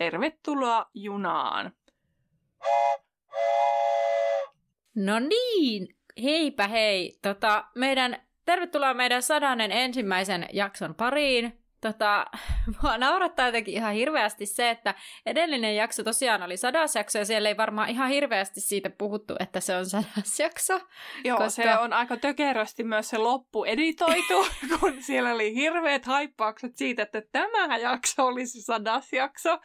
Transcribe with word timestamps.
Tervetuloa 0.00 0.90
junaan! 0.94 1.72
No 4.94 5.18
niin, 5.18 5.88
heipä 6.22 6.68
hei. 6.68 7.18
Tota, 7.22 7.64
meidän, 7.74 8.22
tervetuloa 8.44 8.94
meidän 8.94 9.22
sadannen 9.22 9.72
ensimmäisen 9.72 10.46
jakson 10.52 10.94
pariin. 10.94 11.60
Tota, 11.80 12.26
mua 12.82 12.98
naurattaa 12.98 13.46
jotenkin 13.46 13.74
ihan 13.74 13.94
hirveästi 13.94 14.46
se, 14.46 14.70
että 14.70 14.94
edellinen 15.26 15.76
jakso 15.76 16.04
tosiaan 16.04 16.42
oli 16.42 16.56
sadas 16.56 16.94
jakso 16.94 17.18
ja 17.18 17.24
siellä 17.24 17.48
ei 17.48 17.56
varmaan 17.56 17.88
ihan 17.88 18.08
hirveästi 18.08 18.60
siitä 18.60 18.90
puhuttu, 18.90 19.34
että 19.40 19.60
se 19.60 19.76
on 19.76 19.86
sadas 19.86 20.40
jakso. 20.40 20.80
Joo, 21.24 21.38
koska... 21.38 21.62
se 21.62 21.78
on 21.78 21.92
aika 21.92 22.16
tökerösti 22.16 22.84
myös 22.84 23.08
se 23.08 23.18
loppu 23.18 23.64
editoitu, 23.64 24.46
kun 24.80 25.02
siellä 25.02 25.34
oli 25.34 25.54
hirveät 25.54 26.04
haippaukset 26.04 26.76
siitä, 26.76 27.02
että 27.02 27.22
tämä 27.32 27.76
jakso 27.76 28.26
olisi 28.26 28.62
sadas 28.62 29.12
jakso. 29.12 29.58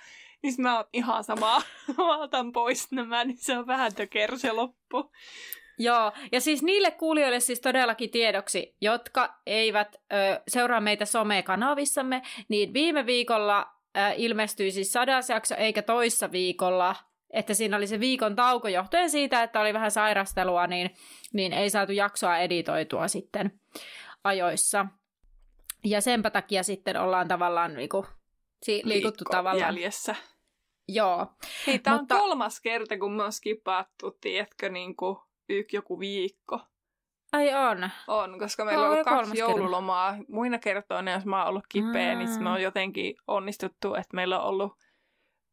Niin 0.45 0.55
mä 0.57 0.75
oon 0.75 0.85
ihan 0.93 1.23
samaa, 1.23 1.61
mä 1.97 2.17
otan 2.17 2.51
pois 2.51 2.91
nämä, 2.91 3.25
niin 3.25 3.37
se 3.37 3.57
on 3.57 3.67
vähän 3.67 3.95
tökerö 3.95 4.37
se 4.37 4.51
loppu. 4.51 5.11
Joo, 5.77 6.11
ja 6.31 6.41
siis 6.41 6.63
niille 6.63 6.91
kuulijoille 6.91 7.39
siis 7.39 7.61
todellakin 7.61 8.09
tiedoksi, 8.09 8.75
jotka 8.81 9.39
eivät 9.45 9.95
ö, 10.13 10.41
seuraa 10.47 10.81
meitä 10.81 11.05
somekanavissamme, 11.05 12.21
niin 12.47 12.73
viime 12.73 13.05
viikolla 13.05 13.61
ö, 13.97 13.99
ilmestyi 14.15 14.71
siis 14.71 14.93
sadas 14.93 15.29
jakso, 15.29 15.55
eikä 15.55 15.81
toissa 15.81 16.31
viikolla, 16.31 16.95
että 17.29 17.53
siinä 17.53 17.77
oli 17.77 17.87
se 17.87 17.99
viikon 17.99 18.35
tauko 18.35 18.67
johtuen 18.67 19.09
siitä, 19.09 19.43
että 19.43 19.59
oli 19.59 19.73
vähän 19.73 19.91
sairastelua, 19.91 20.67
niin, 20.67 20.95
niin 21.33 21.53
ei 21.53 21.69
saatu 21.69 21.91
jaksoa 21.91 22.37
editoitua 22.37 23.07
sitten 23.07 23.59
ajoissa. 24.23 24.85
Ja 25.83 26.01
senpä 26.01 26.29
takia 26.29 26.63
sitten 26.63 26.97
ollaan 26.97 27.27
tavallaan 27.27 27.73
niinku, 27.73 28.05
si- 28.63 28.81
liikuttu 28.83 29.19
Viikko 29.23 29.31
tavallaan. 29.37 29.75
jäljessä. 29.75 30.15
Joo. 30.89 31.27
Hei, 31.67 31.79
tää 31.79 31.97
Mutta- 31.97 32.15
on 32.15 32.21
kolmas 32.21 32.61
kerta, 32.61 32.97
kun 32.97 33.11
me 33.11 33.23
on 33.23 33.31
skipattu, 33.33 34.17
tiedätkö, 34.21 34.69
niin 34.69 34.95
kuin 34.95 35.17
yk, 35.49 35.73
joku 35.73 35.99
viikko. 35.99 36.59
Ai 37.31 37.53
on. 37.53 37.89
On, 38.07 38.39
koska 38.39 38.65
meillä 38.65 38.85
on 38.87 38.91
ollut 38.91 39.05
kaksi 39.05 39.37
joululomaa. 39.37 40.15
Muina 40.27 40.59
kertoina, 40.59 41.11
jos 41.11 41.25
mä 41.25 41.39
oon 41.39 41.47
ollut 41.49 41.67
kipeä, 41.69 42.13
Mm. 42.13 42.19
niin 42.19 42.43
me 42.43 42.49
on 42.49 42.61
jotenkin 42.61 43.15
onnistuttu, 43.27 43.93
että 43.95 44.15
meillä 44.15 44.39
on 44.39 44.47
ollut 44.47 44.73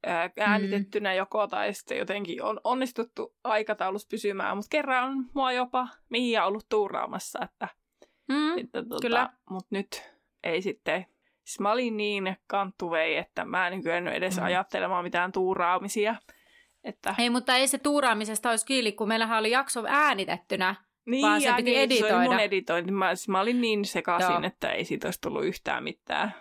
ää, 0.07 0.31
äänitettynä 0.41 1.15
joko, 1.15 1.47
tai 1.47 1.75
sitten 1.75 1.99
jotenkin 1.99 2.43
on 2.43 2.61
onnistuttu 2.65 3.35
aikataulussa 3.45 4.09
pysymään. 4.11 4.57
Mutta 4.57 4.69
kerran 4.71 5.09
on 5.09 5.25
mua 5.35 5.53
jopa 5.53 5.89
Mia 6.09 6.45
ollut 6.45 6.67
tuuraamassa, 6.69 7.39
että 7.43 7.69
Mm. 8.29 8.55
sitten, 8.55 8.89
tota, 8.89 9.03
kyllä. 9.03 9.31
Mutta 9.51 9.69
nyt 9.71 10.03
ei 10.45 10.63
sitten. 10.63 11.07
Siis 11.45 11.61
mä 11.61 11.73
olin 11.73 11.97
niin 11.97 12.37
kanttuvei, 12.47 13.17
että 13.17 13.45
mä 13.45 13.69
en 13.69 13.83
kyennyt 13.83 14.15
edes 14.15 14.37
Mm. 14.37 14.43
ajattelemaan 14.45 15.05
mitään 15.05 15.33
tuuraamisia. 15.33 16.15
Että, 16.85 17.15
Ei, 17.19 17.31
mutta 17.31 17.57
ei 17.57 17.69
se 17.69 17.79
tuuraamisesta 17.79 18.51
olisi 18.51 18.67
kiinni, 18.67 18.93
kun 18.93 19.09
meillähän 19.09 19.39
oli 19.39 19.51
jakso 19.51 19.85
äänitettynä. 19.89 20.75
niin, 21.07 21.23
vaan 21.27 21.41
se 21.41 21.47
ja 21.49 21.55
piti 21.55 21.71
niin, 21.71 21.89
Se 21.89 21.95
oli 22.05 22.05
editoida. 22.05 22.31
mun 22.31 22.41
editointi. 22.41 22.93
Mä, 22.93 23.15
siis 23.15 23.29
mä 23.29 23.41
olin 23.41 23.61
niin 23.61 23.85
sekaisin, 23.85 24.31
Joo. 24.33 24.41
että 24.45 24.71
ei 24.71 24.85
siitä 24.85 25.07
olisi 25.07 25.21
tullut 25.21 25.45
yhtään 25.45 25.85
mitään. 25.85 26.35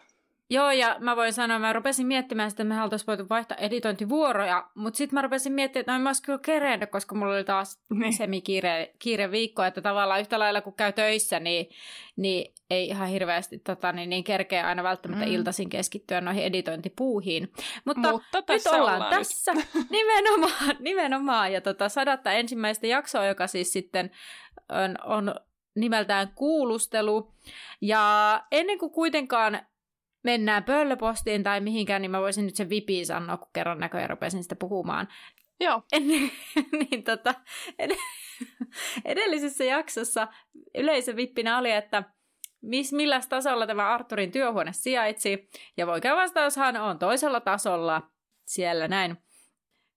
Joo, 0.54 0.72
ja 0.72 0.96
mä 1.00 1.16
voin 1.16 1.34
sanoa, 1.34 1.60
mä 1.60 1.74
rupesin 1.74 2.08
miettimään 2.08 2.52
sitä, 2.52 2.64
että 2.64 2.76
me 2.76 2.84
oltaisiin 2.84 3.08
voitu 3.08 3.26
vaihtaa 3.30 3.58
editointivuoroja, 3.58 4.70
mutta 4.76 4.98
sitten 4.98 5.18
mä 5.18 5.22
rupesin 5.22 5.54
miettimään, 5.54 5.82
että 5.82 5.94
no 5.94 6.00
mä 6.00 6.10
olisi 6.10 6.24
kyllä 6.24 6.40
kerennyt, 6.40 6.92
koska 6.92 7.16
mulla 7.16 7.34
oli 7.34 7.44
taas 7.44 7.80
Niin. 7.90 8.14
semikiire 8.14 8.94
kiire 9.00 9.32
viikko, 9.32 9.64
että 9.64 9.82
tavallaan 9.82 10.20
yhtä 10.20 10.40
lailla 10.40 10.62
kun 10.62 10.74
käy 10.74 10.92
töissä, 10.94 11.40
niin, 11.40 11.70
niin 12.16 12.54
ei 12.70 12.88
ihan 12.88 13.08
hirveästi 13.08 13.60
tota, 13.60 13.92
niin, 13.92 14.10
niin 14.10 14.24
kerkeä 14.24 14.68
aina 14.68 14.84
välttämättä 14.84 15.26
Mm. 15.26 15.32
iltaisin 15.32 15.70
keskittyä 15.70 16.22
noihin 16.22 16.44
editointipuuhiin. 16.44 17.52
Mutta, 17.86 18.12
Mutta 18.12 18.38
nyt 18.38 18.46
tässä 18.46 18.70
ollaan, 18.70 18.96
ollaan 18.96 19.14
tässä, 19.18 19.54
nimenomaan, 19.90 20.76
nimenomaan, 20.80 21.54
ja 21.54 21.62
tota, 21.62 21.90
sadatta 21.90 22.32
ensimmäistä 22.32 22.88
jaksoa, 22.88 23.26
joka 23.26 23.48
siis 23.48 23.74
sitten 23.74 24.12
on, 24.70 24.96
on 25.04 25.36
nimeltään 25.76 26.32
kuulustelu. 26.36 27.34
Ja 27.82 28.44
ennen 28.52 28.78
kuin 28.78 28.92
kuitenkaan 28.92 29.60
mennään 30.24 30.64
pöllöpostiin 30.64 31.44
tai 31.44 31.62
mihinkään, 31.62 32.02
niin 32.02 32.12
mä 32.12 32.22
voisin 32.22 32.46
nyt 32.46 32.56
sen 32.56 32.70
vipiin 32.70 33.06
sanoa, 33.06 33.38
kun 33.38 33.50
kerran 33.54 33.80
näköjään 33.80 34.10
rupesin 34.10 34.44
sitä 34.44 34.56
puhumaan. 34.56 35.08
Joo, 35.60 35.84
Ennen, 35.94 36.32
niin 36.72 37.04
tota, 37.04 37.34
ed- 37.80 37.98
edellisessä 39.06 39.64
jaksossa 39.64 40.28
yleisövippinä 40.76 41.58
oli, 41.58 41.72
että 41.72 42.04
mis, 42.62 42.94
millä 42.94 43.22
tasolla 43.30 43.68
tämä 43.68 43.90
Arturin 43.94 44.32
työhuone 44.32 44.74
sijaitsi. 44.74 45.50
Ja 45.78 45.88
voikaan 45.88 46.18
vastaushan 46.18 46.78
on 46.78 47.00
toisella 47.00 47.40
tasolla 47.40 48.12
siellä 48.46 48.88
näin. 48.88 49.18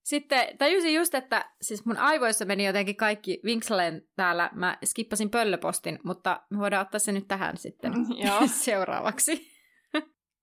Sitten 0.05 0.59
tajusin 0.59 0.95
just, 0.95 1.15
että 1.15 1.51
siis 1.63 1.87
mun 1.87 1.97
aivoissa 1.97 2.45
meni 2.45 2.67
jotenkin 2.67 2.97
kaikki 2.97 3.41
vinksaleen 3.45 4.03
täällä. 4.17 4.51
Mä 4.53 4.79
skippasin 4.85 5.31
pöllöpostin, 5.31 5.99
mutta 6.05 6.43
me 6.51 6.59
voidaan 6.59 6.87
ottaa 6.87 6.99
se 6.99 7.13
nyt 7.13 7.29
tähän 7.29 7.57
sitten 7.57 7.93
joo. 8.27 8.41
seuraavaksi. 8.47 9.54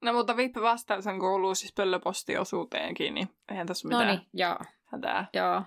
No 0.01 0.13
mutta 0.13 0.37
vippi 0.37 0.61
vastaushan 0.61 1.19
kuuluu 1.19 1.55
siis 1.55 1.73
pöllöpostiosuuteenkin, 1.73 3.13
niin 3.13 3.29
eihän 3.51 3.67
tässä 3.67 3.87
No 3.89 3.97
mitään 3.97 4.15
niin, 4.17 4.27
joo, 4.33 4.57
hätää. 4.85 5.27
joo. 5.33 5.61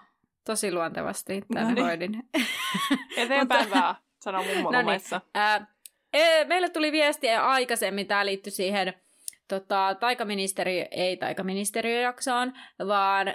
Tosi 0.47 0.73
luontevasti 0.73 1.43
tänne 1.55 1.69
Noniin. 1.69 1.87
hoidin. 1.87 2.23
Eteenpäin 3.17 3.71
vaan, 3.71 3.95
sano 4.23 4.43
mummolomaissa. 4.43 5.21
Ää, 5.35 5.67
ee, 6.13 6.45
meille 6.45 6.69
tuli 6.69 6.93
viestiä 6.93 7.47
aikaisemmin, 7.47 8.07
tämä 8.07 8.27
liittyi 8.27 8.53
siihen 8.53 8.95
tota, 9.49 9.97
taikaministeri, 10.01 10.87
ei 10.91 11.17
taikaministeriöjaksoon, 11.17 12.53
vaan 12.89 13.35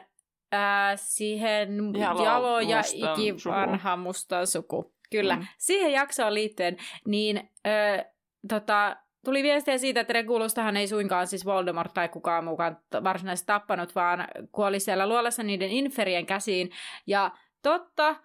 ää, 0.52 0.98
siihen 0.98 1.70
Jalo- 1.98 2.24
jalo, 2.24 2.60
ja 2.60 2.82
ikivanha 2.94 3.98
mustan 3.98 4.48
suku. 4.48 4.94
Kyllä, 5.12 5.36
Mm. 5.36 5.48
siihen 5.58 5.92
jaksoon 5.92 6.34
liittyen, 6.34 6.78
niin 7.06 7.50
ää, 7.66 8.06
tota, 8.50 8.96
tuli 9.26 9.44
viestiä 9.44 9.78
siitä, 9.78 10.00
että 10.00 10.14
Regulustahan 10.14 10.78
ei 10.78 10.88
suinkaan 10.88 11.28
siis 11.28 11.46
Voldemort 11.46 11.94
tai 11.94 12.10
kukaan 12.10 12.44
muukaan 12.44 12.78
varsinaisesti 13.04 13.48
tappanut, 13.48 13.96
vaan 13.96 14.28
kuoli 14.52 14.80
siellä 14.80 15.08
luolassa 15.08 15.44
niiden 15.44 15.70
inferien 15.70 16.26
käsiin. 16.26 16.72
Ja 17.08 17.32
totta, 17.62 18.16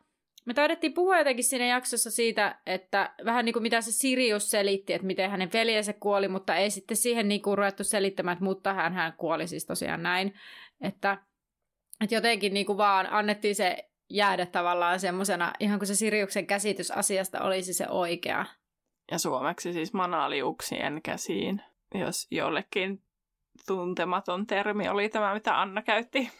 me 0.44 0.54
taidettiin 0.54 0.94
puhua 0.94 1.18
jotenkin 1.18 1.44
siinä 1.44 1.66
jaksossa 1.66 2.10
siitä, 2.10 2.58
että 2.66 3.14
vähän 3.24 3.44
niin 3.44 3.52
kuin 3.52 3.62
mitä 3.62 3.80
se 3.80 3.92
Sirius 3.92 4.50
selitti, 4.50 4.92
että 4.92 5.06
miten 5.06 5.30
hänen 5.30 5.50
veljensä 5.52 5.92
kuoli, 5.92 6.28
mutta 6.28 6.56
ei 6.56 6.70
sitten 6.70 6.96
siihen 6.96 7.28
niin 7.28 7.42
kuin 7.42 7.58
ruvettu 7.58 7.84
selittämään, 7.84 8.32
että 8.32 8.44
mutta 8.44 8.74
hän, 8.74 8.92
hän 8.92 9.12
kuoli 9.16 9.46
siis 9.46 9.66
tosiaan 9.66 10.02
näin. 10.02 10.34
Että, 10.80 11.18
että 12.00 12.14
jotenkin 12.14 12.54
niin 12.54 12.66
kuin 12.66 12.78
vaan 12.78 13.06
annettiin 13.10 13.54
se 13.54 13.90
jäädä 14.10 14.46
tavallaan 14.46 15.00
semmoisena, 15.00 15.52
ihan 15.60 15.78
kuin 15.78 15.86
se 15.86 15.94
Siriuksen 15.94 16.46
käsitys 16.46 16.90
asiasta 16.90 17.40
olisi 17.40 17.74
se 17.74 17.88
oikea. 17.88 18.46
Ja 19.10 19.18
suomeksi 19.18 19.72
siis 19.72 19.92
manaliuksien 19.92 21.00
käsiin, 21.02 21.62
jos 21.94 22.26
jollekin 22.30 23.02
tuntematon 23.66 24.46
termi 24.46 24.88
oli 24.88 25.08
tämä, 25.08 25.34
mitä 25.34 25.60
Anna 25.60 25.82
käytti. 25.82 26.30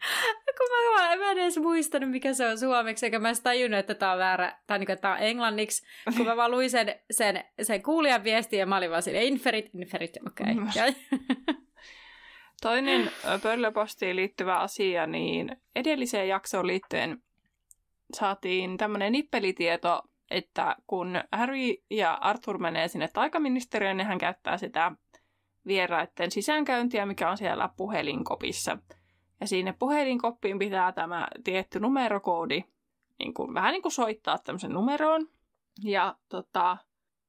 Kun 0.58 0.68
mä, 0.70 1.16
mä 1.16 1.30
en 1.30 1.38
edes 1.38 1.58
muistanut, 1.58 2.10
mikä 2.10 2.34
se 2.34 2.46
on 2.46 2.58
suomeksi, 2.58 3.06
eikä 3.06 3.18
mä 3.18 3.28
edes 3.28 3.40
tajunnut, 3.40 3.80
että 3.80 3.94
tämä 3.94 4.12
on 4.12 4.18
väärä, 4.18 4.58
tai 4.66 4.78
niin 4.78 4.98
tämä 5.00 5.14
on 5.14 5.20
englanniksi, 5.20 5.86
kun 6.16 6.26
mä 6.26 6.36
vaan 6.36 6.50
luin 6.50 6.70
sen, 6.70 6.94
sen, 7.10 7.44
sen 7.62 7.82
kuulijan 7.82 8.24
viestin 8.24 8.58
ja 8.58 8.66
mä 8.66 8.76
olin 8.76 8.90
vaan 8.90 9.02
silleen, 9.02 9.24
inferit, 9.24 9.70
inferit, 9.74 10.18
okei. 10.26 10.54
Mm. 10.54 10.68
Okay. 10.68 10.92
Toinen 12.62 13.10
ö, 13.24 13.38
pöllöpostiin 13.42 14.16
liittyvä 14.16 14.56
asia, 14.58 15.06
niin 15.06 15.56
edelliseen 15.76 16.28
jaksoon 16.28 16.66
liittyen 16.66 17.22
saatiin 18.14 18.76
tämmöinen 18.76 19.12
nippelitieto, 19.12 20.02
että 20.30 20.76
kun 20.86 21.14
Harry 21.32 21.74
ja 21.90 22.14
Arthur 22.14 22.58
menee 22.58 22.88
sinne 22.88 23.08
taikaministeriöön, 23.08 23.96
niin 23.96 24.06
hän 24.06 24.18
käyttää 24.18 24.58
sitä 24.58 24.92
vieraiden 25.66 26.30
sisäänkäyntiä, 26.30 27.06
mikä 27.06 27.30
on 27.30 27.38
siellä 27.38 27.68
puhelinkopissa. 27.76 28.78
Ja 29.40 29.46
sinne 29.46 29.74
puhelinkoppiin 29.78 30.58
pitää 30.58 30.92
tämä 30.92 31.28
tietty 31.44 31.80
numerokoodi 31.80 32.64
niin 33.18 33.34
kuin, 33.34 33.54
vähän 33.54 33.72
niin 33.72 33.82
kuin 33.82 33.92
soittaa 33.92 34.38
tämmöisen 34.38 34.72
numeroon. 34.72 35.28
Ja 35.82 36.16
tota, 36.28 36.76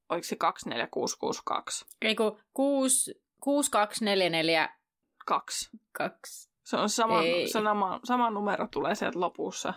oliko 0.09 0.23
se 0.23 0.35
24662? 0.35 1.85
Ei 2.01 2.15
kun 2.15 2.37
6, 2.53 3.21
6244 3.39 4.69
Kaksi. 5.25 5.69
2. 5.91 6.51
Se 6.63 6.77
on 6.77 6.89
sama, 6.89 7.21
sama, 7.51 7.99
sama 8.03 8.29
numero 8.29 8.67
tulee 8.67 8.95
sieltä 8.95 9.19
lopussa. 9.19 9.73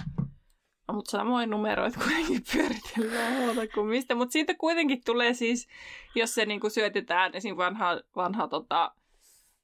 Mutta 0.92 1.10
samoin 1.10 1.50
numeroit 1.50 1.96
kuitenkin 1.96 2.42
pyöritellään 2.52 3.32
muuta 3.32 3.60
kuin 3.74 3.86
mistä. 3.86 4.14
Mutta 4.14 4.32
siitä 4.32 4.54
kuitenkin 4.54 5.04
tulee 5.04 5.34
siis, 5.34 5.68
jos 6.14 6.34
se 6.34 6.46
niinku 6.46 6.70
syötetään 6.70 7.34
esim. 7.34 7.56
vanha, 7.56 8.00
vanha 8.16 8.48
tota, 8.48 8.94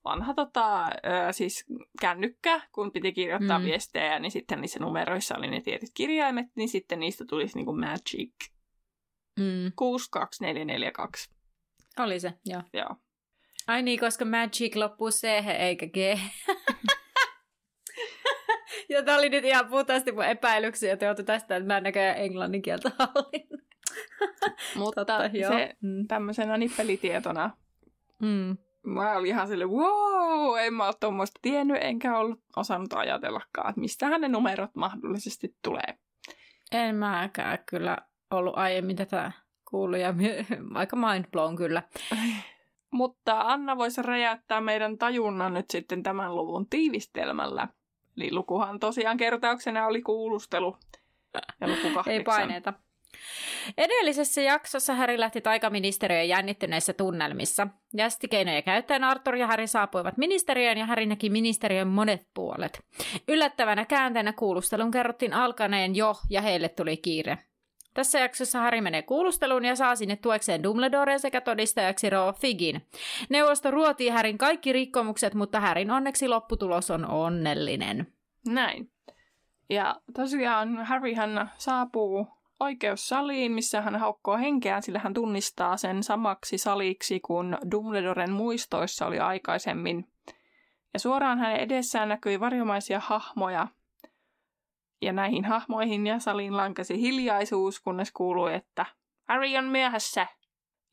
vanha 0.04 0.34
tota, 0.34 0.84
ö, 0.84 1.32
siis 1.32 1.64
kännykkä, 2.00 2.60
kun 2.72 2.92
piti 2.92 3.12
kirjoittaa 3.12 3.58
mm. 3.58 3.64
viestejä, 3.64 4.18
niin 4.18 4.32
sitten 4.32 4.60
niissä 4.60 4.78
numeroissa 4.78 5.36
oli 5.36 5.50
ne 5.50 5.60
tietyt 5.60 5.90
kirjaimet, 5.94 6.46
niin 6.54 6.68
sitten 6.68 7.00
niistä 7.00 7.24
tulisi 7.24 7.56
niinku 7.56 7.72
Magic 7.72 8.34
mm. 9.38 9.72
62442. 9.76 11.30
Oli 11.98 12.20
se, 12.20 12.32
joo. 12.44 12.62
Joo. 12.72 12.96
Ai 13.66 13.82
niin, 13.82 14.00
koska 14.00 14.24
Magic 14.24 14.76
loppuu 14.76 15.10
C 15.10 15.24
eikä 15.58 15.86
G. 15.86 15.96
ja 18.88 19.02
tämä 19.02 19.18
oli 19.18 19.28
nyt 19.28 19.44
ihan 19.44 19.66
puhtaasti 19.66 20.12
mun 20.12 20.24
epäilyksiä, 20.24 20.92
että 20.92 21.04
joutu 21.04 21.22
tästä, 21.22 21.56
että 21.56 21.66
mä 21.66 21.76
en 21.76 21.82
näköjään 21.82 22.18
englannin 22.18 22.62
kieltä 22.62 22.90
hallin. 22.98 23.48
Mutta 24.74 25.04
Totta, 25.04 25.30
se 25.48 25.76
mm. 25.80 26.06
tämmöisenä 26.06 26.56
nippelitietona 26.56 27.50
mm 28.22 28.56
mä 28.82 29.12
olin 29.12 29.28
ihan 29.28 29.48
sille, 29.48 29.66
wow, 29.66 30.58
en 30.58 30.74
mä 30.74 30.86
ole 30.86 30.94
tuommoista 31.00 31.38
tiennyt, 31.42 31.76
enkä 31.80 32.18
ollut 32.18 32.40
osannut 32.56 32.92
ajatellakaan, 32.92 33.68
että 33.68 33.80
mistähän 33.80 34.20
ne 34.20 34.28
numerot 34.28 34.74
mahdollisesti 34.74 35.54
tulee. 35.62 35.98
En 36.72 36.94
mäkään 36.94 37.58
kyllä 37.66 37.98
ollut 38.30 38.58
aiemmin 38.58 38.96
tätä 38.96 39.32
kuullut 39.70 39.98
ja 39.98 40.14
aika 40.74 40.96
mind 40.96 41.24
blown 41.32 41.56
kyllä. 41.56 41.82
Mutta 42.90 43.40
Anna 43.40 43.76
voisi 43.76 44.02
räjäyttää 44.02 44.60
meidän 44.60 44.98
tajunnan 44.98 45.54
nyt 45.54 45.70
sitten 45.70 46.02
tämän 46.02 46.36
luvun 46.36 46.68
tiivistelmällä. 46.68 47.68
Eli 48.20 48.32
lukuhan 48.32 48.80
tosiaan 48.80 49.16
kertauksena 49.16 49.86
oli 49.86 50.02
kuulustelu 50.02 50.76
ja 51.60 51.68
luku 51.68 51.82
kahdeksan. 51.82 52.12
Ei 52.12 52.24
paineita. 52.24 52.72
Edellisessä 53.78 54.40
jaksossa 54.40 54.94
Häri 54.94 55.20
lähti 55.20 55.40
taikaministeriön 55.40 56.28
jännittyneissä 56.28 56.92
tunnelmissa. 56.92 57.66
Jästikeinoja 57.96 58.62
käyttäen 58.62 59.04
Arthur 59.04 59.36
ja 59.36 59.46
Häri 59.46 59.66
saapuivat 59.66 60.16
ministeriöön 60.16 60.78
ja 60.78 60.86
Häri 60.86 61.06
näki 61.06 61.30
ministeriön 61.30 61.88
monet 61.88 62.26
puolet. 62.34 62.84
Yllättävänä 63.28 63.84
käänteenä 63.84 64.32
kuulustelun 64.32 64.90
kerrottiin 64.90 65.34
alkaneen 65.34 65.96
jo 65.96 66.14
ja 66.30 66.42
heille 66.42 66.68
tuli 66.68 66.96
kiire. 66.96 67.38
Tässä 67.94 68.18
jaksossa 68.18 68.60
Harry 68.60 68.80
menee 68.80 69.02
kuulusteluun 69.02 69.64
ja 69.64 69.76
saa 69.76 69.96
sinne 69.96 70.16
tuekseen 70.16 70.62
Dumbledoren 70.62 71.20
sekä 71.20 71.40
todistajaksi 71.40 72.10
Roo 72.10 72.32
Figin. 72.32 72.86
Neuvosto 73.28 73.70
ruotii 73.70 74.08
Härin 74.08 74.38
kaikki 74.38 74.72
rikkomukset, 74.72 75.34
mutta 75.34 75.60
Härin 75.60 75.90
onneksi 75.90 76.28
lopputulos 76.28 76.90
on 76.90 77.10
onnellinen. 77.10 78.06
Näin. 78.46 78.90
Ja 79.70 79.96
tosiaan 80.14 80.84
Harryhän 80.86 81.50
saapuu 81.58 82.26
oikeussaliin, 82.60 83.52
missä 83.52 83.80
hän 83.80 83.96
haukkoo 83.96 84.38
henkeään, 84.38 84.82
sillä 84.82 84.98
hän 84.98 85.14
tunnistaa 85.14 85.76
sen 85.76 86.02
samaksi 86.02 86.58
saliksi 86.58 87.20
kuin 87.20 87.58
Dumbledoren 87.70 88.32
muistoissa 88.32 89.06
oli 89.06 89.18
aikaisemmin. 89.18 90.04
Ja 90.94 91.00
suoraan 91.00 91.38
hänen 91.38 91.60
edessään 91.60 92.08
näkyi 92.08 92.40
varjomaisia 92.40 93.00
hahmoja. 93.00 93.68
Ja 95.02 95.12
näihin 95.12 95.44
hahmoihin 95.44 96.06
ja 96.06 96.18
saliin 96.18 96.56
lankasi 96.56 97.00
hiljaisuus, 97.00 97.80
kunnes 97.80 98.12
kuului, 98.12 98.54
että 98.54 98.86
Harry 99.28 99.56
on 99.56 99.64
myöhässä. 99.64 100.26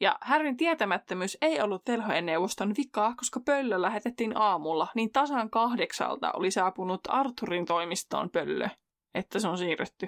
Ja 0.02 0.18
Harryn 0.22 0.58
tietämättömyys 0.58 1.38
ei 1.42 1.62
ollut 1.62 1.82
velhojen 1.88 2.26
neuvoston 2.26 2.74
vikaa, 2.78 3.14
koska 3.18 3.40
pöllö 3.46 3.82
lähetettiin 3.82 4.38
aamulla, 4.38 4.88
niin 4.96 5.12
tasan 5.12 5.50
kahdeksalta 5.50 6.32
oli 6.32 6.52
saapunut 6.52 7.02
Arturin 7.08 7.66
toimistoon 7.66 8.30
pöllö, 8.30 8.70
että 9.14 9.40
se 9.40 9.48
on 9.48 9.58
siirretty. 9.58 10.08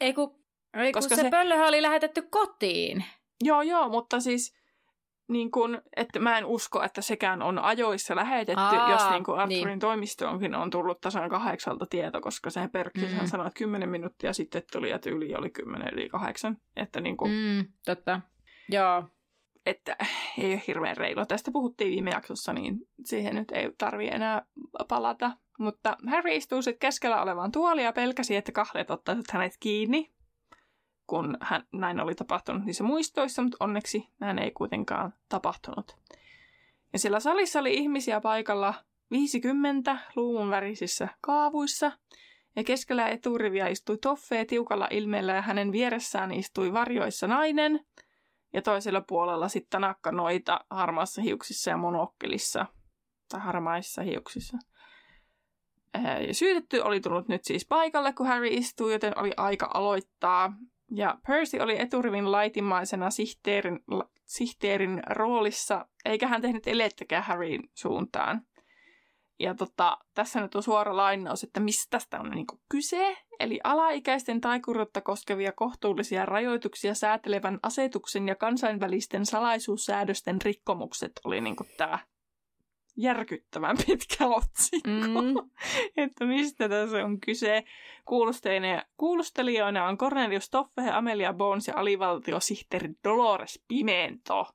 Ei 0.00 0.12
kun 0.12 0.40
ei, 0.74 0.92
koska 0.92 1.16
se, 1.16 1.22
se 1.22 1.30
pöllöhän 1.30 1.68
oli 1.68 1.82
lähetetty 1.82 2.22
kotiin. 2.22 3.04
Joo, 3.44 3.62
joo, 3.62 3.88
mutta 3.88 4.20
siis 4.20 4.59
niin 5.30 5.50
kun, 5.50 5.82
että 5.96 6.18
mä 6.18 6.38
en 6.38 6.44
usko, 6.44 6.82
että 6.82 7.02
sekään 7.02 7.42
on 7.42 7.58
ajoissa 7.58 8.16
lähetetty, 8.16 8.60
Aa, 8.60 8.90
jos 8.90 9.10
niin 9.10 9.24
kuin 9.24 9.38
Arturin 9.38 9.66
niin. 9.66 9.78
toimistoonkin 9.78 10.54
on 10.54 10.70
tullut 10.70 11.00
tasan 11.00 11.30
kahdeksalta 11.30 11.86
tieto, 11.90 12.20
koska 12.20 12.50
se 12.50 12.68
Perksis 12.72 13.20
mm. 13.20 13.26
sanoi, 13.26 13.46
että 13.46 13.58
kymmenen 13.58 13.88
minuuttia 13.88 14.32
sitten 14.32 14.62
tuli, 14.72 14.90
että 14.90 15.10
yli 15.10 15.34
oli 15.34 15.50
kymmenen 15.50 15.88
eli 15.92 16.08
kahdeksan. 16.08 16.56
Että 16.76 17.00
niin 17.00 17.16
kuin, 17.16 17.30
mm, 17.32 17.72
totta. 17.84 18.20
Joo. 18.68 19.04
Että 19.66 19.96
ei 20.38 20.52
ole 20.52 20.62
hirveän 20.66 20.96
reilu. 20.96 21.26
Tästä 21.26 21.50
puhuttiin 21.52 21.90
viime 21.90 22.10
jaksossa, 22.10 22.52
niin 22.52 22.78
siihen 23.04 23.34
nyt 23.34 23.50
ei 23.50 23.70
tarvi 23.78 24.08
enää 24.08 24.42
palata. 24.88 25.30
Mutta 25.58 25.96
Harry 26.10 26.34
istuu 26.34 26.62
sitten 26.62 26.78
keskellä 26.78 27.22
olevaan 27.22 27.52
tuolia 27.52 27.84
ja 27.84 27.92
pelkäsi, 27.92 28.36
että 28.36 28.52
kahlet 28.52 28.90
ottaisivat 28.90 29.30
hänet 29.30 29.52
kiinni 29.60 30.12
kun 31.10 31.36
hän, 31.40 31.66
näin 31.72 32.00
oli 32.00 32.14
tapahtunut 32.14 32.64
niissä 32.64 32.84
muistoissa, 32.84 33.42
mutta 33.42 33.56
onneksi 33.60 34.08
näin 34.20 34.38
ei 34.38 34.50
kuitenkaan 34.50 35.14
tapahtunut. 35.28 35.96
Ja 36.92 36.98
siellä 36.98 37.20
salissa 37.20 37.60
oli 37.60 37.74
ihmisiä 37.74 38.20
paikalla 38.20 38.74
50 39.10 39.98
luun 40.16 40.50
värisissä 40.50 41.08
kaavuissa, 41.20 41.92
ja 42.56 42.64
keskellä 42.64 43.08
eturiviä 43.08 43.68
istui 43.68 43.98
Toffee 43.98 44.44
tiukalla 44.44 44.88
ilmeellä 44.90 45.32
ja 45.32 45.42
hänen 45.42 45.72
vieressään 45.72 46.32
istui 46.32 46.72
varjoissa 46.72 47.26
nainen, 47.26 47.86
ja 48.52 48.62
toisella 48.62 49.00
puolella 49.00 49.48
sitten 49.48 49.80
nakka 49.80 50.12
noita 50.12 50.60
harmaassa 50.70 51.22
hiuksissa 51.22 51.70
ja 51.70 51.76
monokkelissa, 51.76 52.66
tai 53.28 53.40
harmaissa 53.40 54.02
hiuksissa. 54.02 54.58
Ja 56.26 56.34
syytetty 56.34 56.80
oli 56.80 57.00
tullut 57.00 57.28
nyt 57.28 57.44
siis 57.44 57.66
paikalle, 57.66 58.12
kun 58.12 58.26
Harry 58.26 58.48
istui, 58.50 58.92
joten 58.92 59.18
oli 59.18 59.32
aika 59.36 59.70
aloittaa. 59.74 60.52
Ja 60.90 61.18
Percy 61.26 61.58
oli 61.58 61.80
eturivin 61.80 62.32
laitimaisena 62.32 63.10
sihteerin, 63.10 63.80
la, 63.88 64.08
sihteerin 64.26 65.02
roolissa, 65.10 65.86
eikä 66.04 66.26
hän 66.26 66.42
tehnyt 66.42 66.66
elettäkään 66.66 67.24
Harryn 67.24 67.62
suuntaan. 67.74 68.42
Ja 69.40 69.54
tota, 69.54 69.98
tässä 70.14 70.40
nyt 70.40 70.54
on 70.54 70.62
suora 70.62 70.96
lainaus, 70.96 71.44
että 71.44 71.60
mistä 71.60 71.86
tästä 71.90 72.20
on 72.20 72.30
niin 72.30 72.46
kyse. 72.68 73.16
Eli 73.40 73.60
alaikäisten 73.64 74.40
taikuruutta 74.40 75.00
koskevia 75.00 75.52
kohtuullisia 75.52 76.26
rajoituksia 76.26 76.94
säätelevän 76.94 77.58
asetuksen 77.62 78.28
ja 78.28 78.34
kansainvälisten 78.34 79.26
salaisuussäädösten 79.26 80.42
rikkomukset 80.44 81.12
oli 81.24 81.40
niin 81.40 81.56
tämä 81.76 81.98
järkyttävän 83.02 83.76
pitkä 83.86 84.26
otsikko, 84.26 85.22
mm. 85.22 85.50
että 86.04 86.24
mistä 86.24 86.68
tässä 86.68 87.04
on 87.04 87.20
kyse. 87.20 87.64
Kuulustelijoina 88.96 89.86
on 89.88 89.98
Cornelius 89.98 90.50
Toffe, 90.50 90.90
Amelia 90.92 91.32
Bones 91.32 91.68
ja 91.68 91.74
alivaltiosihteeri 91.76 92.88
Dolores 93.04 93.64
Pimento. 93.68 94.46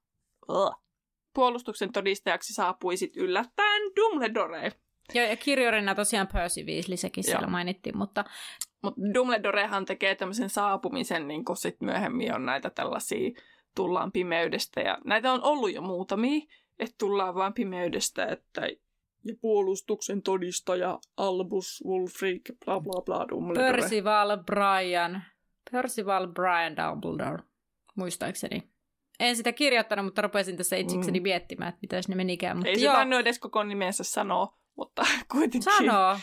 Ugh. 0.50 0.76
Puolustuksen 1.34 1.92
todistajaksi 1.92 2.54
saapui 2.54 2.98
sitten 2.98 3.24
yllättäen 3.24 3.82
Dumbledore. 3.96 4.72
Joo, 5.14 5.26
ja 5.26 5.36
kirjorina 5.36 5.96
tosiaan 5.96 6.28
Percy 6.28 6.64
Weasley, 6.64 6.98
sekin 6.98 7.24
Joo. 7.28 7.32
siellä 7.32 7.48
mainittiin, 7.48 7.98
mutta... 7.98 8.24
Mutta 8.82 9.02
Dumbledorehan 9.14 9.86
tekee 9.86 10.16
tämmöisen 10.16 10.50
saapumisen, 10.50 11.28
niin 11.28 11.46
kuin 11.46 11.58
sitten 11.58 11.86
myöhemmin 11.86 12.36
on 12.36 12.46
näitä 12.46 12.70
tällaisia 12.70 13.42
tullaan 13.76 14.12
pimeydestä, 14.12 14.82
ja 14.82 14.98
näitä 15.06 15.32
on 15.32 15.44
ollut 15.44 15.74
jo 15.74 15.82
muutamia, 15.82 16.42
että 16.80 16.96
tullaan 16.98 17.36
vain 17.36 17.54
pimeydestä, 17.54 18.26
että 18.26 18.68
ja 19.26 19.36
puolustuksen 19.42 20.22
todistaja 20.22 21.00
Albus 21.18 21.84
Wulfric, 21.86 22.42
bla 22.66 22.80
bla 22.80 23.02
bla 23.02 23.26
Dumbledore. 23.30 23.72
Percival 23.72 24.38
Brian. 24.38 25.24
Percival 25.72 26.28
Brian 26.28 26.76
Dumbledore, 26.78 27.44
muistaakseni. 27.96 28.64
En 29.20 29.36
sitä 29.36 29.52
kirjoittanut, 29.52 30.06
mutta 30.06 30.22
rupesin 30.22 30.58
tässä 30.58 30.76
itsikseni 30.76 31.20
mm. 31.20 31.24
miettimään, 31.24 31.70
että 31.70 31.80
mitä 31.82 32.00
ne 32.08 32.16
menikään. 32.16 32.58
Mutta 32.58 32.70
Ei 32.70 32.82
joo. 32.82 32.94
se 32.94 32.98
tainnut 32.98 33.20
edes 33.20 33.40
koko 33.40 33.64
nimensä 33.64 34.04
sanoa, 34.04 34.58
mutta 34.76 35.06
kuitenkin. 35.32 35.64
Sanoo. 35.64 36.18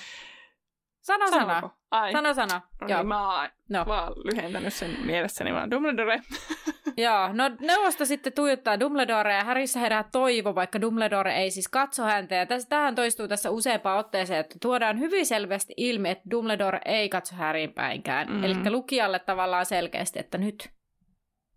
Sano 1.00 1.30
sana. 1.30 1.70
Ai. 1.90 2.12
Sano 2.12 2.34
sana. 2.34 2.60
No, 2.80 2.88
Joo. 2.88 2.98
Niin 2.98 3.08
mä 3.08 3.40
oon 3.40 3.48
no. 3.68 3.84
vaan 3.86 4.12
lyhentänyt 4.12 4.74
sen 4.74 4.96
mielessäni 5.04 5.52
vaan 5.52 5.70
Dumbledore. 5.70 6.20
Joo, 6.96 7.32
no 7.32 7.50
neuvosto 7.60 8.04
sitten 8.04 8.32
tuijottaa 8.32 8.80
Dumbledore 8.80 9.34
ja 9.34 9.44
Harryssä 9.44 9.80
herää 9.80 10.04
toivo, 10.12 10.54
vaikka 10.54 10.80
Dumbledore 10.80 11.34
ei 11.36 11.50
siis 11.50 11.68
katso 11.68 12.02
häntä. 12.02 12.34
Ja 12.34 12.46
tässä, 12.46 12.68
tähän 12.68 12.94
toistuu 12.94 13.28
tässä 13.28 13.50
useampaan 13.50 13.98
otteeseen, 13.98 14.40
että 14.40 14.56
tuodaan 14.62 14.98
hyvin 14.98 15.26
selvästi 15.26 15.74
ilmi, 15.76 16.10
että 16.10 16.30
Dumbledore 16.30 16.80
ei 16.84 17.08
katso 17.08 17.36
Harryn 17.36 17.72
päinkään. 17.72 18.28
Mm. 18.28 18.44
Eli 18.44 18.70
lukijalle 18.70 19.18
tavallaan 19.18 19.66
selkeästi, 19.66 20.18
että 20.18 20.38
nyt 20.38 20.70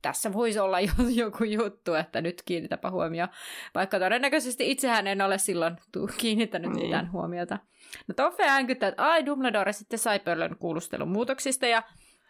tässä 0.01 0.33
voisi 0.33 0.59
olla 0.59 0.77
joku 1.23 1.43
juttu, 1.43 1.93
että 1.93 2.21
nyt 2.21 2.41
kiinnitäpä 2.45 2.91
huomioon. 2.91 3.29
Vaikka 3.75 3.99
todennäköisesti 3.99 4.71
itsehän 4.71 5.07
en 5.07 5.21
ole 5.21 5.37
silloin 5.37 5.75
kiinnittänyt 6.17 6.71
niin. 6.71 6.85
mitään 6.85 7.11
huomiota. 7.11 7.59
No 8.07 8.13
Toffe 8.15 8.43
äänkyttää, 8.43 8.89
että 8.89 9.03
ai 9.03 9.25
Dumbledore 9.25 9.73
sitten 9.73 9.99
sai 9.99 10.19
pöllön 10.19 10.55
kuulustelun 10.59 11.07
muutoksista 11.07 11.67
ja 11.67 11.83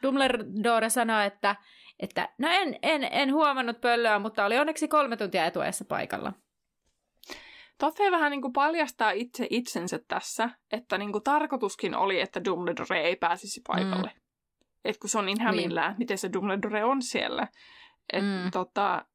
Dumbledore 0.04 0.90
sanoi, 0.90 1.26
että, 1.26 1.56
että 2.00 2.30
no 2.38 2.48
en, 2.52 2.80
en, 2.84 3.04
en 3.12 3.34
huomannut 3.34 3.82
pöllöä, 3.82 4.20
mutta 4.20 4.46
oli 4.46 4.58
onneksi 4.58 4.88
kolme 4.88 5.18
tuntia 5.18 5.46
etuajassa 5.46 5.86
paikalla. 5.86 6.34
Toffe 7.78 8.12
vähän 8.12 8.32
niin 8.32 8.42
kuin 8.42 8.54
paljastaa 8.54 9.12
itse 9.12 9.48
itsensä 9.50 10.00
tässä, 10.08 10.50
että 10.72 10.98
niin 10.98 11.12
kuin 11.12 11.24
tarkoituskin 11.24 11.96
oli, 11.96 12.22
että 12.22 12.46
Dumbledore 12.46 13.02
ei 13.02 13.16
pääsisi 13.16 13.62
paikalle. 13.68 14.12
Mm. 14.16 14.22
Et 14.86 14.98
kun 14.98 15.10
se 15.10 15.18
on 15.18 15.26
niin, 15.26 15.42
hämillään, 15.42 15.92
niin. 15.92 16.00
miten 16.00 16.18
se 16.18 16.34
Dumbledore 16.34 16.84
on 16.84 17.02
siellä. 17.02 17.48
Et, 18.14 18.24
mm. 18.24 18.52
tota, 18.52 19.06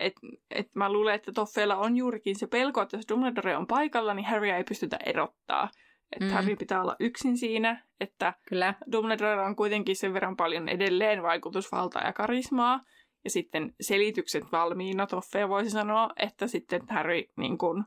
et, 0.00 0.12
et 0.50 0.74
mä 0.74 0.92
luulen, 0.92 1.14
että 1.14 1.32
Toffeella 1.32 1.76
on 1.76 1.96
juurikin 1.96 2.38
se 2.38 2.46
pelko, 2.46 2.82
että 2.82 2.96
jos 2.96 3.08
Dumbledore 3.08 3.56
on 3.56 3.66
paikalla, 3.66 4.14
niin 4.14 4.26
Harry 4.26 4.50
ei 4.50 4.64
pystytä 4.64 4.98
erottaa. 5.06 5.70
Että 6.12 6.24
mm. 6.24 6.30
Harry 6.30 6.56
pitää 6.56 6.82
olla 6.82 6.96
yksin 7.00 7.38
siinä, 7.38 7.86
että 8.00 8.34
Kyllä. 8.48 8.74
Dumbledore 8.92 9.42
on 9.42 9.56
kuitenkin 9.56 9.96
sen 9.96 10.14
verran 10.14 10.36
paljon 10.36 10.68
edelleen 10.68 11.22
vaikutusvaltaa 11.22 12.06
ja 12.06 12.12
karismaa. 12.12 12.80
Ja 13.24 13.30
sitten 13.30 13.74
selitykset 13.80 14.44
valmiina, 14.52 15.06
Toffee 15.06 15.48
voisi 15.48 15.70
sanoa, 15.70 16.10
että 16.16 16.46
sitten 16.46 16.82
Harry, 16.90 17.22
niin 17.36 17.58
kun, 17.58 17.84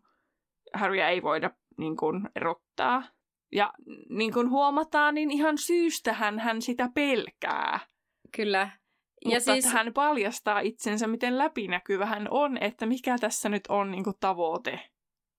Harry 0.73 0.99
ei 0.99 1.21
voida 1.21 1.51
niin 1.77 1.97
kun, 1.97 2.29
erottaa. 2.35 3.03
Ja 3.51 3.73
niin 4.09 4.33
kuin 4.33 4.49
huomataan, 4.49 5.15
niin 5.15 5.31
ihan 5.31 5.57
syystähän 5.57 6.39
hän 6.39 6.61
sitä 6.61 6.89
pelkää. 6.95 7.79
Kyllä. 8.35 8.69
Mutta 9.25 9.35
ja 9.35 9.39
siis... 9.39 9.65
hän 9.65 9.93
paljastaa 9.93 10.59
itsensä, 10.59 11.07
miten 11.07 11.37
läpinäkyvä 11.37 12.05
hän 12.05 12.27
on, 12.31 12.57
että 12.57 12.85
mikä 12.85 13.17
tässä 13.17 13.49
nyt 13.49 13.63
on 13.69 13.91
niin 13.91 14.03
kuin, 14.03 14.15
tavoite. 14.19 14.79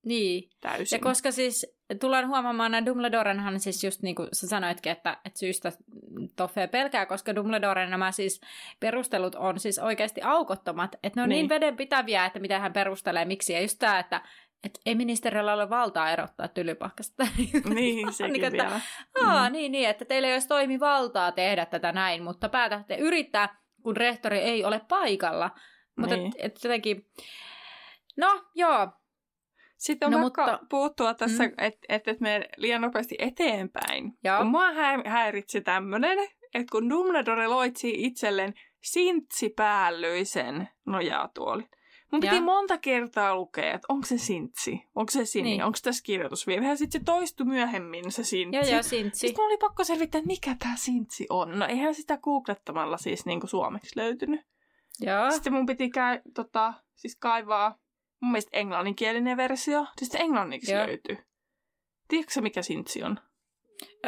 Niin. 0.04 0.50
Täysin. 0.60 0.96
Ja 0.96 1.00
koska 1.02 1.32
siis 1.32 1.73
tullaan 2.00 2.28
huomaamaan, 2.28 2.74
että 2.74 2.90
Dumbledorenhan 2.90 3.60
siis 3.60 3.84
just 3.84 4.02
niin 4.02 4.14
kuin 4.14 4.28
sä 4.32 4.48
sanoitkin, 4.48 4.92
että, 4.92 5.16
että 5.24 5.38
syystä 5.38 5.72
Toffe 6.36 6.66
pelkää, 6.66 7.06
koska 7.06 7.34
Dumbledoren 7.34 7.90
nämä 7.90 8.12
siis 8.12 8.40
perustelut 8.80 9.34
on 9.34 9.60
siis 9.60 9.78
oikeasti 9.78 10.22
aukottomat. 10.22 10.96
Että 11.02 11.20
ne 11.20 11.22
on 11.22 11.28
niin, 11.28 11.38
niin 11.38 11.48
vedenpitäviä, 11.48 12.24
että 12.24 12.38
mitä 12.38 12.58
hän 12.58 12.72
perustelee, 12.72 13.24
miksi. 13.24 13.52
Ja 13.52 13.60
just 13.60 13.78
tämä, 13.78 13.98
että 13.98 14.22
että 14.64 14.80
ei 14.86 14.94
ministeriöllä 14.94 15.54
ole 15.54 15.70
valtaa 15.70 16.10
erottaa 16.10 16.48
tylypakkasta. 16.48 17.26
Niin, 17.74 18.12
sekin 18.12 18.32
niin, 18.32 18.44
että, 18.44 18.64
vielä. 18.64 18.80
Aa, 19.24 19.48
mm. 19.48 19.52
niin, 19.52 19.72
niin, 19.72 19.88
että 19.88 20.04
teillä 20.04 20.28
ei 20.28 20.34
olisi 20.34 20.80
valtaa 20.80 21.32
tehdä 21.32 21.66
tätä 21.66 21.92
näin, 21.92 22.22
mutta 22.22 22.48
päätätte 22.48 22.96
yrittää, 22.96 23.56
kun 23.82 23.96
rehtori 23.96 24.38
ei 24.38 24.64
ole 24.64 24.80
paikalla. 24.88 25.50
Mutta 25.96 26.16
niin. 26.16 26.26
et, 26.26 26.34
et 26.38 26.64
jotenkin, 26.64 27.06
no 28.16 28.44
joo. 28.54 28.88
Sitten 29.84 30.06
on 30.06 30.12
no, 30.12 30.22
vaikka 30.22 30.46
mutta... 30.46 30.66
puuttua 30.68 31.14
tässä, 31.14 31.44
mm. 31.44 31.52
että 31.58 31.86
et, 31.88 32.08
et 32.08 32.20
me 32.20 32.48
liian 32.56 32.80
nopeasti 32.80 33.14
eteenpäin. 33.18 34.12
Joo. 34.24 34.38
Kun 34.38 34.46
mua 34.46 34.72
hä- 34.72 35.02
häiritsi 35.06 35.60
tämmöinen, 35.60 36.18
että 36.54 36.70
kun 36.72 36.90
Dumbledore 36.90 37.46
loitsi 37.46 37.92
itselleen 37.96 38.54
sintsipäällöisen 38.82 40.68
nojatuolin, 40.86 41.68
Mun 42.12 42.20
piti 42.20 42.34
ja. 42.34 42.42
monta 42.42 42.78
kertaa 42.78 43.36
lukea, 43.36 43.72
että 43.72 43.86
onko 43.88 44.06
se 44.06 44.18
sintsi, 44.18 44.80
onko 44.94 45.10
se 45.10 45.24
sini, 45.24 45.50
niin. 45.50 45.64
onko 45.64 45.78
tässä 45.82 46.02
kirjoitusvirhe. 46.04 46.68
Ja 46.68 46.76
sitten 46.76 47.00
se 47.00 47.04
toistui 47.04 47.46
myöhemmin 47.46 48.12
se 48.12 48.24
sintsi. 48.24 48.56
Joo, 48.56 48.72
joo, 48.72 48.82
sintsi. 48.82 49.18
Sitten 49.18 49.44
oli 49.44 49.56
pakko 49.56 49.84
selvittää, 49.84 50.22
mikä 50.26 50.56
tämä 50.58 50.76
sintsi 50.76 51.26
on. 51.30 51.58
No 51.58 51.66
eihän 51.66 51.94
sitä 51.94 52.18
googlettamalla 52.18 52.96
siis 52.96 53.26
niin 53.26 53.40
kuin 53.40 53.50
suomeksi 53.50 53.92
löytynyt. 53.96 54.40
Joo. 55.00 55.30
Sitten 55.30 55.52
mun 55.52 55.66
piti 55.66 55.90
käy, 55.90 56.20
tota, 56.34 56.74
siis 56.94 57.16
kaivaa 57.16 57.78
mun 58.24 58.32
mielestä 58.32 58.56
englanninkielinen 58.58 59.36
versio. 59.36 59.86
Sitten 59.98 60.20
englanniksi 60.20 60.72
joo. 60.72 60.86
löytyy. 60.86 61.18
Tiedätkö 62.08 62.40
mikä 62.40 62.62
sintsi 62.62 63.02
on? 63.02 63.18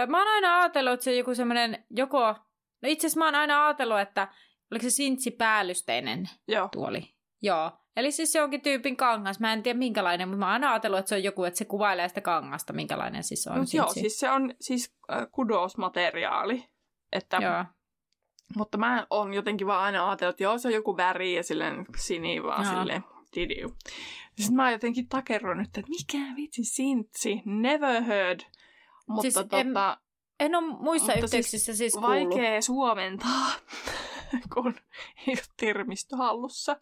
Mä 0.09 0.19
oon 0.19 0.29
aina 0.29 0.59
ajatellut, 0.59 0.93
että 0.93 1.05
se 1.05 1.11
on 1.11 1.17
joku 1.17 1.35
semmoinen 1.35 1.85
joko... 1.91 2.35
No 2.83 2.89
itse 2.89 3.07
asiassa 3.07 3.19
mä 3.19 3.25
oon 3.25 3.35
aina 3.35 3.67
ajatellut, 3.67 4.01
että 4.01 4.29
oliko 4.71 4.83
se 4.83 4.91
sintsi 4.91 5.31
päällysteinen 5.31 6.29
Joo. 6.49 6.69
tuoli. 6.73 7.15
Joo. 7.43 7.73
Eli 7.97 8.13
siis 8.13 8.33
se 8.33 8.43
onkin 8.43 8.61
tyypin 8.61 8.97
kangas. 8.97 9.41
Mä 9.41 9.53
en 9.53 9.63
tiedä 9.63 9.79
minkälainen, 9.79 10.29
mutta 10.29 10.39
mä 10.39 10.45
oon 10.47 10.53
aina 10.53 10.71
ajatellut, 10.71 10.99
että 10.99 11.09
se 11.09 11.15
on 11.15 11.23
joku, 11.23 11.45
että 11.45 11.59
se 11.59 11.65
kuvailee 11.65 12.09
sitä 12.09 12.21
kangasta, 12.21 12.73
minkälainen 12.73 13.25
siis 13.25 13.47
on. 13.47 13.59
Mut 13.59 13.75
joo, 13.75 13.93
siis 13.93 14.19
se 14.19 14.31
on 14.31 14.55
siis 14.61 14.97
äh, 15.13 15.27
kudosmateriaali. 15.33 16.65
Että, 17.13 17.37
joo. 17.37 17.65
Mutta 18.57 18.79
mä 18.79 19.07
oon 19.11 19.35
jotenkin 19.35 19.67
vaan 19.67 19.85
aina 19.85 20.09
ajatellut, 20.09 20.35
että 20.35 20.43
joo, 20.43 20.59
se 20.59 20.69
on 20.69 20.75
joku 20.75 20.97
väri 20.97 21.35
ja 21.35 21.43
silleen 21.43 21.87
sini 21.97 22.43
vaan 22.43 22.65
joo. 22.65 22.75
silleen 22.75 23.05
didiu. 23.37 23.75
Sitten 24.37 24.57
mä 24.57 24.63
oon 24.63 24.73
jotenkin 24.73 25.09
takerrunut, 25.09 25.67
että 25.67 25.83
mikä 25.89 26.19
vitsi 26.37 26.65
sintsi, 26.65 27.43
never 27.45 28.03
heard. 28.03 28.41
Mutta 29.07 29.23
siis 29.23 29.35
tota, 29.35 29.61
en, 29.61 29.69
en 30.41 30.55
ole 30.55 30.77
muissa 30.81 31.13
siis 31.13 31.25
yhteyksissä 31.25 31.75
siis, 31.75 31.93
siis 31.93 32.03
Vaikea 32.03 32.63
suomentaa, 32.63 33.51
kun 34.55 34.75
ei 35.27 35.35
ole 35.35 35.55
termistö 35.57 36.17
hallussa. 36.17 36.77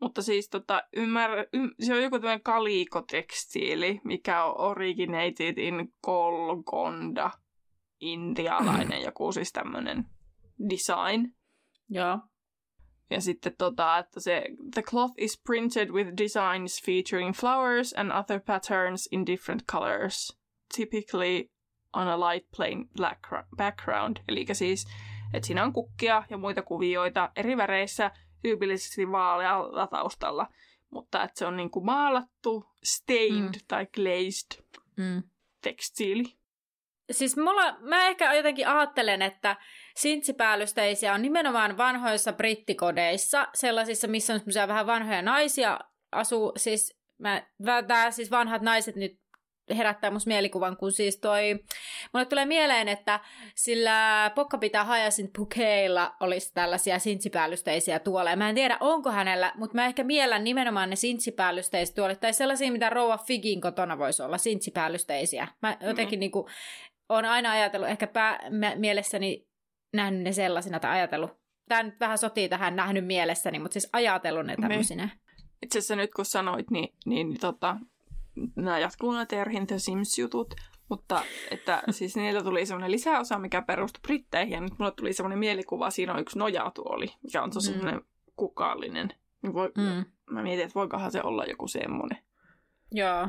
Mutta 0.00 0.22
siis 0.22 0.48
tota, 0.48 0.82
ymmär, 0.96 1.30
ym, 1.54 1.70
se 1.80 1.94
on 1.94 2.02
joku 2.02 2.18
tämmöinen 2.18 2.42
kalikotekstiili, 2.42 4.00
mikä 4.04 4.44
on 4.44 4.60
originated 4.60 5.58
in 5.58 5.92
Golconda, 6.04 7.30
indialainen 8.00 9.02
joku 9.02 9.32
siis 9.32 9.52
tämmöinen 9.52 10.04
design. 10.70 11.34
Joo. 11.88 12.18
Ja 13.10 13.20
sitten 13.20 13.54
tota, 13.58 13.98
että 13.98 14.20
se, 14.20 14.44
the 14.74 14.82
cloth 14.82 15.14
is 15.18 15.42
printed 15.46 15.90
with 15.90 16.10
designs 16.16 16.82
featuring 16.82 17.34
flowers 17.34 17.94
and 17.96 18.12
other 18.12 18.40
patterns 18.40 19.08
in 19.12 19.26
different 19.26 19.62
colors, 19.72 20.38
typically 20.76 21.50
on 21.92 22.08
a 22.08 22.20
light 22.20 22.50
plain 22.56 22.88
black 22.96 23.20
background. 23.56 24.16
Eli 24.28 24.46
siis, 24.52 24.86
että 25.34 25.46
siinä 25.46 25.64
on 25.64 25.72
kukkia 25.72 26.24
ja 26.30 26.36
muita 26.38 26.62
kuvioita 26.62 27.30
eri 27.36 27.56
väreissä, 27.56 28.10
tyypillisesti 28.42 29.10
vaalealla 29.10 29.86
taustalla, 29.86 30.46
mutta 30.90 31.22
että 31.22 31.38
se 31.38 31.46
on 31.46 31.56
niin 31.56 31.70
kuin 31.70 31.84
maalattu, 31.84 32.64
stained 32.84 33.54
mm. 33.54 33.66
tai 33.68 33.86
glazed 33.86 34.64
mm. 34.96 35.22
tekstiili. 35.60 36.36
Siis 37.10 37.36
mulla, 37.36 37.76
mä 37.80 38.06
ehkä 38.06 38.34
jotenkin 38.34 38.68
ajattelen, 38.68 39.22
että 39.22 39.56
sintsipäällysteisiä 39.96 41.14
on 41.14 41.22
nimenomaan 41.22 41.76
vanhoissa 41.76 42.32
brittikodeissa, 42.32 43.48
sellaisissa, 43.54 44.08
missä 44.08 44.32
on 44.32 44.38
semmoisia 44.38 44.68
vähän 44.68 44.86
vanhoja 44.86 45.22
naisia 45.22 45.80
asuu, 46.12 46.52
siis 46.56 46.98
mä, 47.18 47.42
tää, 47.86 48.10
siis 48.10 48.30
vanhat 48.30 48.62
naiset 48.62 48.96
nyt 48.96 49.24
herättää 49.76 50.10
musta 50.10 50.28
mielikuvan, 50.28 50.76
kun 50.76 50.92
siis 50.92 51.18
toi, 51.20 51.64
mulle 52.12 52.26
tulee 52.26 52.46
mieleen, 52.46 52.88
että 52.88 53.20
sillä 53.54 54.30
Pokkapita 54.34 54.84
Hyacinth 54.84 55.32
Pukeilla 55.36 56.14
olisi 56.20 56.54
tällaisia 56.54 56.98
sintsipäällysteisiä 56.98 57.98
tuoleja. 57.98 58.36
Mä 58.36 58.48
en 58.48 58.54
tiedä, 58.54 58.76
onko 58.80 59.10
hänellä, 59.10 59.52
mutta 59.56 59.74
mä 59.74 59.86
ehkä 59.86 60.04
miellän 60.04 60.44
nimenomaan 60.44 60.90
ne 60.90 60.96
sintsipäällysteisiä 60.96 61.94
tuolet, 61.94 62.20
tai 62.20 62.32
sellaisia, 62.32 62.72
mitä 62.72 62.90
Rouva 62.90 63.18
Figin 63.18 63.60
kotona 63.60 63.98
voisi 63.98 64.22
olla, 64.22 64.38
sintsipäällysteisiä. 64.38 65.48
Mä 65.62 65.76
jotenkin 65.80 66.18
mm. 66.18 66.20
niinku, 66.20 66.48
on 67.08 67.24
aina 67.24 67.50
ajatellut, 67.50 67.88
ehkä 67.88 68.06
pää, 68.06 68.40
mä, 68.50 68.72
mielessäni 68.76 69.46
nähnyt 69.92 70.22
ne 70.22 70.32
sellaisina, 70.32 70.80
tai 70.80 70.90
ajatellut. 70.90 71.30
Tämä 71.68 71.82
nyt 71.82 72.00
vähän 72.00 72.18
sotii 72.18 72.48
tähän 72.48 72.76
nähnyt 72.76 73.06
mielessäni, 73.06 73.58
mutta 73.58 73.72
siis 73.72 73.88
ajatellut 73.92 74.46
ne 74.46 74.52
niin. 74.52 74.60
tämmöisinä. 74.60 75.08
Itse 75.62 75.78
asiassa 75.78 75.96
nyt 75.96 76.14
kun 76.14 76.24
sanoit, 76.24 76.70
niin, 76.70 76.94
niin 77.06 77.40
tota, 77.40 77.76
nämä 78.56 78.78
jatkuu 78.78 79.12
nämä 79.12 79.26
Terhin 79.26 79.66
The 79.66 79.78
Sims-jutut, 79.78 80.54
mutta 80.88 81.22
että 81.50 81.82
siis 81.90 82.16
niillä 82.16 82.42
tuli 82.42 82.66
semmoinen 82.66 82.90
lisäosa, 82.90 83.38
mikä 83.38 83.62
perustui 83.62 84.00
Britteihin, 84.02 84.52
ja 84.52 84.60
nyt 84.60 84.78
mulle 84.78 84.92
tuli 84.92 85.12
semmoinen 85.12 85.38
mielikuva, 85.38 85.90
siinä 85.90 86.12
on 86.14 86.20
yksi 86.20 86.38
nojatuoli, 86.38 87.06
mikä 87.22 87.42
on 87.42 87.50
tosi 87.50 87.70
mm. 87.70 87.74
semmoinen 87.76 88.02
kukallinen. 88.36 89.08
Niin 89.42 89.54
voi, 89.54 89.72
mm. 89.78 90.04
Mä 90.30 90.42
mietin, 90.42 90.64
että 90.64 90.74
voikohan 90.74 91.12
se 91.12 91.22
olla 91.22 91.44
joku 91.44 91.68
semmoinen. 91.68 92.18
Joo. 92.92 93.28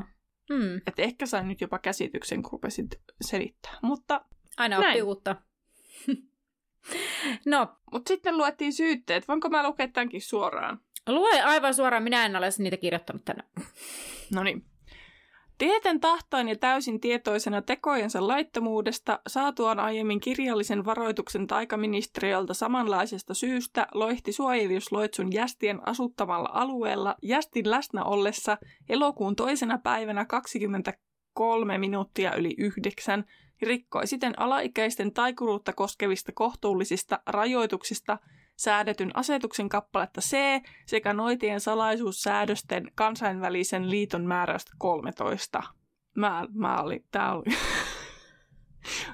Mm. 0.50 0.76
Että 0.76 1.02
ehkä 1.02 1.26
sain 1.26 1.48
nyt 1.48 1.60
jopa 1.60 1.78
käsityksen, 1.78 2.42
kun 2.42 2.52
rupesit 2.52 3.00
selittää, 3.20 3.78
mutta 3.82 4.24
Aina 4.56 4.78
oppii 4.78 5.02
uutta. 5.02 5.36
no. 7.46 7.76
Mutta 7.92 8.08
sitten 8.08 8.36
luettiin 8.36 8.72
syytteet. 8.72 9.28
Voinko 9.28 9.48
mä 9.48 9.62
lukea 9.62 9.88
tämänkin 9.88 10.22
suoraan? 10.22 10.80
Lue 11.06 11.42
aivan 11.42 11.74
suoraan, 11.74 12.02
minä 12.02 12.26
en 12.26 12.36
ole 12.36 12.48
niitä 12.58 12.76
kirjoittanut 12.76 13.24
tänne. 13.24 13.44
No 14.34 14.42
niin. 14.42 14.64
Tieten 15.58 16.00
tahtoin 16.00 16.48
ja 16.48 16.56
täysin 16.56 17.00
tietoisena 17.00 17.62
tekojensa 17.62 18.28
laittomuudesta, 18.28 19.20
saatuaan 19.26 19.80
aiemmin 19.80 20.20
kirjallisen 20.20 20.84
varoituksen 20.84 21.46
taikaministeriöltä 21.46 22.54
samanlaisesta 22.54 23.34
syystä, 23.34 23.86
loihti 23.94 24.32
suojeliusloitsun 24.32 25.32
jästien 25.32 25.88
asuttamalla 25.88 26.48
alueella 26.52 27.16
jästin 27.22 27.70
läsnä 27.70 28.04
ollessa 28.04 28.58
elokuun 28.88 29.36
toisena 29.36 29.78
päivänä 29.78 30.24
23 30.24 31.78
minuuttia 31.78 32.34
yli 32.34 32.54
yhdeksän. 32.58 33.24
Rikkoi 33.62 34.06
siten 34.06 34.40
alaikäisten 34.40 35.12
taikuruutta 35.12 35.72
koskevista 35.72 36.32
kohtuullisista 36.32 37.20
rajoituksista– 37.26 38.18
säädetyn 38.56 39.10
asetuksen 39.14 39.68
kappaletta 39.68 40.20
C 40.20 40.36
sekä 40.86 41.12
noitien 41.12 41.60
salaisuussäädösten 41.60 42.90
kansainvälisen 42.94 43.90
liiton 43.90 44.24
määräystä 44.24 44.72
13. 44.78 45.62
Mä, 46.16 46.46
mä 46.54 46.82
olin, 46.82 47.04
tää 47.10 47.34
oli 47.34 47.44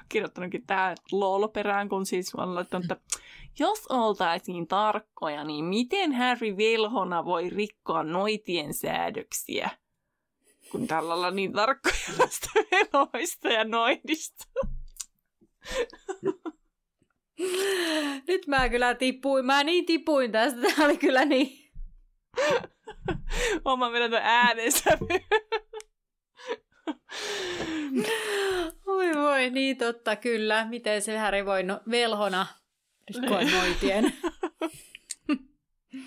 kirjoittanutkin 0.09 0.65
tää 0.65 0.95
lol 1.11 1.47
perään, 1.47 1.89
kun 1.89 2.05
siis 2.05 2.33
mä 2.37 2.55
laittanut, 2.55 2.91
että 2.91 3.19
jos 3.59 3.87
oltaisiin 3.89 4.67
tarkkoja, 4.67 5.43
niin 5.43 5.65
miten 5.65 6.13
Harry 6.13 6.57
velhona 6.57 7.25
voi 7.25 7.49
rikkoa 7.49 8.03
noitien 8.03 8.73
säädöksiä? 8.73 9.69
kun 10.73 10.87
tällä 10.87 11.13
ollaan 11.13 11.35
niin 11.35 11.53
tarkkoja 11.53 11.95
näistä 12.19 12.49
veloista 12.53 13.49
ja 13.49 13.63
noidista. 13.63 14.45
Nyt 18.27 18.47
mä 18.47 18.69
kyllä 18.69 18.95
tippuin. 18.95 19.45
Mä 19.45 19.63
niin 19.63 19.85
tipuin 19.85 20.31
tästä. 20.31 20.59
Tää 20.61 20.85
oli 20.85 20.97
kyllä 20.97 21.25
niin. 21.25 21.71
Oma 23.65 23.89
tuon 23.89 24.21
äänensä. 24.23 24.97
Oi 28.87 29.15
voi, 29.15 29.49
niin 29.49 29.77
totta, 29.77 30.15
kyllä. 30.15 30.67
Miten 30.69 31.01
se 31.01 31.17
Häri 31.17 31.45
voi 31.45 31.63
no- 31.63 31.81
velhona 31.91 32.47
rikkoa 33.15 33.41
noitien. 33.41 34.13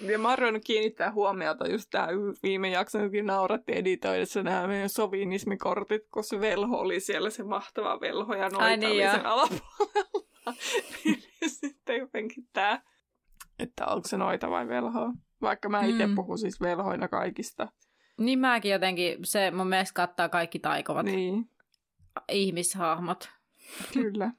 Ja 0.00 0.18
mä 0.18 0.28
oon 0.28 0.60
kiinnittää 0.64 1.12
huomiota 1.12 1.68
just 1.68 1.90
tähän 1.90 2.14
viime 2.42 2.68
jakson, 2.68 3.10
kun 3.10 3.26
nauratti 3.26 3.72
editoidessa 3.72 4.42
nämä 4.42 4.66
meidän 4.66 4.88
sovinismikortit, 4.88 6.02
kun 6.12 6.24
se 6.24 6.40
velho 6.40 6.78
oli 6.78 7.00
siellä, 7.00 7.30
se 7.30 7.42
mahtava 7.42 8.00
velho 8.00 8.34
ja 8.34 8.48
noita 8.48 8.64
Ai 8.64 8.76
niin 8.76 9.06
oli 9.06 9.10
sen 9.16 9.26
alapuolella. 9.26 10.25
Sitten 11.60 11.96
jotenkin 11.96 12.48
tää, 12.52 12.82
että 13.58 13.86
onko 13.86 14.08
se 14.08 14.16
noita 14.16 14.50
vai 14.50 14.68
velho. 14.68 15.12
Vaikka 15.42 15.68
mä 15.68 15.84
itse 15.84 16.06
Mm. 16.06 16.14
puhun 16.14 16.38
siis 16.38 16.60
velhoina 16.60 17.08
kaikista. 17.08 17.68
niin 18.18 18.38
mäkin 18.38 18.72
jotenkin, 18.72 19.18
se 19.24 19.50
mun 19.50 19.66
mielestä 19.66 19.94
kattaa 19.94 20.28
kaikki 20.28 20.58
taikovat 20.58 21.06
Niin, 21.06 21.50
ihmishahmot. 22.32 23.30
kyllä. 23.92 24.30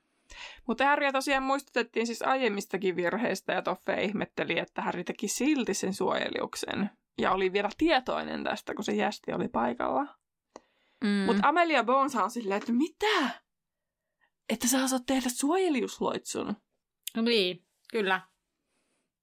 Mutta 0.68 0.86
Harrya 0.86 1.12
tosiaan 1.12 1.44
muistutettiin 1.44 2.08
siis 2.08 2.22
aiemmistakin 2.22 2.96
virheistä 2.96 3.54
ja 3.54 3.62
Toffe 3.62 4.02
ihmetteli, 4.04 4.60
että 4.60 4.82
Harry 4.82 5.04
teki 5.04 5.28
silti 5.28 5.74
sen 5.74 5.94
suojeliuksen. 5.94 6.90
Ja 7.18 7.32
oli 7.32 7.54
vielä 7.54 7.70
tietoinen 7.78 8.44
tästä, 8.44 8.74
kun 8.74 8.84
se 8.84 8.94
jästi 8.94 9.34
oli 9.34 9.48
paikalla. 9.48 10.08
Mm. 11.04 11.10
Mutta 11.26 11.48
Amelia 11.48 11.84
Bones 11.84 12.16
on 12.16 12.32
silleen, 12.32 12.58
että 12.58 12.72
mitä? 12.72 13.42
Että 14.50 14.68
sä 14.68 14.84
osaat 14.84 15.06
tehdä 15.06 15.30
suojeliusloitsun. 15.30 16.56
Niin, 17.22 17.66
kyllä. 17.92 18.22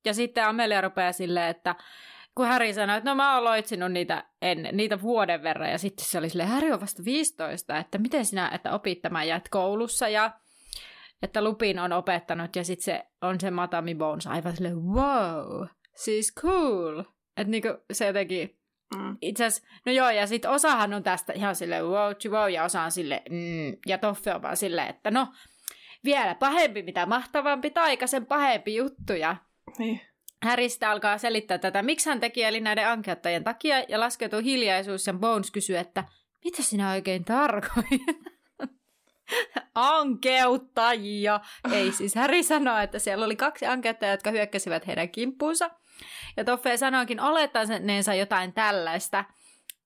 Ja 0.05 0.15
sitten 0.15 0.47
Amelia 0.47 0.81
rupeaa 0.81 1.13
silleen, 1.13 1.51
että 1.51 1.75
kun 2.35 2.47
Häri 2.47 2.75
sanoi, 2.75 2.97
että 2.97 3.11
no 3.11 3.15
mä 3.15 3.35
oon 3.35 3.45
loitsinut 3.45 3.93
niitä, 3.93 4.25
ennen, 4.43 4.77
niitä 4.77 5.03
vuoden 5.03 5.43
verran, 5.43 5.71
ja 5.71 5.79
sitten 5.79 6.07
se 6.07 6.19
oli 6.19 6.29
silleen, 6.29 6.49
Häri 6.49 6.73
on 6.73 6.81
vasta 6.81 7.05
15, 7.05 7.79
että 7.79 7.99
miten 7.99 8.27
sinä, 8.27 8.51
että 8.55 8.73
opit 8.73 9.03
tämän 9.03 9.29
jäät 9.29 9.49
koulussa, 9.49 10.09
ja 10.09 10.31
että 11.23 11.45
Lupin 11.45 11.79
on 11.79 11.93
opettanut, 11.93 12.57
ja 12.57 12.65
sitten 12.65 12.85
se 12.85 13.07
on 13.23 13.41
se 13.41 13.51
Matami 13.51 13.95
Bones 13.95 14.27
aivan 14.27 14.57
silleen, 14.57 14.83
wow, 14.83 15.67
siis 15.95 16.35
cool. 16.35 17.01
Että 17.37 17.51
niinku 17.51 17.69
se 17.93 18.07
jotenkin, 18.07 18.59
Mm. 18.99 19.17
itse 19.21 19.45
asiassa, 19.45 19.69
no 19.87 19.93
joo, 19.93 20.11
ja 20.11 20.27
sitten 20.27 20.51
osahan 20.51 20.95
on 20.95 21.03
tästä 21.03 21.33
ihan 21.33 21.57
silleen 21.57 21.85
wow, 21.85 22.13
wow, 22.29 22.51
ja 22.53 22.65
osa 22.65 22.83
on 22.83 22.91
silleen, 22.91 23.23
mm, 23.31 23.77
ja 23.87 23.99
Toffe 23.99 24.35
on 24.35 24.43
vaan 24.43 24.57
silleen, 24.57 24.89
että 24.89 25.11
no, 25.11 25.29
vielä 26.05 26.35
pahempi, 26.35 26.83
mitä 26.83 27.07
mahtavampi 27.07 27.71
taika, 27.71 28.07
sen 28.07 28.27
pahempi 28.27 28.75
juttu, 28.75 29.13
ja 29.13 29.37
Niin. 29.79 30.01
Sitten 30.69 30.89
alkaa 30.89 31.19
selittää 31.19 31.59
tätä, 31.59 31.83
miksi 31.83 32.09
hän 32.09 32.21
teki 32.21 32.43
eli 32.43 32.61
näiden 32.61 32.89
ankeuttajien 32.89 33.45
takia, 33.45 33.85
ja 33.89 34.01
laskeutuu 34.01 34.41
hiljaisuus, 34.41 35.07
ja 35.07 35.13
Bones 35.13 35.51
kysyy, 35.51 35.77
että 35.77 36.05
mitä 36.45 36.63
sinä 36.63 36.91
oikein 36.91 37.25
tarkoitat? 37.25 38.17
Ankeuttajia! 39.75 41.41
Ei 41.73 41.93
siis 41.93 42.15
Harry 42.15 42.43
sanoo, 42.43 42.79
että 42.79 42.99
siellä 42.99 43.25
oli 43.25 43.37
kaksi 43.37 43.67
ankeuttajaa, 43.67 44.15
jotka 44.15 44.31
hyökkäsivät 44.31 44.87
heidän 44.87 45.09
kimppuunsa. 45.09 45.71
Ja 46.37 46.45
Toffe 46.45 46.77
sanoikin 46.77 47.21
olettaneensa 47.21 48.15
jotain 48.15 48.53
tällaista. 48.53 49.25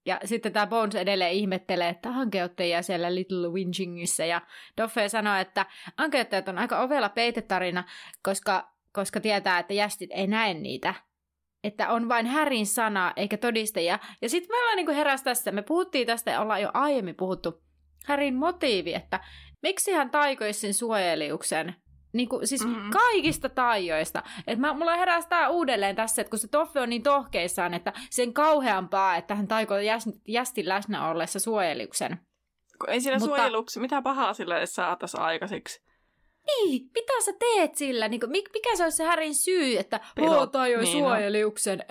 Ja 0.07 0.21
sitten 0.25 0.53
tämä 0.53 0.67
Bones 0.67 0.95
edelleen 0.95 1.33
ihmettelee, 1.33 1.89
että 1.89 2.09
ankeuttajia 2.09 2.83
siellä 2.83 3.15
Little 3.15 3.49
Wingingissa. 3.49 4.25
Ja 4.25 4.41
Toffe 4.77 5.09
sanoo, 5.09 5.35
että 5.35 5.67
ankeuttajat 5.97 6.49
on 6.49 6.59
aika 6.59 6.81
ovela 6.81 7.09
peitetarina, 7.09 7.85
koska, 8.23 8.73
koska 8.93 9.21
tietää, 9.21 9.59
että 9.59 9.75
jästit 9.75 10.11
ei 10.13 10.27
näe 10.27 10.55
niitä. 10.55 10.95
Että 11.65 11.89
on 11.89 12.09
vain 12.09 12.27
Härin 12.27 12.67
sana, 12.67 13.13
eikä 13.17 13.37
todistajia. 13.37 13.99
Ja 14.23 14.29
sitten 14.29 14.57
meillä 14.57 14.77
niin 14.77 14.97
heräsi 14.97 15.25
tässä, 15.25 15.53
me 15.53 15.63
puhuttiin 15.63 16.07
tästä 16.07 16.31
ja 16.31 16.41
ollaan 16.41 16.63
jo 16.63 16.71
aiemmin 16.75 17.17
puhuttu, 17.17 17.63
Härin 18.07 18.35
motiivi, 18.35 18.95
että 18.95 19.21
miksi 19.63 19.93
hän 19.93 20.11
taikoisi 20.11 20.61
sen 20.61 20.75
suojeliuksen 20.75 21.75
niin 22.12 22.29
kuin, 22.29 22.47
siis 22.47 22.64
Mhm. 22.64 22.75
mm-hmm. 22.75 22.90
kaikista 22.90 23.49
taijoista. 23.49 24.23
Et 24.47 24.59
mä, 24.59 24.73
mulla 24.73 24.97
heräsi 24.97 25.29
tää 25.29 25.49
uudelleen 25.49 25.97
tässä, 25.97 26.23
että 26.23 26.31
kun 26.31 26.38
se 26.38 26.49
Toffe 26.49 26.81
on 26.81 26.88
niin 26.88 27.03
tohkeissaan, 27.03 27.75
että 27.75 27.92
sen 28.11 28.33
kauheampaa, 28.33 29.16
että 29.16 29.35
hän 29.35 29.49
taikoi 29.49 29.87
jäs, 29.87 30.05
jästin 30.29 30.68
läsnä 30.68 31.09
ollessa 31.09 31.38
suojeliuksen. 31.38 32.21
Kun 32.81 32.90
ei 32.90 33.01
siinä 33.01 33.18
Mutta- 33.18 33.37
suojeluksi, 33.37 33.81
mitä 33.81 34.03
pahaa 34.03 34.35
sillä 34.35 34.59
edes 34.59 34.75
saataisiin 34.75 35.21
aikaiseksi. 35.21 35.83
Niin, 36.47 36.90
mitä 36.94 37.12
sä 37.25 37.33
teet 37.38 37.75
sillä? 37.75 38.09
Niin 38.09 38.21
kuin, 38.21 38.31
mikä 38.31 38.77
se 38.77 38.83
olisi 38.85 38.97
se 38.97 39.05
Härin 39.05 39.35
syy, 39.35 39.79
että 39.79 40.01
Pelot- 40.21 40.51
tajoi 40.51 40.85
niin, 40.85 41.03
no. 41.03 41.09
suojeliuksen? 41.09 41.85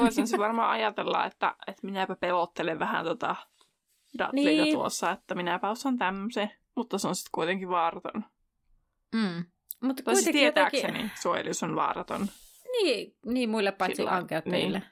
Voisin 0.00 0.26
se 0.26 0.38
varmaan 0.38 0.70
ajatella, 0.70 1.26
että, 1.26 1.54
että 1.66 1.86
minäpä 1.86 2.16
pelottelen 2.16 2.78
vähän 2.78 3.04
tota 3.04 3.36
Dudleyta 4.18 4.62
Niin. 4.62 4.74
tuossa, 4.74 5.10
että 5.10 5.34
minäpä 5.34 5.70
osaan 5.70 5.98
tämmöisen. 5.98 6.50
Mutta 6.76 6.98
se 6.98 7.08
on 7.08 7.14
sitten 7.14 7.30
kuitenkin 7.34 7.68
vaaraton. 7.68 8.24
Mm. 9.14 9.44
Mutta 9.82 10.02
Tai 10.02 10.16
siis 10.16 10.32
tietääkseni 10.32 10.86
jotenkin... 10.86 11.10
suojelius 11.22 11.62
on 11.62 11.76
vaaraton. 11.76 12.26
Niin, 12.72 13.16
niin 13.26 13.50
muille 13.50 13.72
paitsi 13.72 14.06
ankeuttajille. 14.06 14.78
niin. 14.78 14.90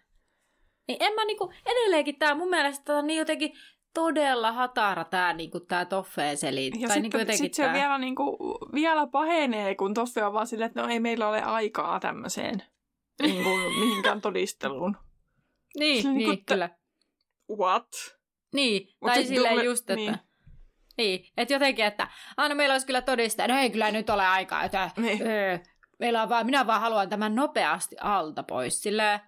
Niin. 0.88 1.02
en 1.02 1.14
mä 1.14 1.24
niinku, 1.24 1.52
edelleenkin 1.66 2.18
tää 2.18 2.34
mun 2.34 2.50
mielestä 2.50 2.84
tää 2.84 2.96
on 2.96 3.06
niin 3.06 3.18
jotenkin 3.18 3.52
todella 3.94 4.52
hatara 4.52 5.04
tää, 5.04 5.32
niinku, 5.32 5.60
tää 5.60 5.84
Toffeen 5.84 6.36
seli. 6.36 6.70
Ja 6.78 6.88
tai 6.88 7.00
sitten 7.00 7.26
niinku 7.26 7.36
sit 7.36 7.54
se 7.54 7.62
tää... 7.62 7.72
vielä, 7.74 7.98
niinku, 7.98 8.36
vielä 8.74 9.06
pahenee, 9.06 9.74
kun 9.74 9.94
Toffe 9.94 10.24
on 10.24 10.32
vaan 10.32 10.46
silleen, 10.46 10.66
että 10.66 10.82
no 10.82 10.88
ei 10.88 11.00
meillä 11.00 11.28
ole 11.28 11.42
aikaa 11.42 12.00
tämmöiseen 12.00 12.62
niinku, 13.22 13.50
mihinkään 13.80 14.20
todisteluun. 14.20 14.96
Niin, 15.78 16.06
on 16.06 16.14
niin, 16.14 16.18
niinku, 16.18 16.32
että- 16.32 16.54
kyllä. 16.54 16.70
What? 17.58 17.88
Niin, 18.54 18.88
Mut 19.00 19.12
tai 19.12 19.24
silleen 19.24 19.64
just, 19.64 19.90
että... 19.90 19.94
niin. 19.94 20.16
Niin. 20.98 21.20
Niin, 21.20 21.32
että 21.36 21.54
jotenkin, 21.54 21.84
että 21.84 22.08
aina 22.36 22.54
meillä 22.54 22.72
olisi 22.72 22.86
kyllä 22.86 23.02
todistaa, 23.02 23.48
no 23.48 23.58
ei 23.58 23.70
kyllä 23.70 23.90
nyt 23.90 24.10
ole 24.10 24.26
aikaa, 24.26 24.64
että 24.64 24.90
Niin. 24.96 25.26
öö, 25.26 25.58
meillä 25.98 26.22
on 26.22 26.28
vaan, 26.28 26.46
minä 26.46 26.66
vaan 26.66 26.80
haluan 26.80 27.08
tämän 27.08 27.34
nopeasti 27.34 27.96
alta 28.00 28.42
pois. 28.42 28.82
Silleen, 28.82 29.20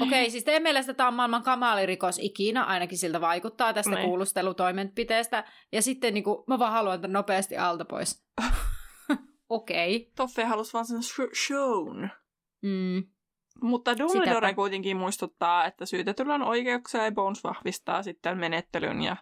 okei, 0.00 0.20
okay, 0.20 0.30
siis 0.30 0.44
teidän 0.44 0.62
mielestä 0.62 0.94
tämä 0.94 1.08
on 1.08 1.14
maailman 1.14 1.42
kamalin 1.42 1.88
rikos 1.88 2.18
ikinä, 2.18 2.64
ainakin 2.64 2.98
siltä 2.98 3.20
vaikuttaa 3.20 3.72
tästä 3.72 3.90
Niin. 3.94 4.04
kuulustelutoimenpiteestä. 4.06 5.44
Ja 5.72 5.82
sitten 5.82 6.14
niin 6.14 6.24
kuin, 6.24 6.44
mä 6.46 6.58
vaan 6.58 6.72
haluan 6.72 7.00
tämän 7.00 7.12
nopeasti 7.12 7.56
alta 7.56 7.84
pois. 7.84 8.26
okei. 9.48 9.96
Okay. 9.96 10.10
Toffe 10.16 10.44
halusi 10.44 10.72
vaan 10.72 10.86
sen 10.86 10.98
sh- 11.00 11.46
shown. 11.46 12.08
Mm. 12.62 13.04
Mutta 13.62 13.98
Dumbledore 13.98 14.34
Sitäpä. 14.34 14.54
kuitenkin 14.54 14.96
muistuttaa, 14.96 15.64
että 15.64 15.86
syytetyllä 15.86 16.34
on 16.34 16.42
oikeuksia 16.42 17.04
ja 17.04 17.12
Bones 17.12 17.44
vahvistaa 17.44 18.02
sitten 18.02 18.38
menettelyn 18.38 19.02
ja 19.02 19.16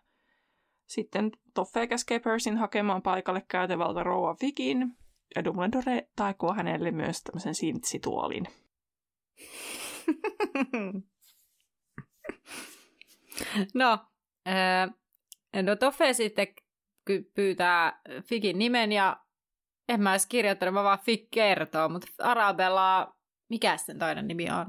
sitten 0.86 1.30
Toffe 1.54 1.86
käskee 1.86 2.18
Percyn 2.18 2.56
hakemaan 2.56 3.02
paikalle 3.02 3.42
käytävältä 3.48 4.02
rouva 4.02 4.36
Vigin 4.42 4.96
ja 5.36 5.44
Dumbledore 5.44 6.08
taikoo 6.16 6.54
hänelle 6.54 6.90
myös 6.90 7.22
tämmöisen 7.22 7.54
sintsituolin. 7.54 8.46
No, 13.74 13.98
öö, 14.48 14.86
no 15.62 15.76
Toffe 15.76 16.12
sitten 16.12 16.46
pyytää 17.34 18.00
Figin 18.22 18.58
nimen 18.58 18.92
ja 18.92 19.16
en 19.88 20.00
mä 20.00 20.12
edes 20.12 20.26
kirjoittanut, 20.26 20.74
mä 20.74 20.84
vaan 20.84 20.98
Fig 20.98 21.28
kertoo, 21.30 21.88
mutta 21.88 22.06
Arabella, 22.18 23.14
mikä 23.50 23.76
sen 23.76 23.98
toinen 23.98 24.28
nimi 24.28 24.50
on? 24.50 24.66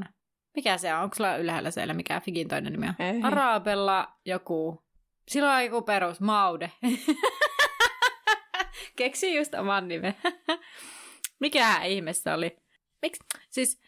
Mikä 0.56 0.78
se 0.78 0.94
on? 0.94 1.02
Onko 1.02 1.16
sulla 1.16 1.38
ylhäällä 1.38 1.72
siellä 1.72 1.94
mikä 1.94 2.20
Figin 2.20 2.48
toinen 2.48 2.74
nimi 2.74 2.88
on? 2.88 2.96
Ei. 3.00 3.22
Arabella 3.24 4.14
joku, 4.26 4.85
sillä 5.28 5.56
on 5.56 5.64
joku 5.64 5.82
perus, 5.82 6.22
Maude. 6.22 6.72
Keksi 8.98 9.36
just 9.36 9.54
oman 9.54 9.88
nimen. 9.88 10.16
Mikähän 11.40 11.86
ihme 11.86 12.14
se 12.14 12.34
oli? 12.34 12.58
Miksi? 13.02 13.24
Siis 13.50 13.82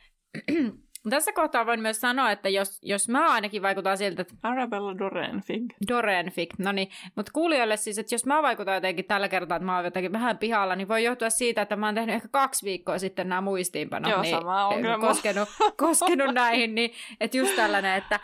tässä 1.10 1.34
kohtaa 1.34 1.66
voin 1.66 1.82
myös 1.82 2.02
sanoa, 2.02 2.32
että 2.32 2.50
jos, 2.50 2.80
jos 2.82 3.10
mä 3.10 3.32
ainakin 3.32 3.62
vaikutan 3.62 3.98
siltä, 3.98 4.22
että 4.22 4.34
Arabella 4.44 4.98
Doreen 4.98 5.42
Fig. 5.42 5.74
Doreen 5.88 6.32
Fig, 6.32 6.50
no 6.58 6.72
niin, 6.72 6.90
mutta 7.16 7.32
kuulijoille 7.32 7.78
siis, 7.78 7.98
että 7.98 8.16
jos 8.16 8.26
mä 8.26 8.42
vaikutan 8.42 8.76
jotenkin 8.76 9.06
tällä 9.06 9.30
kertaa, 9.30 9.56
että 9.56 9.66
mä 9.66 9.76
oon 9.76 9.86
jotenkin 9.86 10.12
vähän 10.12 10.38
pihalla, 10.38 10.76
niin 10.76 10.88
voi 10.88 11.04
johtua 11.04 11.30
siitä, 11.30 11.62
että 11.62 11.76
mä 11.76 11.86
oon 11.86 11.96
tehnyt 11.96 12.16
ehkä 12.16 12.28
kaksi 12.32 12.66
viikkoa 12.66 13.00
sitten 13.00 13.30
nämä 13.30 13.42
muistiinpanot, 13.42 14.12
Joo, 14.12 14.22
niin 14.22 14.36
sama 14.36 14.70
koskenut, 15.00 15.50
koskenut 15.78 16.34
näihin, 16.34 16.76
niin 16.76 16.92
että 17.20 17.38
just 17.38 17.56
tällainen, 17.56 17.96
että 17.96 18.20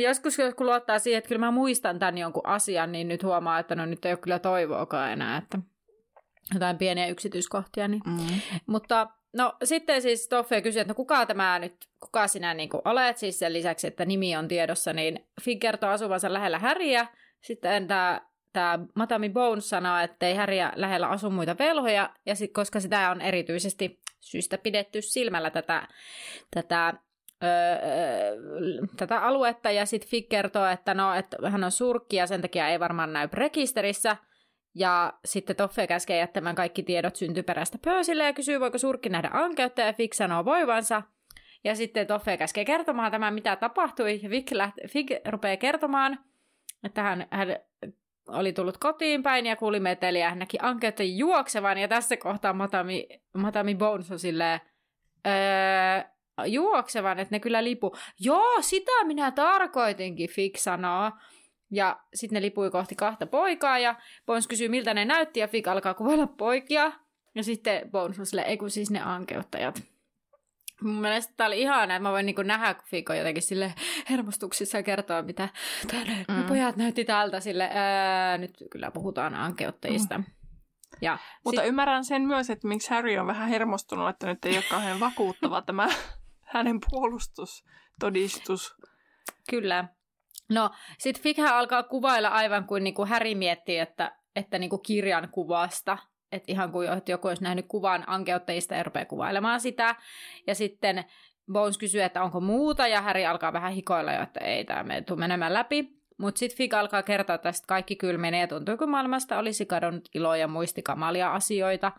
joskus 0.00 0.36
kun 0.56 0.66
luottaa 0.66 0.98
siihen, 0.98 1.18
että 1.18 1.28
kyllä 1.28 1.46
mä 1.46 1.50
muistan 1.50 1.98
tämän 1.98 2.18
jonkun 2.18 2.46
asian, 2.46 2.92
niin 2.92 3.08
nyt 3.08 3.22
huomaa, 3.22 3.58
että 3.58 3.74
no 3.74 3.86
nyt 3.86 4.04
ei 4.04 4.12
ole 4.12 4.18
kyllä 4.18 4.38
toivoakaan 4.38 5.12
enää, 5.12 5.38
että 5.38 5.58
jotain 6.54 6.78
pieniä 6.78 7.06
yksityiskohtia. 7.06 7.88
Niin. 7.88 8.02
Mm. 8.06 8.40
Mutta 8.66 9.06
no 9.32 9.54
sitten 9.64 10.02
siis 10.02 10.28
Toffe 10.28 10.62
kysyi, 10.62 10.80
että 10.80 10.90
no 10.90 10.94
kuka 10.94 11.26
tämä 11.26 11.58
nyt, 11.58 11.76
kuka 12.00 12.28
sinä 12.28 12.54
niin 12.54 12.68
kuin 12.68 12.82
olet, 12.84 13.16
siis 13.16 13.38
sen 13.38 13.52
lisäksi, 13.52 13.86
että 13.86 14.04
nimi 14.04 14.36
on 14.36 14.48
tiedossa, 14.48 14.92
niin 14.92 15.26
Fig 15.42 15.60
kertoo 15.60 15.90
asuvansa 15.90 16.32
lähellä 16.32 16.58
Häriä. 16.58 17.06
Sitten 17.40 17.86
tämä 17.86 18.20
tämä 18.52 18.78
Matami 18.94 19.30
Bones 19.30 19.68
sanoo, 19.68 19.98
että 19.98 20.26
ei 20.26 20.34
Häriä 20.34 20.72
lähellä 20.76 21.08
asu 21.08 21.30
muita 21.30 21.56
velhoja, 21.58 22.14
ja 22.26 22.34
sit, 22.34 22.52
koska 22.52 22.80
sitä 22.80 23.10
on 23.10 23.20
erityisesti 23.20 24.00
syystä 24.20 24.58
pidetty 24.58 25.02
silmällä 25.02 25.50
tätä, 25.50 25.88
tätä 26.50 26.94
öö, 27.42 28.36
tätä 28.96 29.22
aluetta, 29.22 29.70
ja 29.70 29.86
sitten 29.86 30.10
Fig 30.10 30.28
kertoo, 30.28 30.66
että, 30.66 30.94
no, 30.94 31.14
että 31.14 31.36
hän 31.50 31.64
on 31.64 31.70
surkki 31.70 32.16
ja 32.16 32.26
sen 32.26 32.42
takia 32.42 32.68
ei 32.68 32.80
varmaan 32.80 33.12
näy 33.12 33.28
rekisterissä, 33.32 34.16
ja 34.74 35.12
sitten 35.24 35.56
Toffe 35.56 35.86
käskee 35.86 36.18
jättämään 36.18 36.56
kaikki 36.56 36.82
tiedot 36.82 37.16
syntyperäistä 37.16 37.78
pöysille 37.84 38.24
ja 38.24 38.32
kysyy, 38.32 38.60
voiko 38.60 38.78
surkki 38.78 39.08
nähdä 39.08 39.30
ankeutta, 39.32 39.80
ja 39.80 39.92
Fig 39.92 40.12
sanoo 40.12 40.44
voivansa. 40.44 41.02
Ja 41.64 41.74
sitten 41.74 42.06
Toffe 42.06 42.36
käskee 42.36 42.64
kertomaan 42.64 43.10
tämän, 43.10 43.34
mitä 43.34 43.56
tapahtui, 43.56 44.20
ja 44.22 44.28
Fig, 44.28 44.50
läht- 44.52 44.88
Fig 44.88 45.10
rupeaa 45.28 45.56
kertomaan, 45.56 46.18
että 46.84 47.02
hän, 47.02 47.26
hän 47.30 47.56
oli 48.28 48.52
tullut 48.52 48.78
kotiin 48.78 49.22
päin 49.22 49.46
ja 49.46 49.56
kuuli 49.56 49.80
meteliä, 49.80 50.30
hän 50.30 50.38
näki 50.38 50.58
ankeutta 50.62 51.02
juoksevan, 51.02 51.78
ja 51.78 51.88
tässä 51.88 52.16
kohtaa 52.16 52.52
Matami, 52.52 53.08
Matami 53.34 53.74
Bones 53.74 54.10
on 54.10 54.18
silleen, 54.18 54.60
öö, 55.26 56.12
juoksevan, 56.46 57.18
että 57.18 57.34
ne 57.34 57.40
kyllä 57.40 57.64
lipu. 57.64 57.96
Joo, 58.20 58.56
sitä 58.60 59.04
minä 59.04 59.30
tarkoitinkin, 59.30 60.30
Fig 60.30 60.56
sanoo. 60.56 61.10
Ja 61.70 62.00
sitten 62.14 62.34
ne 62.34 62.42
lipui 62.42 62.70
kohti 62.70 62.94
kahta 62.94 63.26
poikaa 63.26 63.78
ja 63.78 63.94
Bones 64.26 64.46
kysyy, 64.46 64.68
miltä 64.68 64.94
ne 64.94 65.04
näytti 65.04 65.40
ja 65.40 65.48
Fig 65.48 65.68
alkaa 65.68 65.94
kuvailla 65.94 66.26
poikia. 66.26 66.92
Ja 67.34 67.44
sitten 67.44 67.90
Bones 67.90 68.18
on 68.18 68.26
silleen, 68.26 68.48
ei 68.48 68.56
kun 68.56 68.70
siis 68.70 68.90
ne 68.90 69.00
ankeuttajat. 69.00 69.82
Mun 70.82 71.00
mielestä 71.00 71.34
tää 71.36 71.46
oli 71.46 71.60
ihana, 71.60 71.94
että 71.94 72.02
mä 72.02 72.12
voin 72.12 72.26
niinku 72.26 72.42
nähdä, 72.42 72.74
kun 72.74 72.84
Fig 72.86 73.10
on 73.10 73.18
jotenkin 73.18 73.42
sille 73.42 73.74
hermostuksissa 74.10 74.78
ja 74.78 74.82
kertoa, 74.82 75.22
mitä 75.22 75.48
tänne 75.90 76.24
mm. 76.28 76.44
pojat 76.44 76.76
näytti 76.76 77.04
täältä 77.04 77.40
sille. 77.40 77.70
Ää, 77.72 78.38
nyt 78.38 78.50
kyllä 78.70 78.90
puhutaan 78.90 79.34
ankeuttajista. 79.34 80.18
Mm. 80.18 80.24
Ja 81.00 81.18
Mutta 81.44 81.60
sit... 81.60 81.68
ymmärrän 81.68 82.04
sen 82.04 82.22
myös, 82.22 82.50
että 82.50 82.68
miksi 82.68 82.90
Harry 82.90 83.18
on 83.18 83.26
vähän 83.26 83.48
hermostunut, 83.48 84.08
että 84.08 84.26
nyt 84.26 84.44
ei 84.44 84.56
ole 84.56 84.64
kauhean 84.70 85.00
vakuuttava 85.00 85.62
tämä 85.62 85.88
hänen 86.52 86.78
puolustustodistus. 86.90 88.74
Kyllä. 89.50 89.84
No, 90.48 90.70
sitten 90.98 91.22
Fikhän 91.22 91.54
alkaa 91.54 91.82
kuvailla 91.82 92.28
aivan 92.28 92.66
kuin 92.66 92.84
niinku 92.84 93.06
Häri 93.06 93.34
miettii, 93.34 93.78
että, 93.78 94.16
että 94.36 94.58
niinku 94.58 94.78
kirjan 94.78 95.28
kuvasta. 95.28 95.98
Että 96.32 96.52
ihan 96.52 96.72
kuin 96.72 96.92
että 96.92 97.10
joku 97.10 97.28
olisi 97.28 97.42
nähnyt 97.42 97.66
kuvan 97.68 98.04
ankeuttajista 98.06 98.74
ja 98.74 98.82
rupeaa 98.82 99.04
kuvailemaan 99.04 99.60
sitä. 99.60 99.96
Ja 100.46 100.54
sitten 100.54 101.04
Bones 101.52 101.78
kysyy, 101.78 102.02
että 102.02 102.22
onko 102.22 102.40
muuta, 102.40 102.86
ja 102.86 103.02
Häri 103.02 103.26
alkaa 103.26 103.52
vähän 103.52 103.72
hikoilla 103.72 104.12
jo, 104.12 104.22
että 104.22 104.40
ei 104.40 104.64
tämä 104.64 105.02
tule 105.02 105.18
menemään 105.18 105.54
läpi. 105.54 106.01
Mutta 106.22 106.38
sitten 106.38 106.56
Fig 106.56 106.74
alkaa 106.74 107.02
kertoa 107.02 107.38
tästä 107.38 107.66
kaikki 107.66 107.96
kylmenee 107.96 108.40
ja 108.40 108.46
tuntuu, 108.46 108.76
kun 108.76 108.90
maailmasta 108.90 109.38
olisi 109.38 109.66
kadonnut 109.66 110.08
ilo 110.14 110.34
ja 110.34 110.48
muisti 110.48 110.82
kamalia 110.82 111.32
asioita. 111.32 111.92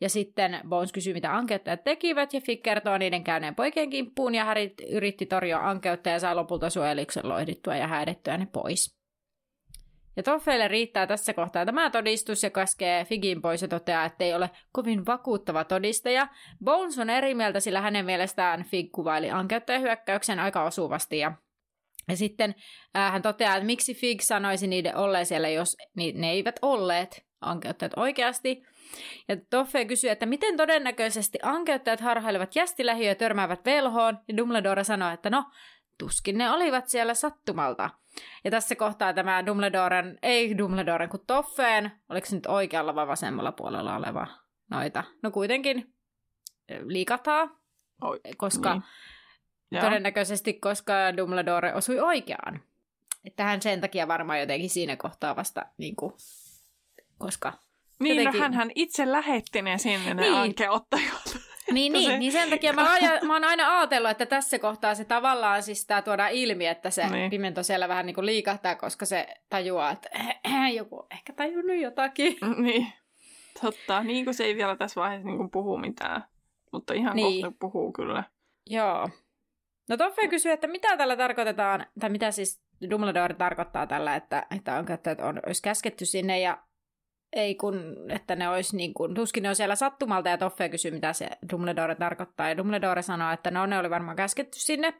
Ja 0.00 0.08
sitten 0.08 0.60
Bones 0.68 0.92
kysyy, 0.92 1.14
mitä 1.14 1.36
ankeuttajat 1.36 1.84
tekivät, 1.84 2.34
ja 2.34 2.40
Fig 2.40 2.62
kertoo 2.62 2.98
niiden 2.98 3.24
käyneen 3.24 3.54
poikien 3.54 3.90
kimppuun, 3.90 4.34
ja 4.34 4.44
Harry 4.44 4.70
yritti 4.92 5.26
torjua 5.26 5.70
ankeutta 5.70 6.08
ja 6.08 6.18
saa 6.18 6.36
lopulta 6.36 6.70
suojeliksen 6.70 7.28
loihdittua 7.28 7.76
ja 7.76 7.86
häirittyä 7.86 8.36
ne 8.36 8.46
pois. 8.52 9.00
Ja 10.16 10.22
Toffeille 10.22 10.68
riittää 10.68 11.06
tässä 11.06 11.34
kohtaa 11.34 11.66
tämä 11.66 11.90
todistus 11.90 12.42
ja 12.42 12.50
käskee 12.50 13.04
Figin 13.04 13.42
pois 13.42 13.62
ja 13.62 13.68
toteaa, 13.68 14.04
että 14.04 14.24
ei 14.24 14.34
ole 14.34 14.50
kovin 14.72 15.06
vakuuttava 15.06 15.64
todistaja. 15.64 16.28
Bones 16.64 16.98
on 16.98 17.10
eri 17.10 17.34
mieltä, 17.34 17.60
sillä 17.60 17.80
hänen 17.80 18.06
mielestään 18.06 18.64
Fig 18.64 18.92
kuvaili 18.92 19.28
hyökkäyksen 19.80 20.38
aika 20.38 20.64
osuvasti 20.64 21.18
ja 21.18 21.32
ja 22.08 22.16
sitten 22.16 22.54
äh, 22.96 23.12
hän 23.12 23.22
toteaa, 23.22 23.56
että 23.56 23.66
miksi 23.66 23.94
Fig 23.94 24.20
sanoisi 24.20 24.66
niiden 24.66 24.96
olleen 24.96 25.26
siellä, 25.26 25.48
jos 25.48 25.76
ni- 25.96 26.12
ne 26.12 26.30
eivät 26.30 26.58
olleet 26.62 27.26
ankeuttajat 27.40 27.92
oikeasti. 27.96 28.62
Ja 29.28 29.36
Toffe 29.50 29.84
kysyy, 29.84 30.10
että 30.10 30.26
miten 30.26 30.56
todennäköisesti 30.56 31.38
ankeuttajat 31.42 32.00
harhailevat 32.00 32.56
jästilähiö 32.56 33.08
ja 33.08 33.14
törmäävät 33.14 33.64
velhoon, 33.64 34.18
ja 34.28 34.36
Dumbledore 34.36 34.84
sanoo, 34.84 35.12
että 35.12 35.30
no, 35.30 35.44
tuskin 35.98 36.38
ne 36.38 36.50
olivat 36.50 36.88
siellä 36.88 37.14
sattumalta. 37.14 37.90
Ja 38.44 38.50
tässä 38.50 38.76
kohtaa 38.76 39.12
tämä 39.12 39.46
Dumbledoren, 39.46 40.18
ei 40.22 40.58
Dumbledoren, 40.58 41.08
kuin 41.08 41.26
Toffeen, 41.26 41.92
oliko 42.08 42.26
se 42.26 42.36
nyt 42.36 42.46
oikealla 42.46 42.94
vai 42.94 43.06
vasemmalla 43.06 43.52
puolella 43.52 43.96
oleva 43.96 44.26
noita. 44.70 45.04
No 45.22 45.30
kuitenkin 45.30 45.94
liikataa, 46.84 47.48
Oi, 48.02 48.20
koska 48.36 48.72
niin. 48.72 48.82
Joo. 49.70 49.84
Todennäköisesti, 49.84 50.52
koska 50.52 50.92
Dumbledore 51.16 51.74
osui 51.74 52.00
oikeaan. 52.00 52.60
Että 53.24 53.44
hän 53.44 53.62
sen 53.62 53.80
takia 53.80 54.08
varmaan 54.08 54.40
jotenkin 54.40 54.70
siinä 54.70 54.96
kohtaa 54.96 55.36
vasta, 55.36 55.66
niin 55.78 55.96
kuin, 55.96 56.12
koska... 57.18 57.52
Niin, 58.00 58.16
no 58.16 58.22
jotenkin... 58.22 58.50
no 58.50 58.56
hän 58.56 58.70
itse 58.74 59.12
lähetti 59.12 59.62
ne 59.62 59.78
sinne 59.78 60.14
ne 60.14 60.22
niin. 60.22 60.34
ankeottajat. 60.34 61.38
Niin, 61.72 61.92
niin, 61.92 62.10
se... 62.10 62.18
niin 62.18 62.32
sen 62.32 62.50
takia 62.50 62.72
mä, 62.72 62.92
aja, 62.92 63.18
mä 63.26 63.32
oon 63.32 63.44
aina 63.44 63.78
ajatellut, 63.78 64.10
että 64.10 64.26
tässä 64.26 64.58
kohtaa 64.58 64.94
se 64.94 65.04
tavallaan 65.04 65.62
siis 65.62 65.86
tää 65.86 66.02
tuodaan 66.02 66.32
ilmi, 66.32 66.66
että 66.66 66.90
se 66.90 67.06
niin. 67.08 67.30
pimento 67.30 67.62
siellä 67.62 67.88
vähän 67.88 68.06
niin 68.06 68.14
kuin 68.14 68.26
liikahtaa, 68.26 68.74
koska 68.74 69.06
se 69.06 69.26
tajuaa, 69.50 69.90
että 69.90 70.08
joku 70.76 71.06
ehkä 71.10 71.32
tajunnut 71.32 71.80
jotakin. 71.80 72.36
Niin, 72.62 72.92
totta. 73.62 74.02
Niin 74.02 74.24
kuin 74.24 74.34
se 74.34 74.44
ei 74.44 74.56
vielä 74.56 74.76
tässä 74.76 75.00
vaiheessa 75.00 75.26
niin 75.26 75.36
kuin 75.36 75.50
puhu 75.50 75.78
mitään, 75.78 76.24
mutta 76.72 76.94
ihan 76.94 77.16
niin. 77.16 77.42
kohta 77.42 77.56
puhuu 77.60 77.92
kyllä. 77.92 78.24
Joo. 78.66 79.08
No 79.90 79.96
Toffe 79.96 80.28
kysyy, 80.28 80.52
että 80.52 80.66
mitä 80.66 80.96
tällä 80.96 81.16
tarkoitetaan, 81.16 81.86
tai 82.00 82.10
mitä 82.10 82.30
siis 82.30 82.62
Dumbledore 82.90 83.34
tarkoittaa 83.34 83.86
tällä, 83.86 84.16
että, 84.16 84.46
että 84.56 84.76
on, 84.76 84.92
että 84.92 85.16
on, 85.26 85.40
olisi 85.46 85.62
käsketty 85.62 86.04
sinne 86.04 86.40
ja 86.40 86.58
ei 87.32 87.54
kun, 87.54 87.96
että 88.08 88.36
ne 88.36 88.48
olisi 88.48 88.76
niin 88.76 88.94
kuin, 88.94 89.14
tuskin 89.14 89.42
ne 89.42 89.48
on 89.48 89.56
siellä 89.56 89.74
sattumalta 89.74 90.28
ja 90.28 90.38
Toffe 90.38 90.68
kysyy, 90.68 90.90
mitä 90.90 91.12
se 91.12 91.28
Dumbledore 91.52 91.94
tarkoittaa. 91.94 92.48
Ja 92.48 92.56
Dumbledore 92.56 93.02
sanoo, 93.02 93.32
että 93.32 93.50
no 93.50 93.66
ne 93.66 93.78
oli 93.78 93.90
varmaan 93.90 94.16
käsketty 94.16 94.58
sinne. 94.58 94.94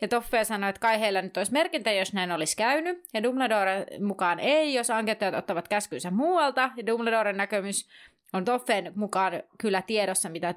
Ja 0.00 0.08
Toffe 0.08 0.44
sanoi, 0.44 0.70
että 0.70 0.80
kai 0.80 1.00
heillä 1.00 1.22
nyt 1.22 1.36
olisi 1.36 1.52
merkintä, 1.52 1.92
jos 1.92 2.12
näin 2.12 2.32
olisi 2.32 2.56
käynyt. 2.56 3.04
Ja 3.14 3.22
Dumbledore 3.22 3.86
mukaan 4.00 4.40
ei, 4.40 4.74
jos 4.74 4.90
ankettajat 4.90 5.34
ottavat 5.34 5.68
käskynsä 5.68 6.10
muualta. 6.10 6.70
Ja 6.76 6.86
Dumbledoren 6.86 7.36
näkemys 7.36 7.88
on 8.34 8.44
Toffen 8.44 8.92
mukaan 8.94 9.32
kyllä 9.58 9.82
tiedossa, 9.82 10.28
mitä 10.28 10.54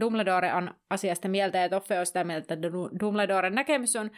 Dumbledore 0.00 0.54
on 0.54 0.74
asiasta 0.90 1.28
mieltä, 1.28 1.58
ja 1.58 1.68
Toffe 1.68 1.98
on 1.98 2.06
sitä 2.06 2.24
mieltä, 2.24 2.54
että 2.54 2.68
Dumbledoren 3.00 3.54
näkemys 3.54 3.96
on 3.96 4.10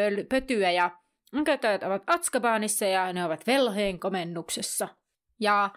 pöl- 0.00 0.26
pötyä, 0.28 0.70
ja 0.70 0.90
ankeuttajat 1.32 1.82
ovat 1.82 2.02
Atskabanissa, 2.06 2.84
ja 2.84 3.12
ne 3.12 3.24
ovat 3.24 3.46
velheen 3.46 3.98
komennuksessa. 3.98 4.88
Ja 5.40 5.70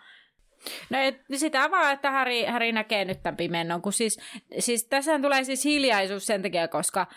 No 0.89 0.99
et, 0.99 1.21
sitä 1.35 1.71
vaan, 1.71 1.93
että 1.93 2.11
Harry, 2.11 2.45
Harry 2.51 2.71
näkee 2.71 3.05
nyt 3.05 3.23
tämän 3.23 3.37
pimennon, 3.37 3.81
kun 3.81 3.93
siis, 3.93 4.19
siis 4.59 4.83
tässä 4.83 5.19
tulee 5.19 5.43
siis 5.43 5.65
hiljaisuus 5.65 6.25
sen 6.25 6.41
takia, 6.41 6.67
koska 6.67 7.07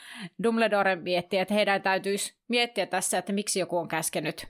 Dumbledore 0.43 0.97
miettii, 0.97 1.39
että 1.39 1.55
heidän 1.55 1.83
täytyisi 1.83 2.35
miettiä 2.49 2.87
tässä, 2.87 3.19
että 3.19 3.33
miksi 3.33 3.61
joku 3.61 3.79
on 3.79 3.89
käskenyt 3.89 4.47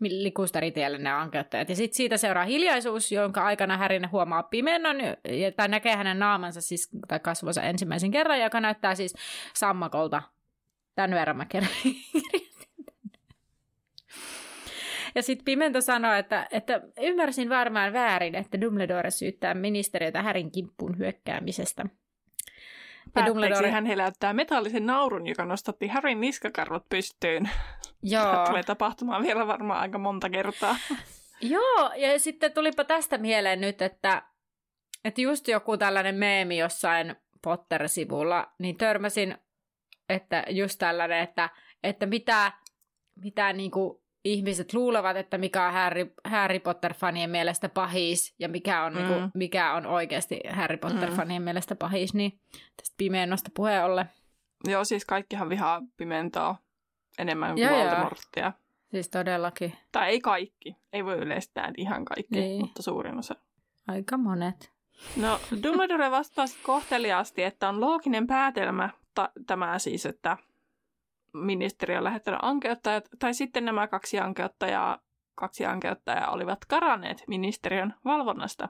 likustaritielle 0.00 0.98
ne 0.98 1.10
ankeuttajat. 1.10 1.68
Ja 1.68 1.76
sitten 1.76 1.96
siitä 1.96 2.16
seuraa 2.16 2.44
hiljaisuus, 2.44 3.12
jonka 3.12 3.44
aikana 3.44 3.76
Härin 3.76 4.10
huomaa 4.10 4.42
pimennon, 4.42 4.96
tai 5.56 5.68
näkee 5.68 5.96
hänen 5.96 6.18
naamansa 6.18 6.60
siis, 6.60 6.90
tai 7.08 7.20
kasvonsa 7.20 7.62
ensimmäisen 7.62 8.10
kerran, 8.10 8.40
joka 8.40 8.60
näyttää 8.60 8.94
siis 8.94 9.14
sammakolta. 9.54 10.22
Tämän 10.94 11.10
verran 11.10 11.36
mä 11.36 11.44
kerran 11.44 11.72
Ja 15.14 15.22
sitten 15.22 15.44
Pimento 15.44 15.80
sanoi, 15.80 16.18
että, 16.18 16.48
että 16.50 16.80
ymmärsin 17.00 17.48
varmaan 17.48 17.92
väärin, 17.92 18.34
että 18.34 18.60
Dumbledore 18.60 19.10
syyttää 19.10 19.54
ministeriötä 19.54 20.22
Härin 20.22 20.50
kimppuun 20.50 20.98
hyökkäämisestä. 20.98 21.84
Päätteeksi 23.12 23.28
Dumbledore... 23.28 23.70
hän 23.70 23.86
heläyttää 23.86 24.32
metallisen 24.32 24.86
naurun, 24.86 25.26
joka 25.26 25.44
nostatti 25.44 25.88
Harryn 25.88 26.20
niskakarvot 26.20 26.88
pystyyn. 26.88 27.50
Joo. 28.02 28.46
tulee 28.46 28.62
tapahtumaan 28.62 29.22
vielä 29.22 29.46
varmaan 29.46 29.80
aika 29.80 29.98
monta 29.98 30.30
kertaa. 30.30 30.76
Joo, 31.40 31.92
ja 31.96 32.18
sitten 32.18 32.52
tulipa 32.52 32.84
tästä 32.84 33.18
mieleen 33.18 33.60
nyt, 33.60 33.82
että, 33.82 34.22
että 35.04 35.20
just 35.20 35.48
joku 35.48 35.76
tällainen 35.76 36.14
meemi 36.14 36.58
jossain 36.58 37.16
Potter-sivulla, 37.42 38.52
niin 38.58 38.76
törmäsin, 38.76 39.38
että 40.08 40.44
just 40.48 40.78
tällainen, 40.78 41.18
että, 41.18 41.50
että 41.82 42.06
mitä, 42.06 42.52
mitä 43.22 43.52
niinku 43.52 44.02
ihmiset 44.24 44.72
luulevat, 44.72 45.16
että 45.16 45.38
mikä 45.38 45.66
on 45.66 45.72
Harry, 45.72 46.12
Harry 46.24 46.58
Potter-fanien 46.58 47.30
mielestä 47.30 47.68
pahis 47.68 48.34
ja 48.38 48.48
mikä 48.48 48.84
on, 48.84 48.92
mm. 48.92 48.98
niinku, 48.98 49.30
mikä 49.34 49.72
on 49.74 49.86
oikeasti 49.86 50.40
Harry 50.50 50.76
Potter-fanien 50.76 51.42
mm. 51.42 51.44
mielestä 51.44 51.76
pahis, 51.76 52.14
niin 52.14 52.40
tästä 52.76 52.94
pimennosta 52.96 53.50
puheen 53.56 53.84
olle. 53.84 54.06
Joo, 54.68 54.84
siis 54.84 55.04
kaikkihan 55.04 55.48
vihaa 55.48 55.82
pimentoa 55.96 56.56
enemmän 57.18 57.54
kuin 57.54 57.70
Voldemorttia. 57.70 58.44
Joo. 58.44 58.52
Siis 58.90 59.08
todellakin. 59.08 59.72
Tai 59.92 60.08
ei 60.08 60.20
kaikki. 60.20 60.76
Ei 60.92 61.04
voi 61.04 61.16
yleistää 61.16 61.72
ihan 61.76 62.04
kaikki, 62.04 62.40
niin. 62.40 62.60
mutta 62.60 62.82
suurin 62.82 63.18
osa. 63.18 63.34
Aika 63.88 64.16
monet. 64.16 64.72
No, 65.16 65.40
Dumbledore 65.62 66.10
vastasi 66.10 66.58
kohteliaasti, 66.62 67.42
että 67.42 67.68
on 67.68 67.80
looginen 67.80 68.26
päätelmä 68.26 68.90
ta- 69.14 69.32
tämä 69.46 69.78
siis, 69.78 70.06
että 70.06 70.36
ministeriö 71.32 71.98
on 71.98 72.04
lähettänyt 72.04 72.40
ankeuttajat, 72.42 73.08
tai 73.18 73.34
sitten 73.34 73.64
nämä 73.64 73.86
kaksi 73.88 74.18
ankeuttajaa, 74.18 74.98
kaksi 75.34 75.66
ankeuttajaa 75.66 76.30
olivat 76.30 76.64
karanneet 76.64 77.24
ministeriön 77.26 77.94
valvonnasta. 78.04 78.68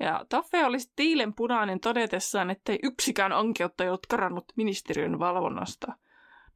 Ja 0.00 0.26
Taffe 0.28 0.64
oli 0.64 0.76
tiilen 0.96 1.34
punainen 1.34 1.80
todetessaan, 1.80 2.50
ettei 2.50 2.78
yksikään 2.82 3.32
ankeuttaja 3.32 3.90
ollut 3.90 4.06
karannut 4.06 4.44
ministeriön 4.56 5.18
valvonnasta. 5.18 5.92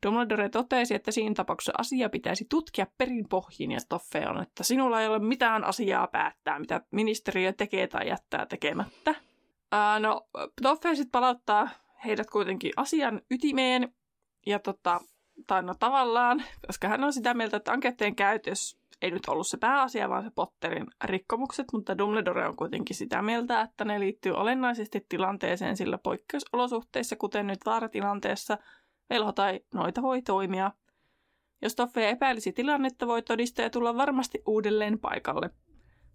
Dumbledore 0.07 0.49
totesi, 0.49 0.95
että 0.95 1.11
siinä 1.11 1.35
tapauksessa 1.35 1.73
asia 1.79 2.09
pitäisi 2.09 2.47
tutkia 2.51 2.87
perin 2.99 3.29
pohjin 3.29 3.71
ja 3.71 3.79
Toffe 3.89 4.29
on, 4.29 4.43
että 4.43 4.65
sinulla 4.65 5.01
ei 5.01 5.09
ole 5.09 5.19
mitään 5.19 5.65
asiaa 5.65 6.07
päättää, 6.07 6.59
mitä 6.59 6.81
ministeriö 6.91 7.53
tekee 7.53 7.87
tai 7.87 8.09
jättää 8.09 8.47
tekemättä. 8.47 9.15
Ää, 9.73 10.01
no, 10.01 10.29
Toffe 10.63 10.95
sitten 10.95 11.11
palauttaa 11.11 11.69
heidät 12.05 12.31
kuitenkin 12.31 12.73
asian 12.77 13.21
ytimeen 13.31 13.95
ja 14.47 14.59
tota, 14.59 15.01
tai 15.47 15.63
no 15.63 15.75
tavallaan, 15.79 16.43
koska 16.67 16.89
hän 16.89 17.05
on 17.05 17.13
sitä 17.13 17.35
mieltä, 17.35 17.57
että 17.57 17.73
anketteen 17.73 18.17
käytös 18.17 18.83
ei 19.03 19.11
nyt 19.11 19.29
ollut 19.29 19.47
se 19.47 19.57
pääasia, 19.57 20.09
vaan 20.09 20.25
se 20.25 20.31
Potterin 20.35 20.87
rikkomukset, 21.05 21.67
mutta 21.73 21.99
Dumbledore 21.99 22.49
on 22.49 22.57
kuitenkin 22.57 22.97
sitä 22.97 23.23
mieltä, 23.23 23.61
että 23.61 23.85
ne 23.85 24.01
liittyy 24.01 24.33
olennaisesti 24.33 25.07
tilanteeseen, 25.09 25.77
sillä 25.77 25.99
poikkeusolosuhteissa, 25.99 27.17
kuten 27.17 27.47
nyt 27.47 27.59
vaaratilanteessa, 27.67 28.59
velho 29.11 29.33
tai 29.33 29.61
noita 29.75 30.03
voi 30.03 30.23
toimia. 30.23 30.71
Jos 31.63 31.75
Toffe 31.75 32.09
epäilisi 32.09 32.53
tilannetta, 32.53 33.07
voi 33.07 33.23
todistaja 33.23 33.71
tulla 33.71 33.97
varmasti 33.97 34.43
uudelleen 34.47 34.99
paikalle. 34.99 35.51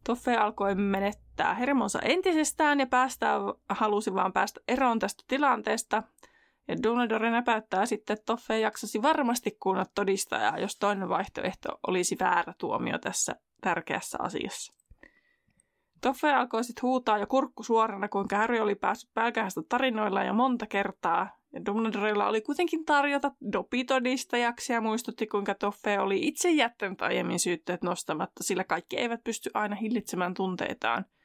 Toffe 0.03 0.35
alkoi 0.35 0.75
menettää 0.75 1.53
hermonsa 1.53 1.99
entisestään 1.99 2.79
ja 2.79 2.87
päästää, 2.87 3.39
halusi 3.69 4.13
vaan 4.13 4.33
päästä 4.33 4.59
eroon 4.67 4.99
tästä 4.99 5.23
tilanteesta– 5.27 6.03
ja 6.67 6.83
Dumbledore 6.83 7.31
näpäyttää 7.31 7.85
sitten, 7.85 8.13
että 8.13 8.25
Toffe 8.25 8.59
jaksasi 8.59 9.01
varmasti 9.01 9.57
kuunnella 9.59 9.91
todistajaa, 9.95 10.59
jos 10.59 10.75
toinen 10.79 11.09
vaihtoehto 11.09 11.79
olisi 11.87 12.17
väärä 12.19 12.53
tuomio 12.57 12.97
tässä 12.97 13.35
tärkeässä 13.61 14.17
asiassa. 14.21 14.76
Toffe 16.01 16.33
alkoi 16.33 16.63
sitten 16.63 16.81
huutaa 16.81 17.17
ja 17.17 17.27
kurkku 17.27 17.63
suorana, 17.63 18.07
kuinka 18.07 18.37
Harry 18.37 18.59
oli 18.59 18.75
päässyt 18.75 19.09
pälkähästä 19.13 19.61
tarinoilla 19.69 20.23
jo 20.23 20.33
monta 20.33 20.65
kertaa. 20.65 21.37
Ja 21.53 21.65
Dumbledorella 21.65 22.27
oli 22.27 22.41
kuitenkin 22.41 22.85
tarjota 22.85 23.31
dopitodistajaksi 23.51 24.73
ja 24.73 24.81
muistutti, 24.81 25.27
kuinka 25.27 25.55
Toffe 25.55 25.99
oli 25.99 26.27
itse 26.27 26.51
jättänyt 26.51 27.01
aiemmin 27.01 27.39
syytteet 27.39 27.83
nostamatta, 27.83 28.43
sillä 28.43 28.63
kaikki 28.63 28.97
eivät 28.97 29.23
pysty 29.23 29.49
aina 29.53 29.75
hillitsemään 29.75 30.33
tunteitaan– 30.33 31.05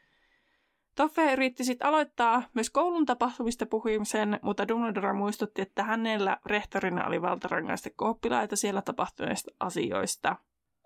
Toffe 0.97 1.33
yritti 1.33 1.65
sitten 1.65 1.89
aloittaa 1.89 2.43
myös 2.55 2.71
koulun 2.71 3.07
tapahtumista 3.07 3.67
puhumisen, 3.67 4.39
mutta 4.43 4.69
Dumbledore 4.69 5.13
muistutti, 5.13 5.63
että 5.63 5.83
hänellä 5.83 6.37
rehtorina 6.47 7.07
oli 7.07 7.23
valta 7.23 7.49
rangaista 7.49 7.91
oppilaita 8.01 8.57
siellä 8.57 8.83
tapahtuneista 8.83 9.51
asioista. 9.61 10.37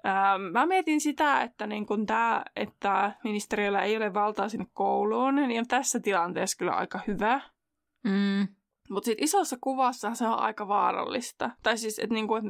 Ähm, 0.07 0.43
mä 0.53 0.67
mietin 0.67 1.01
sitä, 1.01 1.43
että, 1.43 1.67
niin 1.67 1.87
kun 1.87 2.07
tää, 2.07 2.45
että 2.57 3.13
ministeriöllä 3.25 3.83
ei 3.83 3.97
ole 3.97 4.15
valtaa 4.15 4.49
sinne 4.49 4.67
kouluun, 4.73 5.35
niin 5.35 5.61
on 5.61 5.67
tässä 5.67 6.01
tilanteessa 6.01 6.59
kyllä 6.59 6.73
aika 6.73 7.01
hyvä. 7.07 7.41
Mm. 8.05 8.49
Mutta 8.91 9.05
sitten 9.07 9.25
isossa 9.25 9.57
kuvassa 9.61 10.15
se 10.15 10.27
on 10.27 10.39
aika 10.39 10.69
vaarallista. 10.69 11.51
Tai 11.63 11.79
siis, 11.79 11.99
että 11.99 12.15
niinku, 12.15 12.37
et 12.37 12.45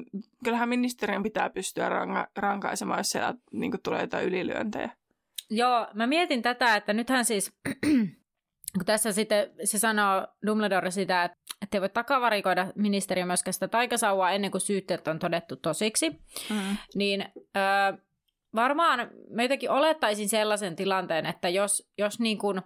kyllähän 0.45 0.69
ministeriön 0.69 1.23
pitää 1.23 1.51
pystyä 1.51 1.89
ranga- 1.89 2.31
rankaisemaan, 2.37 3.01
jos 3.01 3.09
siellä 3.09 3.35
niinku, 3.53 3.79
tulee 3.83 4.01
jotain 4.01 4.27
ylilyöntejä. 4.27 4.91
Joo, 5.51 5.87
mä 5.95 6.07
mietin 6.07 6.43
tätä, 6.43 6.77
että 6.77 6.93
nythän 6.93 7.25
siis, 7.25 7.53
tässä 8.87 9.13
sitten 9.13 9.51
se 9.65 9.79
sanoo 9.79 10.27
Dumbledore 10.47 10.91
sitä, 10.91 11.25
että 11.25 11.77
ei 11.77 11.81
voi 11.81 11.89
takavarikoida 11.89 12.67
ministeriö 12.75 13.27
myöskään 13.27 13.55
sitä 13.55 13.69
taikasauvaa 13.69 14.31
ennen 14.31 14.51
kuin 14.51 14.61
syytteet 14.61 15.09
on 15.09 15.19
todettu 15.19 15.57
tosiksi, 15.57 16.11
mm. 16.51 16.77
niin 16.95 17.25
ö, 17.57 17.99
varmaan 18.55 19.11
mä 19.31 19.43
jotenkin 19.43 19.71
olettaisin 19.71 20.29
sellaisen 20.29 20.77
tilanteen, 20.77 21.27
että 21.27 21.49
jos, 21.49 21.91
jos 21.99 22.21
niin 22.21 22.39
kuin, 22.39 22.63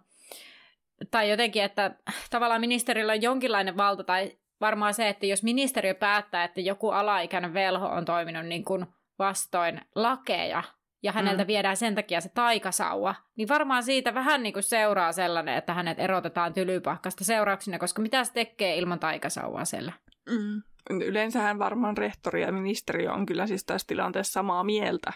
tai 1.10 1.30
jotenkin, 1.30 1.62
että 1.62 1.94
tavallaan 2.30 2.60
ministeriöllä 2.60 3.12
on 3.12 3.22
jonkinlainen 3.22 3.76
valta, 3.76 4.04
tai 4.04 4.38
varmaan 4.60 4.94
se, 4.94 5.08
että 5.08 5.26
jos 5.26 5.42
ministeriö 5.42 5.94
päättää, 5.94 6.44
että 6.44 6.60
joku 6.60 6.90
alaikäinen 6.90 7.54
velho 7.54 7.86
on 7.86 8.04
toiminut 8.04 8.46
niin 8.46 8.64
kuin 8.64 8.86
vastoin 9.18 9.80
lakeja, 9.94 10.62
ja 11.02 11.12
häneltä 11.12 11.44
mm. 11.44 11.46
viedään 11.46 11.76
sen 11.76 11.94
takia 11.94 12.20
se 12.20 12.28
taikasauva, 12.28 13.14
niin 13.36 13.48
varmaan 13.48 13.82
siitä 13.82 14.14
vähän 14.14 14.42
niin 14.42 14.52
kuin 14.52 14.62
seuraa 14.62 15.12
sellainen, 15.12 15.54
että 15.54 15.74
hänet 15.74 15.98
erotetaan 15.98 16.54
tylypahkasta 16.54 17.24
seurauksena, 17.24 17.78
koska 17.78 18.02
mitä 18.02 18.24
se 18.24 18.32
tekee 18.32 18.78
ilman 18.78 18.98
taikasauvaa 18.98 19.64
siellä? 19.64 19.92
Mm. 20.30 20.62
Yleensähän 20.90 21.58
varmaan 21.58 21.96
rehtori 21.96 22.42
ja 22.42 22.52
ministeriö 22.52 23.12
on 23.12 23.26
kyllä 23.26 23.46
siis 23.46 23.64
tässä 23.64 23.86
tilanteessa 23.86 24.32
samaa 24.32 24.64
mieltä. 24.64 25.12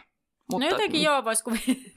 Mutta, 0.53 0.66
no 0.66 0.70
jotenkin 0.70 1.03
joo, 1.03 1.25
vois 1.25 1.44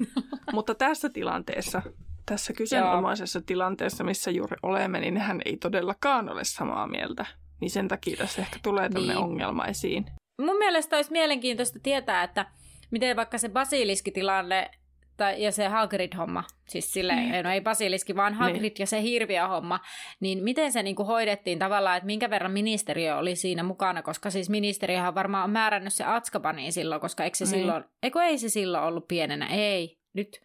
Mutta 0.54 0.76
tässä 0.76 1.10
tilanteessa, 1.10 1.82
tässä 2.26 2.54
kyseenomaisessa 2.54 3.42
tilanteessa, 3.42 4.04
missä 4.04 4.32
juuri 4.32 4.58
olemme, 4.64 5.00
niin 5.00 5.18
hän 5.18 5.42
ei 5.46 5.58
todellakaan 5.58 6.30
ole 6.30 6.44
samaa 6.44 6.88
mieltä. 6.88 7.26
Niin 7.62 7.72
sen 7.72 7.88
takia 7.88 8.18
tässä 8.18 8.42
ehkä 8.42 8.60
tulee 8.64 8.90
tämmöinen 8.90 9.16
niin. 9.16 9.24
ongelma 9.24 9.66
esiin. 9.66 10.06
Mun 10.42 10.58
mielestä 10.58 10.96
olisi 10.96 11.12
mielenkiintoista 11.12 11.80
tietää, 11.84 12.24
että 12.24 12.46
miten 12.92 13.16
vaikka 13.16 13.38
se 13.38 13.50
basiliskitilanne 13.50 14.72
tai, 15.18 15.44
ja 15.44 15.52
se 15.52 15.68
Hagrid-homma, 15.68 16.44
siis 16.68 16.94
sille, 16.94 17.16
niin. 17.16 17.44
no 17.44 17.52
ei 17.52 17.62
basiliski, 17.62 18.16
vaan 18.16 18.32
niin. 18.32 18.40
Hagrid 18.40 18.62
niin. 18.62 18.76
ja 18.80 18.88
se 18.88 19.02
hirviö-homma, 19.02 19.80
niin 20.20 20.44
miten 20.44 20.72
se 20.72 20.84
niinku 20.84 21.04
hoidettiin 21.04 21.60
tavallaan, 21.60 21.98
että 21.98 22.06
minkä 22.06 22.30
verran 22.30 22.52
ministeriö 22.52 23.16
oli 23.16 23.36
siinä 23.36 23.64
mukana, 23.64 24.02
koska 24.02 24.30
siis 24.30 24.50
ministeriöhän 24.50 25.16
varmaan 25.16 25.44
on 25.44 25.50
määrännyt 25.50 25.94
se 25.94 26.04
Atskabaniin 26.04 26.74
silloin, 26.74 27.02
koska 27.02 27.24
eikö 27.24 27.38
se 27.38 27.46
niin. 27.46 27.52
silloin, 27.52 27.84
eikö 28.04 28.22
ei 28.22 28.38
se 28.38 28.50
silloin 28.50 28.84
ollut 28.84 29.08
pienenä, 29.08 29.48
ei, 29.48 30.00
nyt. 30.14 30.42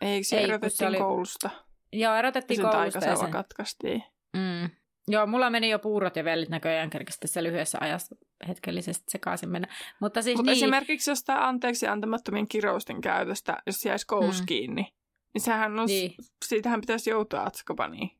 Eikö 0.00 0.24
se 0.24 0.38
ei, 0.38 0.44
erotettiin 0.44 0.76
se 0.76 0.86
oli... 0.86 0.98
koulusta? 0.98 1.50
Joo, 1.92 2.14
erotettiin 2.14 2.62
koulusta. 2.62 3.04
Ja 3.04 3.16
sen 3.16 3.30
katkaistiin. 3.30 4.02
Mm. 4.36 4.70
Joo, 5.08 5.26
mulla 5.26 5.50
meni 5.50 5.70
jo 5.70 5.78
puurot 5.78 6.16
ja 6.16 6.24
vellit 6.24 6.48
näköjään 6.48 6.90
kerkesi 6.90 7.20
tässä 7.20 7.42
lyhyessä 7.42 7.78
ajassa 7.80 8.16
hetkellisesti 8.48 9.04
sekaisin 9.08 9.48
mennä. 9.48 9.68
Mutta 10.00 10.22
siis 10.22 10.36
Mut 10.36 10.46
niin... 10.46 10.52
esimerkiksi 10.52 11.10
jostain 11.10 11.42
anteeksi 11.42 11.86
antamattomien 11.86 12.48
kirousten 12.48 13.00
käytöstä, 13.00 13.62
jos 13.66 13.84
jäisi 13.84 14.06
koulussa 14.06 14.42
mm. 14.42 14.46
kiinni, 14.46 14.92
niin 15.34 15.42
sehän 15.42 15.78
on, 15.78 15.86
niin. 15.86 16.14
siitähän 16.44 16.80
pitäisi 16.80 17.10
joutua 17.10 17.42
Atskobaniin. 17.42 18.10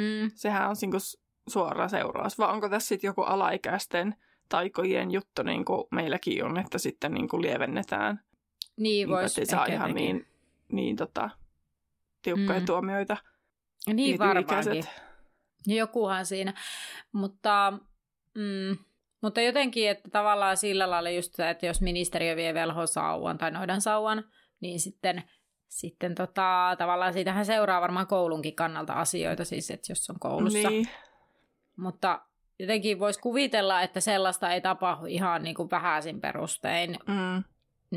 Mm. 0.00 0.30
Sehän 0.34 0.68
on 0.68 0.76
niin 0.80 0.92
suora 1.48 1.88
seuraus. 1.88 2.38
Vai 2.38 2.52
onko 2.52 2.68
tässä 2.68 2.88
sitten 2.88 3.08
joku 3.08 3.22
alaikäisten 3.22 4.14
taikojen 4.48 5.10
juttu, 5.10 5.42
niin 5.42 5.64
kuin 5.64 5.84
meilläkin 5.90 6.44
on, 6.44 6.58
että 6.58 6.78
sitten 6.78 7.12
niin 7.12 7.28
kuin 7.28 7.42
lievennetään. 7.42 8.20
Niin, 8.76 9.08
voisi 9.08 9.42
Että 9.42 9.50
saa 9.50 9.66
ihan 9.66 9.94
niin, 9.94 10.26
niin 10.72 10.96
tota, 10.96 11.30
tiukkoja 12.22 12.60
mm. 12.60 12.66
tuomioita. 12.66 13.16
Niin 13.94 14.18
varmaankin. 14.18 14.84
Jokuhan 15.66 16.26
siinä. 16.26 16.54
Mutta, 17.12 17.72
mm, 18.34 18.76
mutta 19.20 19.40
jotenkin, 19.40 19.90
että 19.90 20.10
tavallaan 20.10 20.56
sillä 20.56 20.90
lailla 20.90 21.10
just 21.10 21.34
se, 21.34 21.50
että 21.50 21.66
jos 21.66 21.80
ministeriö 21.80 22.36
vie 22.36 22.54
velhosauvan 22.54 23.38
tai 23.38 23.50
noidan 23.50 23.80
sauvan, 23.80 24.24
niin 24.60 24.80
sitten, 24.80 25.22
sitten 25.68 26.14
tota, 26.14 26.74
tavallaan 26.78 27.12
siitähän 27.12 27.46
seuraa 27.46 27.80
varmaan 27.80 28.06
koulunkin 28.06 28.54
kannalta 28.54 28.92
asioita, 28.92 29.44
siis 29.44 29.70
että 29.70 29.92
jos 29.92 30.10
on 30.10 30.20
koulussa. 30.20 30.70
Niin. 30.70 30.88
Mutta 31.76 32.20
jotenkin 32.58 32.98
voisi 32.98 33.20
kuvitella, 33.20 33.82
että 33.82 34.00
sellaista 34.00 34.52
ei 34.52 34.60
tapahdu 34.60 35.06
ihan 35.06 35.42
niin 35.42 35.54
kuin 35.54 35.70
vähäisin 35.70 36.20
perustein 36.20 36.98
mm. 37.06 37.44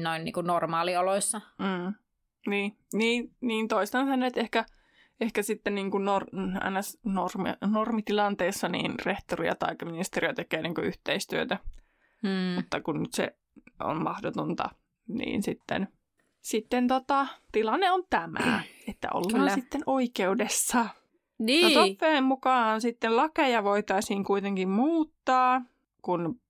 noin 0.03 0.23
niin 0.23 0.33
kuin 0.33 0.47
normaalioloissa. 0.47 1.41
Mm. 1.59 1.93
Niin, 2.47 2.77
niin, 2.93 3.31
niin 3.41 3.67
toistan 3.67 4.07
sen, 4.07 4.23
että 4.23 4.39
ehkä– 4.39 4.65
ehkä 5.23 5.41
sitten 5.41 5.75
niin 5.75 5.91
kuin 5.91 6.05
nor, 6.05 6.25
NS 6.69 6.99
normi, 7.05 7.49
normitilanteessa 7.71 8.69
niin 8.69 8.93
rehtori 9.05 9.47
ja 9.47 9.55
taikaministeriö 9.55 10.33
tekee 10.33 10.61
niin 10.61 10.75
kuin 10.75 10.87
yhteistyötä. 10.87 11.59
Hmm. 12.21 12.55
Mutta 12.55 12.81
kun 12.81 12.99
nyt 12.99 13.13
se 13.13 13.35
on 13.79 14.03
mahdotonta, 14.03 14.69
niin 15.07 15.43
sitten, 15.43 15.87
sitten 16.41 16.87
tota, 16.87 17.27
tilanne 17.51 17.91
on 17.91 18.03
tämä, 18.09 18.61
että 18.89 19.07
ollaan 19.13 19.33
Kyllä. 19.33 19.55
sitten 19.55 19.81
oikeudessa. 19.85 20.85
Niin. 21.39 21.75
No 21.75 21.87
Toffeen 21.87 22.23
mukaan 22.23 22.81
sitten 22.81 23.15
lakeja 23.15 23.63
voitaisiin 23.63 24.23
kuitenkin 24.23 24.69
muuttaa, 24.69 25.61
kun 26.01 26.41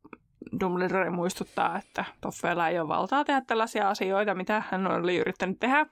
Dumbledore 0.59 1.09
muistuttaa, 1.09 1.77
että 1.77 2.05
Toffeella 2.21 2.69
ei 2.69 2.79
ole 2.79 2.87
valtaa 2.87 3.23
tehdä 3.23 3.41
tällaisia 3.41 3.89
asioita, 3.89 4.35
mitä 4.35 4.63
hän 4.69 4.87
oli 4.87 5.17
yrittänyt 5.17 5.59
tehdä. 5.59 5.85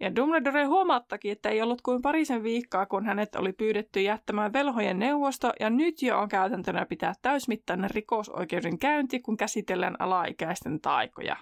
Ja 0.00 0.16
Dumbledore 0.16 0.64
huomauttakin, 0.64 1.32
että 1.32 1.48
ei 1.48 1.62
ollut 1.62 1.82
kuin 1.82 2.02
parisen 2.02 2.42
viikkoa, 2.42 2.86
kun 2.86 3.06
hänet 3.06 3.34
oli 3.34 3.52
pyydetty 3.52 4.00
jättämään 4.00 4.52
velhojen 4.52 4.98
neuvosto, 4.98 5.52
ja 5.60 5.70
nyt 5.70 6.02
jo 6.02 6.18
on 6.18 6.28
käytäntönä 6.28 6.86
pitää 6.86 7.14
täysmittainen 7.22 7.90
rikosoikeuden 7.90 8.78
käynti, 8.78 9.20
kun 9.20 9.36
käsitellään 9.36 9.96
alaikäisten 9.98 10.80
taikoja. 10.80 11.36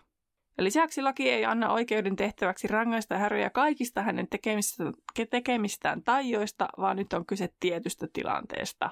Ja 0.58 0.64
lisäksi 0.64 1.02
laki 1.02 1.30
ei 1.30 1.44
anna 1.44 1.72
oikeuden 1.72 2.16
tehtäväksi 2.16 2.68
rangaista 2.68 3.18
Harryä 3.18 3.50
kaikista 3.50 4.02
hänen 4.02 4.28
tekemistään, 4.28 4.94
tekemistään 5.30 6.02
vaan 6.78 6.96
nyt 6.96 7.12
on 7.12 7.26
kyse 7.26 7.48
tietystä 7.60 8.06
tilanteesta. 8.12 8.90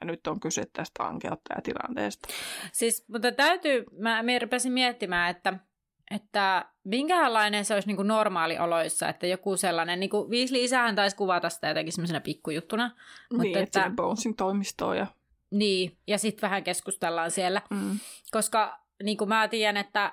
Ja 0.00 0.06
nyt 0.06 0.26
on 0.26 0.40
kyse 0.40 0.62
tästä 0.72 1.06
ankeuttajatilanteesta. 1.06 2.28
Siis, 2.72 3.04
mutta 3.08 3.32
täytyy, 3.32 3.84
mä, 3.98 4.22
mä 4.22 4.38
rupesin 4.38 4.72
miettimään, 4.72 5.30
että, 5.30 5.54
että 6.10 6.64
minkälainen 6.84 7.64
se 7.64 7.74
olisi 7.74 7.88
niin 7.88 7.96
kuin 7.96 8.08
normaalioloissa, 8.08 9.08
että 9.08 9.26
joku 9.26 9.56
sellainen, 9.56 10.00
niin 10.00 10.10
kuin 10.10 10.30
Weasley 10.30 10.64
isähän 10.64 10.94
taisi 10.94 11.16
kuvata 11.16 11.50
sitä 11.50 11.68
jotenkin 11.68 11.92
semmoisena 11.92 12.20
pikkujuttuna. 12.20 12.86
Niin, 12.86 13.42
mutta 13.42 13.58
että, 13.58 13.80
että 13.80 13.96
Bonesin 13.96 14.36
toimistoon 14.36 14.96
ja... 14.96 15.06
Niin, 15.50 15.98
ja 16.06 16.18
sitten 16.18 16.42
vähän 16.42 16.64
keskustellaan 16.64 17.30
siellä, 17.30 17.62
mm. 17.70 17.98
koska 18.30 18.80
niin 19.02 19.16
kuin 19.16 19.28
mä 19.28 19.48
tiedän, 19.48 19.76
että 19.76 20.12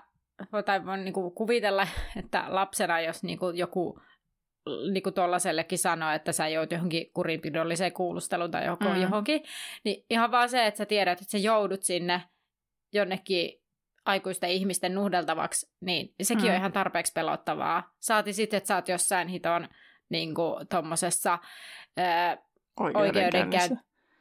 tai 0.65 0.85
voin 0.85 1.05
niin 1.05 1.13
kuin 1.13 1.31
kuvitella, 1.31 1.87
että 2.17 2.45
lapsena, 2.47 3.01
jos 3.01 3.23
niin 3.23 3.39
kuin 3.39 3.57
joku 3.57 3.99
niin 4.91 5.03
kuin 5.03 5.13
tuollaisellekin 5.13 5.79
sanoo, 5.79 6.11
että 6.11 6.31
sä 6.31 6.47
joudut 6.47 6.71
johonkin 6.71 7.11
kurinpidolliseen 7.13 7.93
kuulusteluun 7.93 8.51
tai 8.51 8.65
johonkin, 8.65 8.91
mm. 8.91 9.01
johonkin, 9.01 9.43
niin 9.83 10.05
ihan 10.09 10.31
vaan 10.31 10.49
se, 10.49 10.67
että 10.67 10.77
sä 10.77 10.85
tiedät, 10.85 11.21
että 11.21 11.31
sä 11.31 11.37
joudut 11.37 11.83
sinne 11.83 12.21
jonnekin 12.93 13.60
aikuisten 14.05 14.49
ihmisten 14.49 14.95
nuhdeltavaksi, 14.95 15.71
niin 15.81 16.13
sekin 16.21 16.45
mm. 16.45 16.49
on 16.49 16.55
ihan 16.55 16.71
tarpeeksi 16.71 17.13
pelottavaa. 17.13 17.93
Saati 17.99 18.33
sitten, 18.33 18.57
että 18.57 18.67
sä 18.67 18.75
oot 18.75 18.87
jossain 18.87 19.27
hiton 19.27 19.67
niin 20.09 20.35
kuin 20.35 20.67
tommosessa 20.67 21.39
ää, 21.97 22.37
oikeudenkäynnissä. 22.79 23.75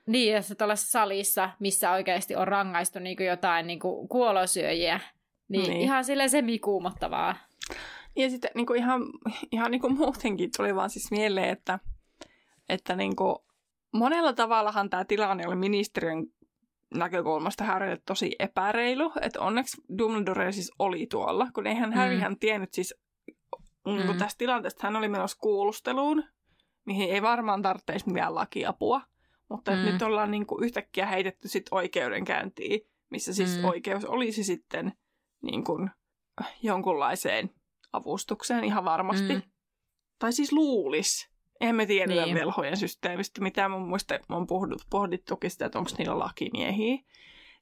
Niin, 0.07 0.35
ja 0.35 0.41
tuollaisessa 0.59 0.91
salissa, 0.91 1.51
missä 1.59 1.91
oikeasti 1.91 2.37
on 2.37 2.49
rangaistu 2.49 2.99
niin 2.99 3.17
kuin 3.17 3.27
jotain 3.27 3.67
niin 3.67 3.81
kuin 3.81 4.09
kuolosyöjiä, 4.09 5.01
niin, 5.49 5.71
niin. 5.71 5.81
ihan 5.81 6.05
sille 6.05 6.29
semikuumottavaa. 6.29 7.37
Ja 8.17 8.31
sitten 8.31 8.51
niin 8.55 8.67
kuin 8.67 8.79
ihan, 8.79 9.03
ihan 9.53 9.71
niin 9.71 9.81
kuin 9.81 9.97
muutenkin 9.97 10.51
tuli 10.57 10.75
vaan 10.75 10.91
siis 10.91 11.11
mieleen, 11.11 11.49
että, 11.49 11.79
että 12.69 12.97
niin 12.97 13.17
kuin 13.17 13.37
monella 13.93 14.33
tavallahan 14.33 14.91
tämä 14.91 15.05
tilanne 15.05 15.47
oli 15.47 15.57
ministeriön 15.57 16.27
näkökulmasta 16.95 17.65
Harrylle 17.65 17.99
tosi 18.07 18.37
epäreilu, 18.39 19.13
että 19.21 19.41
onneksi 19.41 19.83
Dumbledore 19.99 20.53
siis 20.53 20.73
oli 20.79 21.07
tuolla, 21.11 21.47
kun 21.55 21.67
eihän 21.67 21.91
mm. 21.91 21.97
Harryhän 21.97 22.39
tiennyt 22.39 22.73
siis 22.73 22.95
niin 23.87 24.11
mm. 24.11 24.19
tästä 24.19 24.39
tilanteesta, 24.39 24.87
hän 24.87 24.97
oli 24.97 25.09
menossa 25.09 25.39
kuulusteluun, 25.41 26.25
mihin 26.85 27.11
ei 27.11 27.23
varmaan 27.23 27.63
tarvitsisi 27.63 28.11
mitään 28.11 28.35
lakiapua, 28.35 29.01
mutta 29.49 29.71
mm. 29.71 29.79
nyt 29.79 30.03
ollaan 30.03 30.31
niin 30.31 30.47
kuin 30.47 30.65
yhtäkkiä 30.65 31.07
heitetty 31.07 31.49
sit 31.49 31.67
oikeudenkäyntiin, 31.71 32.81
missä 33.11 33.35
siis 33.35 33.59
mm. 33.59 33.65
oikeus 33.65 34.05
olisi 34.05 34.45
sitten 34.45 34.93
niin 35.43 35.65
kuin 35.65 35.91
jonkunlaiseen 36.63 37.51
avustukseen 37.93 38.65
ihan 38.65 38.85
varmasti. 38.85 39.35
Mm. 39.35 39.43
Tai 40.19 40.33
siis 40.33 40.53
luulis. 40.53 41.30
Emme 41.61 41.87
tiedä 41.87 42.25
niin. 42.25 42.35
velhojen 42.35 42.77
systeemistä, 42.77 43.41
mitä 43.41 43.69
mun 43.69 43.89
muista 43.89 44.19
on 44.29 44.47
pohdittukin 44.91 45.51
sitä, 45.51 45.67
että 45.67 45.79
onko 45.79 45.91
niillä 45.99 46.19
lakimiehiä. 46.19 46.99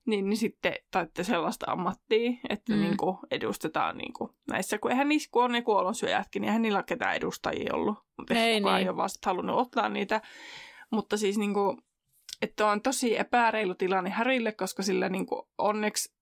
Niin, 0.07 0.29
niin 0.29 0.37
sitten 0.37 0.75
taitte 0.91 1.25
sellaista 1.25 1.67
ammattia, 1.73 2.31
että 2.49 2.73
mm. 2.73 2.81
niin 2.81 2.97
kuin 2.97 3.19
edustetaan 3.31 3.99
niin 3.99 4.13
kuin 4.13 4.31
näissä, 4.51 4.79
kun 4.79 4.91
eihän 4.91 5.09
niissä, 5.09 5.29
kun 5.33 5.45
on 5.45 5.53
ne 5.53 5.63
kuolonsyöjätkin, 5.63 6.41
niin 6.41 6.49
eihän 6.49 6.63
niillä 6.63 6.83
ketään 6.83 7.17
edustajia 7.17 7.75
ollut. 7.75 7.99
Mutta 8.17 8.35
ei 8.35 8.61
kukaan 8.61 8.75
niin. 8.77 8.87
ei 8.87 8.89
ole 8.89 8.97
vasta 8.97 9.31
halunnut 9.31 9.59
ottaa 9.59 9.89
niitä. 9.89 10.21
Mutta 10.91 11.17
siis 11.17 11.39
niin 11.39 11.55
kuin, 11.55 11.79
että 12.43 12.67
on 12.67 12.83
tosi 12.83 13.19
epäreilu 13.19 13.75
tilanne 13.75 14.11
Härille, 14.11 14.53
koska 14.53 14.83
sillä 14.83 15.09
niin 15.09 15.27
kuin 15.27 15.43
onneksi 15.59 16.18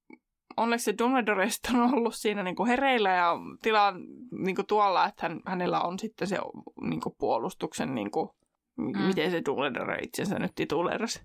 onneksi 0.56 0.84
se 0.84 0.94
Dumbledore 0.98 1.48
on 1.74 1.94
ollut 1.94 2.14
siinä 2.14 2.42
niin 2.42 2.56
kuin 2.56 2.68
hereillä 2.68 3.10
ja 3.10 3.36
tila 3.62 3.94
niin 4.30 4.56
kuin 4.56 4.66
tuolla, 4.66 5.06
että 5.06 5.28
hän, 5.28 5.40
hänellä 5.46 5.80
on 5.80 5.98
sitten 5.98 6.28
se 6.28 6.38
niin 6.80 7.00
kuin 7.00 7.14
puolustuksen, 7.18 7.94
niin 7.94 8.10
kuin, 8.10 8.28
mm. 8.76 8.98
miten 8.98 9.30
se 9.30 9.42
Dumbledore 9.46 9.98
itsensä 9.98 10.38
nyt 10.38 10.52
titulerasi. 10.54 11.20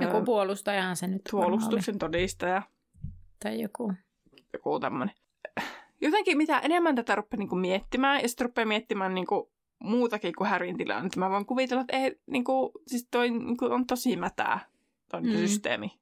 Joku 0.00 0.24
puolustajahan 0.24 0.96
se 0.96 1.06
nyt 1.06 1.22
Puolustuksen 1.30 1.98
todistaja. 1.98 2.62
Tai 3.42 3.60
joku. 3.60 3.92
Joku 4.52 4.80
tämmöinen. 4.80 5.14
Jotenkin 6.00 6.36
mitä 6.36 6.58
enemmän 6.58 6.94
tätä 6.94 7.14
rupeaa 7.14 7.38
niin 7.38 7.48
kuin 7.48 7.60
miettimään, 7.60 8.22
ja 8.22 8.28
sitten 8.28 8.46
rupeaa 8.46 8.66
miettimään 8.66 9.14
niin 9.14 9.26
kuin 9.26 9.50
muutakin 9.78 10.34
kuin 10.38 10.50
Harryn 10.50 10.76
tilannetta. 10.76 11.20
Mä 11.20 11.30
voin 11.30 11.46
kuvitella, 11.46 11.80
että 11.80 11.96
ei, 11.96 12.20
niin 12.26 12.44
kuin, 12.44 12.72
siis 12.86 13.08
toi 13.10 13.30
niin 13.30 13.56
kuin 13.56 13.72
on 13.72 13.86
tosi 13.86 14.16
mätää, 14.16 14.60
toi 15.10 15.20
mm. 15.20 15.30
systeemi. 15.30 16.00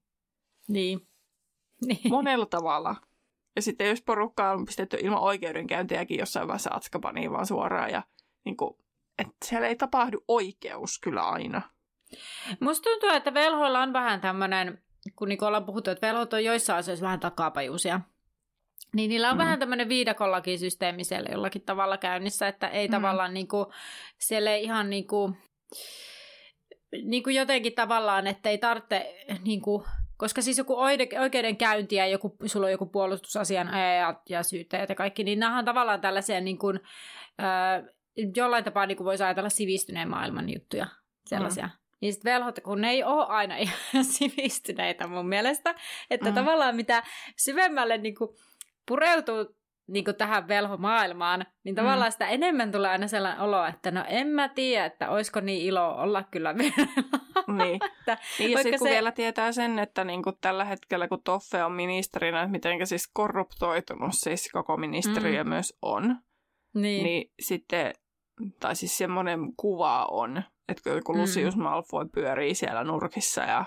Niin. 0.68 1.08
Niin. 1.86 2.00
Monella 2.08 2.46
tavalla. 2.46 2.96
Ja 3.56 3.62
sitten 3.62 3.88
jos 3.88 4.02
porukka 4.02 4.50
on 4.50 4.64
pistetty 4.64 4.96
ilman 5.00 5.22
oikeudenkäyntiäkin 5.22 6.18
jossain 6.18 6.48
vaiheessa 6.48 6.74
Atskabaniin 6.74 7.32
vaan 7.32 7.46
suoraan 7.46 7.90
ja 7.90 8.02
niin 8.44 8.56
kuin, 8.56 8.76
että 9.18 9.34
siellä 9.44 9.68
ei 9.68 9.76
tapahdu 9.76 10.24
oikeus 10.28 10.98
kyllä 10.98 11.22
aina. 11.22 11.62
Musta 12.60 12.90
tuntuu, 12.90 13.08
että 13.08 13.34
velhoilla 13.34 13.80
on 13.80 13.92
vähän 13.92 14.20
tämmöinen, 14.20 14.82
kun 15.16 15.28
niin 15.28 15.44
ollaan 15.44 15.64
puhuttu, 15.64 15.90
että 15.90 16.06
velhot 16.06 16.32
on 16.32 16.44
joissain 16.44 16.78
asioissa 16.78 17.04
vähän 17.04 17.20
takapajuisia. 17.20 18.00
Niin 18.94 19.08
niillä 19.08 19.30
on 19.30 19.36
mm. 19.36 19.38
vähän 19.38 19.58
tämmöinen 19.58 19.88
viidakollakin 19.88 20.58
systeemi 20.58 21.04
siellä 21.04 21.28
jollakin 21.32 21.62
tavalla 21.62 21.98
käynnissä, 21.98 22.48
että 22.48 22.68
ei 22.68 22.88
mm. 22.88 22.92
tavallaan 22.92 23.34
niin 23.34 23.48
kuin, 23.48 23.66
siellä 24.18 24.50
ei 24.50 24.64
ihan 24.64 24.90
niin 24.90 25.06
kuin, 25.06 25.36
niin 27.04 27.22
kuin 27.22 27.36
jotenkin 27.36 27.74
tavallaan, 27.74 28.26
että 28.26 28.50
ei 28.50 28.58
tarvitse 28.58 29.24
niin 29.44 29.60
kuin, 29.60 29.84
koska 30.18 30.42
siis 30.42 30.58
joku 30.58 30.76
oikeudenkäynti 31.20 31.96
ja 31.96 32.06
joku, 32.06 32.36
sulla 32.46 32.66
on 32.66 32.72
joku 32.72 32.86
puolustusasian 32.86 33.70
ja, 33.98 34.20
ja 34.28 34.42
syyttäjät 34.42 34.88
ja 34.88 34.94
kaikki, 34.94 35.24
niin 35.24 35.38
nämä 35.38 35.58
on 35.58 35.64
tavallaan 35.64 36.00
tällaisia 36.00 36.40
niin 36.40 36.58
kuin, 36.58 36.80
äh, 37.42 37.94
jollain 38.36 38.64
tapaa 38.64 38.86
niin 38.86 38.96
kuin 38.96 39.04
voisi 39.04 39.24
ajatella 39.24 39.48
sivistyneen 39.48 40.08
maailman 40.08 40.54
juttuja, 40.54 40.86
sellaisia. 41.26 41.66
Mm. 41.66 41.72
Niin 42.00 42.12
sitten 42.12 42.32
velhot, 42.32 42.60
kun 42.60 42.80
ne 42.80 42.90
ei 42.90 43.04
ole 43.04 43.26
aina 43.26 43.56
ihan 43.92 44.04
sivistyneitä 44.04 45.06
mun 45.06 45.28
mielestä, 45.28 45.74
että 46.10 46.28
mm. 46.28 46.34
tavallaan 46.34 46.76
mitä 46.76 47.02
syvemmälle 47.36 47.98
niin 47.98 48.14
kuin 48.14 48.30
pureutuu 48.88 49.57
niin 49.88 50.04
kuin 50.04 50.16
tähän 50.16 50.48
velhomaailmaan, 50.48 51.46
niin 51.64 51.74
tavallaan 51.74 52.08
mm. 52.08 52.12
sitä 52.12 52.28
enemmän 52.28 52.72
tulee 52.72 52.90
aina 52.90 53.08
sellainen 53.08 53.40
olo, 53.40 53.64
että 53.64 53.90
no 53.90 54.04
en 54.08 54.26
mä 54.26 54.48
tiedä, 54.48 54.84
että 54.84 55.10
olisiko 55.10 55.40
niin 55.40 55.62
ilo 55.62 55.96
olla 55.96 56.22
kyllä 56.22 56.54
velholla. 56.58 57.64
Niin, 57.64 57.80
että 57.98 58.18
niin 58.38 58.50
ja 58.50 58.58
sitten 58.58 58.78
kun 58.78 58.88
se... 58.88 58.94
vielä 58.94 59.12
tietää 59.12 59.52
sen, 59.52 59.78
että 59.78 60.04
niin 60.04 60.22
kuin 60.22 60.36
tällä 60.40 60.64
hetkellä 60.64 61.08
kun 61.08 61.22
Toffe 61.24 61.64
on 61.64 61.72
ministerinä, 61.72 62.42
että 62.42 62.52
miten 62.52 62.86
siis 62.86 63.10
korruptoitunut 63.12 64.12
siis 64.12 64.48
koko 64.52 64.76
ministeriö 64.76 65.44
mm. 65.44 65.48
myös 65.48 65.78
on, 65.82 66.16
niin. 66.74 67.04
niin 67.04 67.32
sitten, 67.40 67.92
tai 68.60 68.76
siis 68.76 68.98
semmoinen 68.98 69.40
kuva 69.56 70.04
on, 70.10 70.42
että 70.68 70.90
kun 71.04 71.16
mm. 71.16 71.20
Lucius 71.20 71.56
Malfoy 71.56 72.08
pyörii 72.14 72.54
siellä 72.54 72.84
nurkissa 72.84 73.42
ja 73.42 73.64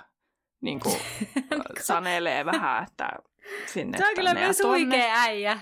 niin 0.62 0.80
kuin, 0.80 0.96
sanelee 1.80 2.46
vähän, 2.46 2.84
että 2.84 3.10
sinne 3.66 3.98
Se 3.98 4.08
on 4.08 4.16
kyllä 4.16 4.34
myös 4.34 4.64
huikea 4.64 5.14
äijä. 5.16 5.60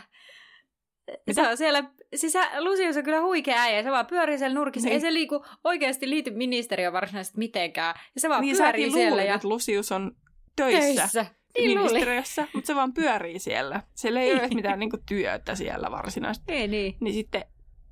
Mitä? 1.27 1.43
Se 1.43 1.49
on 1.49 1.57
siellä, 1.57 1.83
siis 2.15 2.33
Lucius 2.59 2.97
on 2.97 3.03
kyllä 3.03 3.21
huikea 3.21 3.61
äijä, 3.61 3.83
se 3.83 3.91
vaan 3.91 4.05
pyörii 4.05 4.37
siellä 4.37 4.55
nurkissa, 4.55 4.87
niin. 4.89 4.93
ei 4.93 5.01
se 5.01 5.13
liiku, 5.13 5.45
oikeasti 5.63 6.09
liity 6.09 6.31
ministeriön 6.31 6.93
varsinaisesti 6.93 7.37
mitenkään. 7.37 7.95
Ja 8.15 8.21
se 8.21 8.29
vaan 8.29 8.41
niin 8.41 8.57
pyörii 8.57 8.91
siellä. 8.91 9.09
Luulin, 9.09 9.27
ja... 9.27 9.35
että 9.35 9.47
Lucius 9.47 9.91
on 9.91 10.11
töissä. 10.55 11.01
töissä. 11.01 11.25
Niin 11.57 11.79
ministeriössä, 11.79 12.47
mutta 12.53 12.67
se 12.67 12.75
vaan 12.75 12.93
pyörii 12.93 13.39
siellä. 13.39 13.83
Siellä 13.95 14.21
ei 14.21 14.33
ole 14.33 14.47
mitään 14.47 14.79
niinku 14.79 14.97
työtä 15.07 15.55
siellä 15.55 15.91
varsinaisesti. 15.91 16.53
Ei 16.53 16.67
niin. 16.67 16.97
Niin 16.99 17.13
sitten 17.13 17.43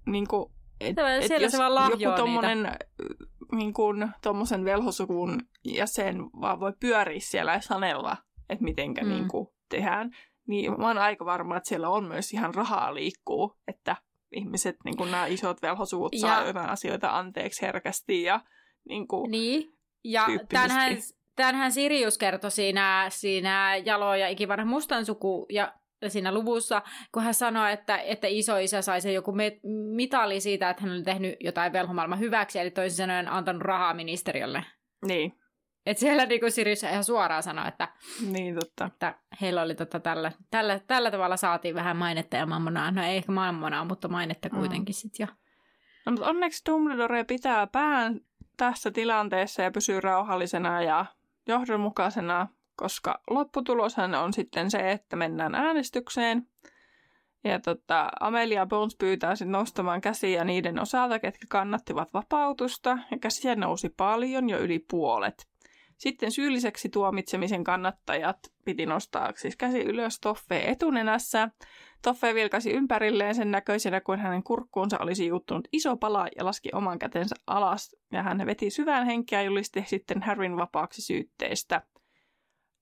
niinku, 0.05 0.51
et, 0.81 0.95
et 0.99 1.27
siellä 1.27 1.45
jos 1.45 1.51
se 1.51 1.57
vaan 1.57 1.99
joku 1.99 2.17
tommonen, 2.17 2.71
niin 3.51 3.73
kuin, 3.73 4.09
tommosen 4.21 4.65
velhosukun 4.65 5.39
jäsen 5.65 6.23
vaan 6.41 6.59
voi 6.59 6.73
pyöriä 6.79 7.19
siellä 7.19 7.53
ja 7.53 7.61
sanella, 7.61 8.17
että 8.49 8.63
mitenkä 8.63 9.03
mm. 9.03 9.09
niin 9.09 9.27
kuin, 9.27 9.47
tehdään, 9.69 10.11
niin 10.47 10.79
mä 10.79 10.87
oon 10.87 10.97
aika 10.97 11.25
varma, 11.25 11.57
että 11.57 11.69
siellä 11.69 11.89
on 11.89 12.03
myös 12.03 12.33
ihan 12.33 12.55
rahaa 12.55 12.93
liikkuu, 12.93 13.53
että 13.67 13.95
ihmiset, 14.31 14.75
niin 14.85 14.97
kuin 14.97 15.11
nämä 15.11 15.25
isot 15.25 15.61
velhosuvut 15.61 16.13
ja... 16.13 16.19
saa 16.19 16.47
jotain 16.47 16.69
asioita 16.69 17.17
anteeksi 17.17 17.61
herkästi 17.61 18.23
ja 18.23 18.41
niin 18.89 19.07
kuin, 19.07 19.31
Niin, 19.31 19.73
ja 20.03 20.25
tämänhän, 20.49 20.97
tämänhän 21.35 21.71
Sirius 21.71 22.17
kertoi 22.17 22.51
siinä, 22.51 23.05
siinä 23.09 23.75
Jalo 23.85 24.15
ja 24.15 24.27
ikivanha 24.27 24.65
mustan 24.65 25.05
suku 25.05 25.45
ja 25.49 25.73
siinä 26.07 26.33
luvussa, 26.33 26.81
kun 27.11 27.23
hän 27.23 27.33
sanoi, 27.33 27.73
että, 27.73 27.97
että 27.97 28.27
isoisä 28.27 28.81
sai 28.81 29.01
sen 29.01 29.13
joku 29.13 29.33
mitali 29.95 30.39
siitä, 30.39 30.69
että 30.69 30.83
hän 30.83 30.91
oli 30.91 31.03
tehnyt 31.03 31.35
jotain 31.39 31.73
velhomaailman 31.73 32.19
hyväksi, 32.19 32.59
eli 32.59 32.71
toisin 32.71 32.97
sanoen 32.97 33.31
antanut 33.31 33.61
rahaa 33.61 33.93
ministeriölle. 33.93 34.63
Niin. 35.05 35.33
Et 35.87 35.97
siellä 35.97 36.25
niinku 36.25 36.49
Sirius 36.49 36.83
ihan 36.83 37.03
suoraan 37.03 37.43
sanoi, 37.43 37.67
että, 37.67 37.87
niin, 38.31 38.55
totta. 38.55 38.85
että 38.85 39.15
heillä 39.41 39.61
oli 39.61 39.75
tota 39.75 39.99
tällä, 39.99 40.31
tällä, 40.51 40.79
tällä 40.87 41.11
tavalla 41.11 41.37
saatiin 41.37 41.75
vähän 41.75 41.97
mainetta 41.97 42.37
ja 42.37 42.45
mammonaa. 42.45 42.91
No 42.91 43.03
ei 43.03 43.17
ehkä 43.17 43.31
mammonaa, 43.31 43.85
mutta 43.85 44.07
mainetta 44.07 44.49
mm. 44.49 44.57
kuitenkin 44.59 44.93
mm. 44.93 44.97
sitten 44.97 45.27
jo. 45.27 45.33
No, 46.05 46.11
mutta 46.11 46.29
onneksi 46.29 46.63
Dumbledore 46.69 47.23
pitää 47.23 47.67
pään 47.67 48.21
tässä 48.57 48.91
tilanteessa 48.91 49.61
ja 49.61 49.71
pysyy 49.71 50.01
rauhallisena 50.01 50.81
ja 50.81 51.05
johdonmukaisena, 51.47 52.47
koska 52.75 53.21
lopputuloshan 53.29 54.15
on 54.15 54.33
sitten 54.33 54.71
se, 54.71 54.91
että 54.91 55.15
mennään 55.15 55.55
äänestykseen. 55.55 56.47
Ja 57.43 57.59
tota, 57.59 58.09
Amelia 58.19 58.65
Bones 58.65 58.95
pyytää 58.95 59.35
sitten 59.35 59.51
nostamaan 59.51 60.01
käsiä 60.01 60.43
niiden 60.43 60.79
osalta, 60.79 61.19
ketkä 61.19 61.45
kannattivat 61.49 62.13
vapautusta, 62.13 62.97
ja 63.11 63.19
käsiä 63.19 63.55
nousi 63.55 63.89
paljon, 63.89 64.49
jo 64.49 64.59
yli 64.59 64.79
puolet. 64.79 65.47
Sitten 65.97 66.31
syylliseksi 66.31 66.89
tuomitsemisen 66.89 67.63
kannattajat 67.63 68.37
piti 68.65 68.85
nostaa 68.85 69.33
siis 69.35 69.55
käsi 69.55 69.81
ylös 69.81 70.19
Toffe 70.19 70.63
etunenässä. 70.67 71.49
Toffe 72.01 72.35
vilkasi 72.35 72.71
ympärilleen 72.71 73.35
sen 73.35 73.51
näköisenä 73.51 74.01
kuin 74.01 74.19
hänen 74.19 74.43
kurkkuunsa 74.43 74.97
olisi 74.99 75.27
juttunut 75.27 75.67
iso 75.71 75.97
pala 75.97 76.27
ja 76.37 76.45
laski 76.45 76.69
oman 76.73 76.99
kätensä 76.99 77.35
alas. 77.47 77.95
Ja 78.11 78.23
hän 78.23 78.45
veti 78.45 78.69
syvään 78.69 79.05
henkeä 79.05 79.41
ja 79.41 79.45
julisti 79.45 79.83
sitten 79.87 80.21
Harryn 80.21 80.57
vapaaksi 80.57 81.01
syytteestä. 81.01 81.81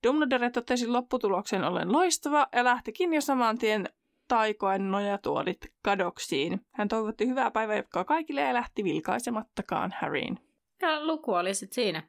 Dumbledore 0.08 0.50
totesi 0.50 0.88
lopputuloksen 0.88 1.64
ollen 1.64 1.92
loistava 1.92 2.48
ja 2.56 2.64
lähtikin 2.64 3.14
jo 3.14 3.22
saman 3.22 3.58
tien 3.58 3.90
taikoen 4.28 4.92
nojatuodit 4.92 5.74
kadoksiin. 5.82 6.66
Hän 6.72 6.88
toivotti 6.88 7.28
hyvää 7.28 7.52
päivänjatkoa 7.52 8.04
kaikille 8.04 8.42
ja 8.42 8.54
lähti 8.54 8.84
vilkaisemattakaan 8.84 9.94
Harryin. 10.02 10.40
Ja 10.82 11.06
luku 11.06 11.34
oli 11.34 11.54
sitten 11.54 11.76
siinä. 11.76 12.04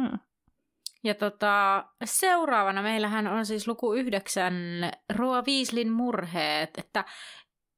Hmm. 0.00 0.18
Ja 1.04 1.14
tota, 1.14 1.84
seuraavana 2.04 2.82
meillähän 2.82 3.26
on 3.26 3.46
siis 3.46 3.68
luku 3.68 3.92
yhdeksän 3.92 4.54
Roa 5.16 5.44
Viislin 5.46 5.92
murheet, 5.92 6.78
että 6.78 7.04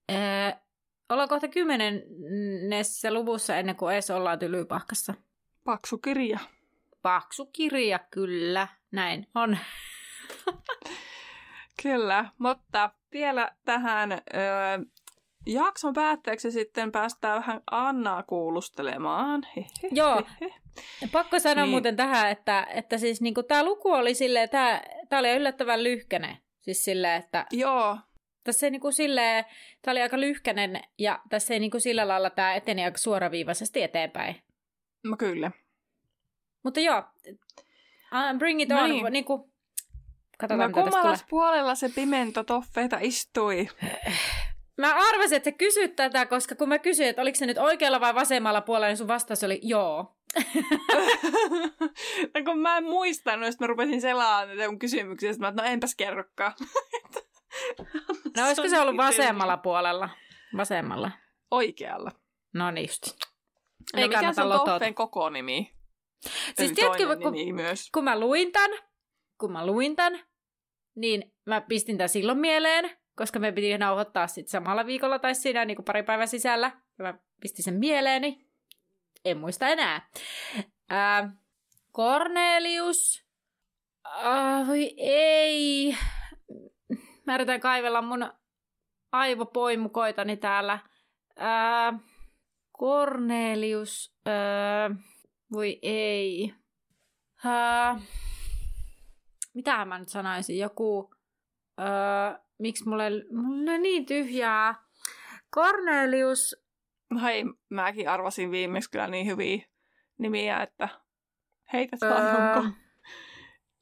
ee, 0.08 0.52
ollaan 1.08 1.28
kohta 1.28 1.48
kymmenennessä 1.48 3.12
luvussa 3.12 3.56
ennen 3.56 3.76
kuin 3.76 3.94
edes 3.94 4.10
ollaan 4.10 4.38
tylypahkassa. 4.38 5.14
Paksu 5.64 5.98
kirja. 5.98 6.38
Paksu 7.02 7.46
kirja, 7.46 7.98
kyllä. 8.10 8.68
Näin 8.90 9.26
on. 9.34 9.58
Kyllä, 11.82 12.24
mutta 12.38 12.90
vielä 13.12 13.52
tähän 13.64 14.12
ö, 14.12 14.18
jakson 15.46 15.94
päätteeksi 15.94 16.50
sitten 16.50 16.92
päästään 16.92 17.40
vähän 17.40 17.60
Annaa 17.70 18.22
kuulustelemaan. 18.22 19.42
Joo. 19.90 20.22
Pakko 21.12 21.38
sanoa 21.38 21.54
Niin. 21.54 21.62
niin. 21.62 21.70
muuten 21.70 21.96
tähän, 21.96 22.30
että, 22.30 22.66
että 22.74 22.98
siis 22.98 23.20
niinku 23.20 23.42
tämä 23.42 23.64
luku 23.64 23.90
oli 23.92 24.14
silleen, 24.14 24.48
tämä 24.48 24.80
oli 25.18 25.30
yllättävän 25.36 25.82
lyhkänen. 25.84 26.36
Siis 26.60 26.84
silleen, 26.84 27.22
että 27.22 27.46
Joo, 27.50 27.98
tässä 28.44 28.66
ei 28.66 28.70
niinku 28.70 28.92
silleen, 28.92 29.44
tämä 29.82 29.92
oli 29.92 30.02
aika 30.02 30.20
lyhkänen 30.20 30.80
ja 30.98 31.20
tässä 31.30 31.54
ei 31.54 31.60
niinku 31.60 31.80
sillä 31.80 32.08
lailla 32.08 32.30
tämä 32.30 32.54
eteni 32.54 32.84
aika 32.84 32.98
suoraviivaisesti 32.98 33.82
eteenpäin. 33.82 34.36
no 35.04 35.16
kyllä. 35.16 35.50
Mutta 36.64 36.80
joo, 36.80 37.02
bring 38.38 38.60
it 38.62 38.68
No 38.68 38.80
on. 38.82 38.90
niin. 38.90 39.06
Niinku, 39.12 39.52
katsotaan 40.38 40.70
No 40.72 40.82
kummallas 40.82 41.24
puolella 41.30 41.74
se 41.74 41.88
pimento 41.88 42.44
toffeita 42.44 42.98
istui? 43.00 43.68
Mä 44.78 44.94
arvasin, 45.08 45.36
että 45.36 45.50
sä 45.50 45.56
kysyt 45.56 45.96
tätä, 45.96 46.26
koska 46.26 46.54
kun 46.54 46.68
mä 46.68 46.78
kysyin, 46.78 47.08
että 47.08 47.22
oliko 47.22 47.36
se 47.38 47.46
nyt 47.46 47.58
oikealla 47.58 48.00
vai 48.00 48.14
vasemmalla 48.14 48.60
puolella, 48.60 48.86
niin 48.86 48.96
sun 48.96 49.08
vastaus 49.08 49.44
oli 49.44 49.60
joo. 49.62 50.16
No 52.34 52.44
kun 52.44 52.58
mä 52.58 52.76
en 52.76 52.84
muistanut, 52.84 53.46
sitten 53.46 53.64
mä 53.64 53.68
rupesin 53.68 54.00
selaamaan 54.00 54.48
näitä 54.48 54.68
mun 54.68 54.78
kysymyksiä, 54.78 55.32
sitten 55.32 55.44
mä, 55.44 55.48
että 55.48 55.62
no 55.62 55.68
enpäs 55.68 55.94
kerrokaan. 55.94 56.52
No 58.36 58.46
olisiko 58.46 58.68
se 58.68 58.80
ollut 58.80 58.96
vasemmalla 58.96 59.56
puolella? 59.56 60.08
Vasemmalla. 60.56 61.10
Oikealla. 61.50 62.10
No 62.54 62.70
niin 62.70 62.86
just. 62.88 63.06
No 63.96 64.02
Ei 64.02 64.08
mikä 64.08 64.32
se 64.32 64.42
on 64.42 64.94
koko 64.94 65.30
nimi? 65.30 65.72
Siis 66.54 66.58
Eli 66.58 66.74
tiedätkö, 66.74 67.16
kun- 67.22 67.32
nimi 67.32 67.52
myös. 67.52 67.90
kun 67.94 68.04
mä 68.04 68.20
luin 68.20 68.52
tän, 68.52 68.70
kun 69.40 69.52
mä 69.52 69.66
luin 69.66 69.96
tän, 69.96 70.20
niin 70.94 71.34
mä 71.46 71.60
pistin 71.60 71.98
tän 71.98 72.08
silloin 72.08 72.38
mieleen, 72.38 72.90
koska 73.16 73.38
me 73.38 73.52
piti 73.52 73.78
nauhoittaa 73.78 74.26
sit 74.26 74.48
samalla 74.48 74.86
viikolla 74.86 75.18
tai 75.18 75.34
siinä 75.34 75.64
niin 75.64 75.76
kuin 75.76 75.84
pari 75.84 76.02
päivän 76.02 76.28
sisällä. 76.28 76.70
Ja 76.98 77.04
mä 77.04 77.14
pistin 77.40 77.64
sen 77.64 77.74
mieleeni. 77.74 78.46
En 79.24 79.38
muista 79.38 79.68
enää. 79.68 80.08
Ää, 80.90 81.32
Cornelius. 81.96 83.26
Ah, 84.04 84.66
voi 84.66 84.94
ei. 84.96 85.96
Mä 87.26 87.34
yritän 87.34 87.60
kaivella 87.60 88.02
mun 88.02 88.32
aivopoimukoitani 89.12 90.36
täällä. 90.36 90.78
Ää, 91.36 91.98
Cornelius. 92.78 94.16
Ää, 94.26 94.90
voi 95.52 95.78
ei. 95.82 96.54
Ää, 97.44 98.00
mitähän 99.54 99.88
mä 99.88 99.98
nyt 99.98 100.08
sanoisin? 100.08 100.58
Joku... 100.58 101.14
Öö, 101.80 102.38
miksi 102.58 102.88
mulle, 102.88 103.10
mulle 103.32 103.78
niin 103.78 104.06
tyhjää? 104.06 104.74
Cornelius... 105.54 106.61
No 107.12 107.20
hei, 107.20 107.44
mäkin 107.70 108.08
arvasin 108.08 108.50
viimeksi 108.50 108.90
kyllä 108.90 109.06
niin 109.06 109.26
hyviä 109.26 109.66
nimiä, 110.18 110.62
että 110.62 110.88
heität 111.72 112.00
vaan 112.00 112.22
Öö, 112.22 112.54
onko. 112.56 112.68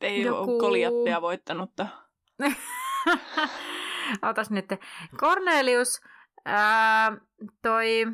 Ei 0.01 0.23
joku- 0.23 0.51
ole 0.53 0.61
koljattia 0.61 1.23
voittanutta. 1.23 1.87
Otas 4.31 4.51
nyt. 4.51 4.67
Cornelius... 5.17 6.01
Ää, 6.45 7.13
toi... 7.63 8.07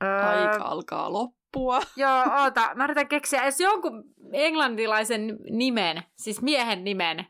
Ää, 0.00 0.30
Aika 0.30 0.64
alkaa 0.64 1.12
loppua. 1.12 1.80
Joo, 1.96 2.24
oota. 2.42 2.70
Mä 2.74 2.84
yritän 2.84 3.08
keksiä 3.08 3.42
edes 3.42 3.60
jonkun 3.60 4.04
englantilaisen 4.32 5.38
nimen, 5.50 6.02
siis 6.16 6.42
miehen 6.42 6.84
nimen. 6.84 7.26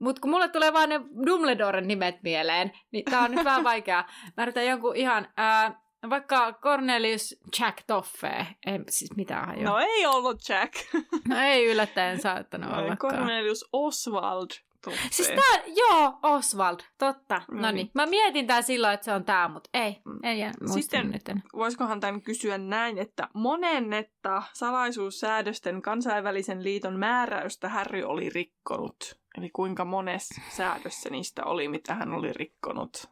Mutta 0.00 0.20
kun 0.20 0.30
mulle 0.30 0.48
tulee 0.48 0.72
vaan 0.72 0.88
ne 0.88 1.00
Dumbledoren 1.26 1.88
nimet 1.88 2.22
mieleen, 2.22 2.72
niin 2.92 3.04
tää 3.04 3.20
on 3.20 3.30
nyt 3.30 3.44
vähän 3.44 3.64
vaikeaa. 3.72 4.08
Mä 4.36 4.42
yritän 4.42 4.66
jonkun 4.66 4.96
ihan, 4.96 5.28
ää, 5.36 5.80
vaikka 6.10 6.52
Cornelius 6.52 7.36
Jack 7.60 7.78
Toffee. 7.86 8.46
Ei 8.66 8.78
siis 8.88 9.16
mitään 9.16 9.46
hajua. 9.46 9.64
No 9.64 9.78
ei 9.78 10.06
ollut 10.06 10.48
Jack. 10.48 10.74
no 11.28 11.36
ei 11.40 11.66
yllättäen 11.66 12.20
saattanut 12.20 12.70
ollakaan. 12.78 13.12
Cornelius 13.14 13.68
Oswald. 13.72 14.46
Toffee. 14.84 15.08
Siis 15.10 15.28
tää, 15.28 15.62
joo, 15.76 16.18
Oswald, 16.22 16.78
totta. 16.98 17.42
No 17.50 17.60
No 17.60 17.70
niin. 17.70 17.90
Mä 17.94 18.06
mietin 18.06 18.46
tää 18.46 18.62
silloin, 18.62 18.94
että 18.94 19.04
se 19.04 19.12
on 19.12 19.24
tää, 19.24 19.48
mutta 19.48 19.70
ei. 19.74 19.96
Ei 20.22 20.38
jää, 20.38 20.52
Sitten- 20.74 21.10
nyt. 21.10 21.22
Voisikohan 21.56 22.00
tämän 22.00 22.22
kysyä 22.22 22.58
näin, 22.58 22.98
että 22.98 23.28
monennetta 23.34 24.42
salaisuussäädösten 24.52 25.82
kansainvälisen 25.82 26.64
liiton 26.64 26.98
määräystä 26.98 27.68
Harry 27.68 28.02
oli 28.02 28.28
rikkonut? 28.28 29.18
Eli 29.38 29.50
kuinka 29.50 29.84
mones 29.84 30.28
säädös 30.48 31.02
se 31.02 31.10
niistä 31.10 31.44
oli, 31.44 31.68
mitä 31.68 31.94
hän 31.94 32.12
oli 32.12 32.32
rikkonut? 32.32 33.10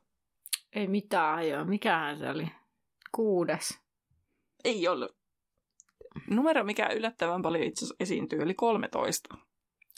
Ei 0.72 0.86
mitään 0.88 1.34
hajua. 1.34 1.64
Mikähän 1.64 2.18
se 2.18 2.30
oli? 2.30 2.48
Kuudes. 3.16 3.78
Ei 4.64 4.88
ollut. 4.88 5.16
Numero, 6.30 6.64
mikä 6.64 6.88
yllättävän 6.88 7.42
paljon 7.42 7.64
itse 7.64 7.78
asiassa 7.84 7.96
esiintyy, 8.00 8.42
eli 8.42 8.54
13. 8.54 9.34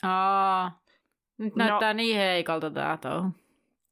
Aa, 0.03 0.79
nyt 1.37 1.55
No. 1.55 1.65
näyttää 1.65 1.93
niin 1.93 2.17
heikolta 2.17 2.71
tää 2.71 2.97
touhu. 2.97 3.29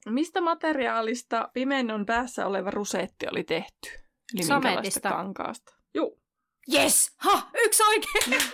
Mistä 0.09 0.41
materiaalista 0.41 1.49
pimennon 1.53 2.05
päässä 2.05 2.47
oleva 2.47 2.71
rusetti 2.71 3.25
oli 3.31 3.43
tehty? 3.43 3.89
Eli 4.35 4.43
Sametista. 4.43 5.09
kankaasta? 5.09 5.73
Juu. 5.93 6.19
Yes! 6.73 7.15
Ha! 7.17 7.49
Yksi 7.65 7.83
oikein! 7.83 8.41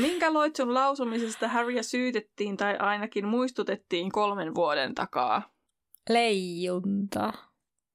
Minkä 0.00 0.32
loitsun 0.32 0.74
lausumisesta 0.74 1.48
Harrya 1.48 1.82
syytettiin 1.82 2.56
tai 2.56 2.76
ainakin 2.78 3.26
muistutettiin 3.26 4.12
kolmen 4.12 4.54
vuoden 4.54 4.94
takaa? 4.94 5.42
Leijunta. 6.08 7.32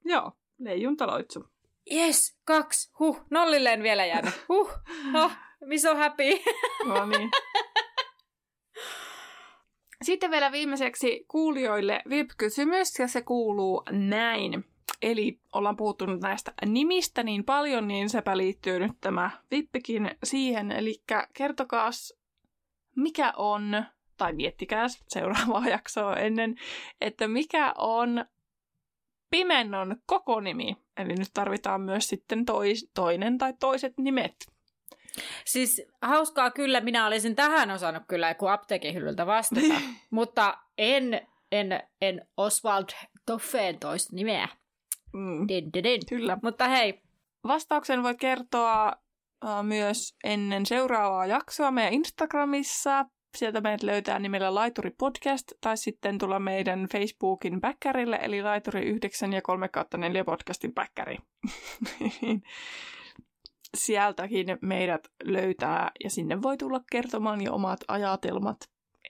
Joo, 0.06 0.32
leijuntaloitsu. 0.64 1.46
Yes! 1.92 2.38
Kaksi! 2.46 2.92
Huh! 3.00 3.22
Nollilleen 3.30 3.84
vielä 3.84 4.06
jäänyt. 4.06 4.34
Huh! 4.50 4.72
Oh, 5.16 5.32
me 5.66 5.78
so 5.78 5.96
happy. 5.96 6.24
No 6.88 7.06
niin. 7.06 7.30
Sitten 10.02 10.32
vielä 10.32 10.52
viimeiseksi 10.52 11.26
kuulijoille 11.28 12.02
VIP-kysymys, 12.10 13.00
ja 13.00 13.08
se 13.08 13.22
kuuluu 13.22 13.84
näin. 13.92 14.66
Eli 15.02 15.40
ollaan 15.54 15.78
puhuttu 15.78 16.06
nyt 16.06 16.22
näistä 16.22 16.54
nimistä 16.66 17.24
niin 17.24 17.44
paljon, 17.44 17.88
niin 17.88 18.10
sepä 18.10 18.38
liittyy 18.38 18.80
nyt 18.80 18.92
tämä 19.02 19.32
VIPpikin 19.52 20.12
siihen. 20.24 20.72
Eli 20.72 21.04
kertokaas, 21.34 22.14
mikä 22.96 23.34
on, 23.36 23.86
tai 24.18 24.34
miettikää 24.34 24.88
seuraavaa 25.08 25.68
jaksoa 25.78 26.16
ennen, 26.16 26.56
että 27.02 27.28
mikä 27.28 27.74
on 27.78 28.26
Pimennon 29.32 29.96
koko 30.06 30.40
nimi. 30.40 30.78
Eli 30.98 31.14
nyt 31.14 31.30
tarvitaan 31.34 31.82
myös 31.82 32.08
sitten 32.08 32.46
tois, 32.46 32.92
toinen 32.94 33.38
tai 33.38 33.54
toiset 33.60 33.94
nimet. 33.98 34.36
Siis 35.46 35.82
hauskaa 36.02 36.52
kyllä, 36.52 36.82
minä 36.82 37.08
olisin 37.08 37.36
tähän 37.36 37.72
osannut 37.72 38.04
kyllä 38.08 38.30
joku 38.30 38.48
apteekin 38.48 38.94
hyllyltä 38.94 39.26
vastata, 39.26 39.82
mutta 40.10 40.58
en, 40.78 41.28
en, 41.52 41.84
en 42.02 42.28
Oswald 42.38 42.86
Toffeen 43.26 43.80
toista 43.80 44.16
nimeä. 44.16 44.48
Mm, 45.14 45.48
Din, 45.48 45.74
din, 45.74 45.84
din. 45.84 46.02
kyllä. 46.10 46.38
Mutta 46.44 46.68
hei, 46.68 47.02
Vastauksen 47.48 48.04
voit 48.04 48.20
kertoa 48.20 48.88
äh, 49.46 49.64
myös 49.64 50.16
ennen 50.24 50.66
seuraavaa 50.66 51.26
jaksoa 51.26 51.72
meidän 51.72 51.94
Instagramissa. 51.94 53.06
Sieltä 53.38 53.62
meidät 53.62 53.84
löytää 53.84 54.20
nimellä 54.20 54.56
Laituri 54.56 54.92
Podcast 54.98 55.52
tai 55.62 55.78
sitten 55.78 56.18
tulla 56.18 56.40
meidän 56.40 56.88
Facebookin 56.92 57.62
backerille, 57.62 58.20
eli 58.22 58.42
Laituri 58.42 58.82
9 58.82 59.34
ja 59.34 59.42
3 59.42 59.70
4 59.98 60.24
podcastin 60.24 60.74
backeri. 60.74 61.18
Sieltäkin 63.78 64.48
meidät 64.62 65.08
löytää 65.24 65.92
ja 66.04 66.10
sinne 66.10 66.42
voi 66.42 66.58
tulla 66.58 66.82
kertomaan 66.92 67.42
jo 67.42 67.54
omat 67.54 67.80
ajatelmat 67.88 68.58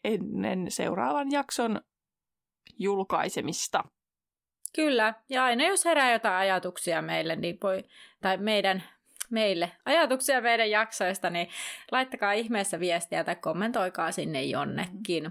ennen 0.04 0.72
seuraavan 0.72 1.32
jakson 1.32 1.82
julkaisemista. 2.80 3.84
Kyllä, 4.76 5.14
ja 5.30 5.44
aina 5.44 5.68
jos 5.68 5.86
herää 5.86 6.12
jotain 6.12 6.36
ajatuksia 6.36 7.02
meille, 7.02 7.36
niin 7.36 7.58
voi, 7.64 7.84
tai 8.22 8.38
meidän, 8.38 8.84
meille, 9.32 9.72
ajatuksia 9.86 10.42
meidän 10.42 10.70
jaksoista, 10.70 11.30
niin 11.30 11.48
laittakaa 11.92 12.32
ihmeessä 12.32 12.80
viestiä 12.80 13.24
tai 13.24 13.36
kommentoikaa 13.36 14.12
sinne 14.12 14.44
jonnekin. 14.44 15.24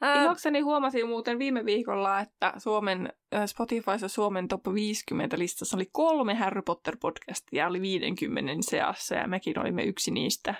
Mm. 0.00 0.22
Ilokseni 0.24 0.60
huomasin 0.60 1.08
muuten 1.08 1.38
viime 1.38 1.64
viikolla, 1.64 2.20
että 2.20 2.52
Suomen, 2.58 3.12
Spotifyssa 3.46 4.08
Suomen 4.08 4.48
top 4.48 4.66
50 4.74 5.38
listassa 5.38 5.76
oli 5.76 5.86
kolme 5.92 6.34
Harry 6.34 6.62
Potter 6.62 6.96
podcastia, 7.00 7.66
oli 7.66 7.80
50 7.80 8.52
seassa 8.60 9.14
ja 9.14 9.28
mekin 9.28 9.58
olimme 9.58 9.82
yksi 9.82 10.10
niistä. 10.10 10.54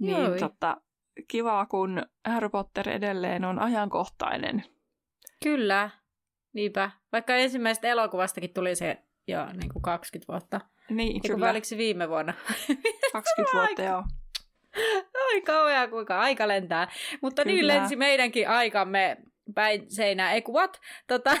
Niin 0.00 0.16
tota, 0.40 0.76
kivaa, 1.28 1.66
kun 1.66 2.02
Harry 2.26 2.48
Potter 2.48 2.88
edelleen 2.88 3.44
on 3.44 3.58
ajankohtainen. 3.58 4.64
Kyllä, 5.42 5.90
niinpä. 6.52 6.90
Vaikka 7.12 7.36
ensimmäisestä 7.36 7.88
elokuvastakin 7.88 8.54
tuli 8.54 8.74
se 8.74 9.02
jo 9.28 9.46
niin 9.46 9.72
kuin 9.72 9.82
20 9.82 10.32
vuotta. 10.32 10.60
Niin, 10.90 11.12
Eikä 11.12 11.28
kyllä. 11.28 11.50
oliko 11.50 11.64
se 11.64 11.76
viime 11.76 12.08
vuonna? 12.08 12.34
20 13.12 13.56
vuotta, 13.56 13.82
joo. 13.82 14.04
Ai 15.14 15.40
kauheaa, 15.40 15.88
kuinka 15.88 16.20
aika 16.20 16.48
lentää. 16.48 16.88
Mutta 17.22 17.42
kyllä. 17.42 17.54
niin 17.54 17.66
lensi 17.66 17.96
meidänkin 17.96 18.48
aikamme 18.48 19.16
päin 19.54 19.90
seinää. 19.90 20.32
Ei 20.32 20.42
what? 20.52 20.80
Tota... 21.06 21.30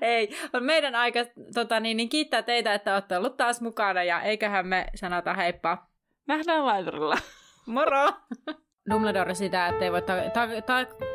Ei, 0.00 0.28
on 0.52 0.64
meidän 0.64 0.94
aika 0.94 1.20
tota, 1.54 1.80
niin, 1.80 1.96
niin 1.96 2.08
kiittää 2.08 2.42
teitä, 2.42 2.74
että 2.74 2.94
olette 2.94 3.16
ollut 3.16 3.36
taas 3.36 3.60
mukana 3.60 4.04
ja 4.04 4.22
eiköhän 4.22 4.66
me 4.66 4.86
sanota 4.94 5.34
heippa. 5.34 5.86
Nähdään 6.26 6.66
laiturilla. 6.66 7.16
Moro! 7.66 8.12
Dumbledore 8.90 9.34
sitä, 9.34 9.66
että 9.68 9.84
ei 9.84 9.92
voi 9.92 10.02
ta- 10.02 10.30
ta- 10.32 10.62
ta- 10.66 11.06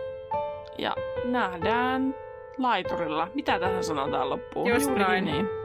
ja 0.78 0.96
nähdään 1.26 2.16
laiturilla. 2.58 3.28
Mitä 3.34 3.60
tähän 3.60 3.84
sanotaan 3.84 4.30
loppuun? 4.30 4.70
Just 4.70 4.90
noin. 4.90 5.26
Niin. 5.26 5.63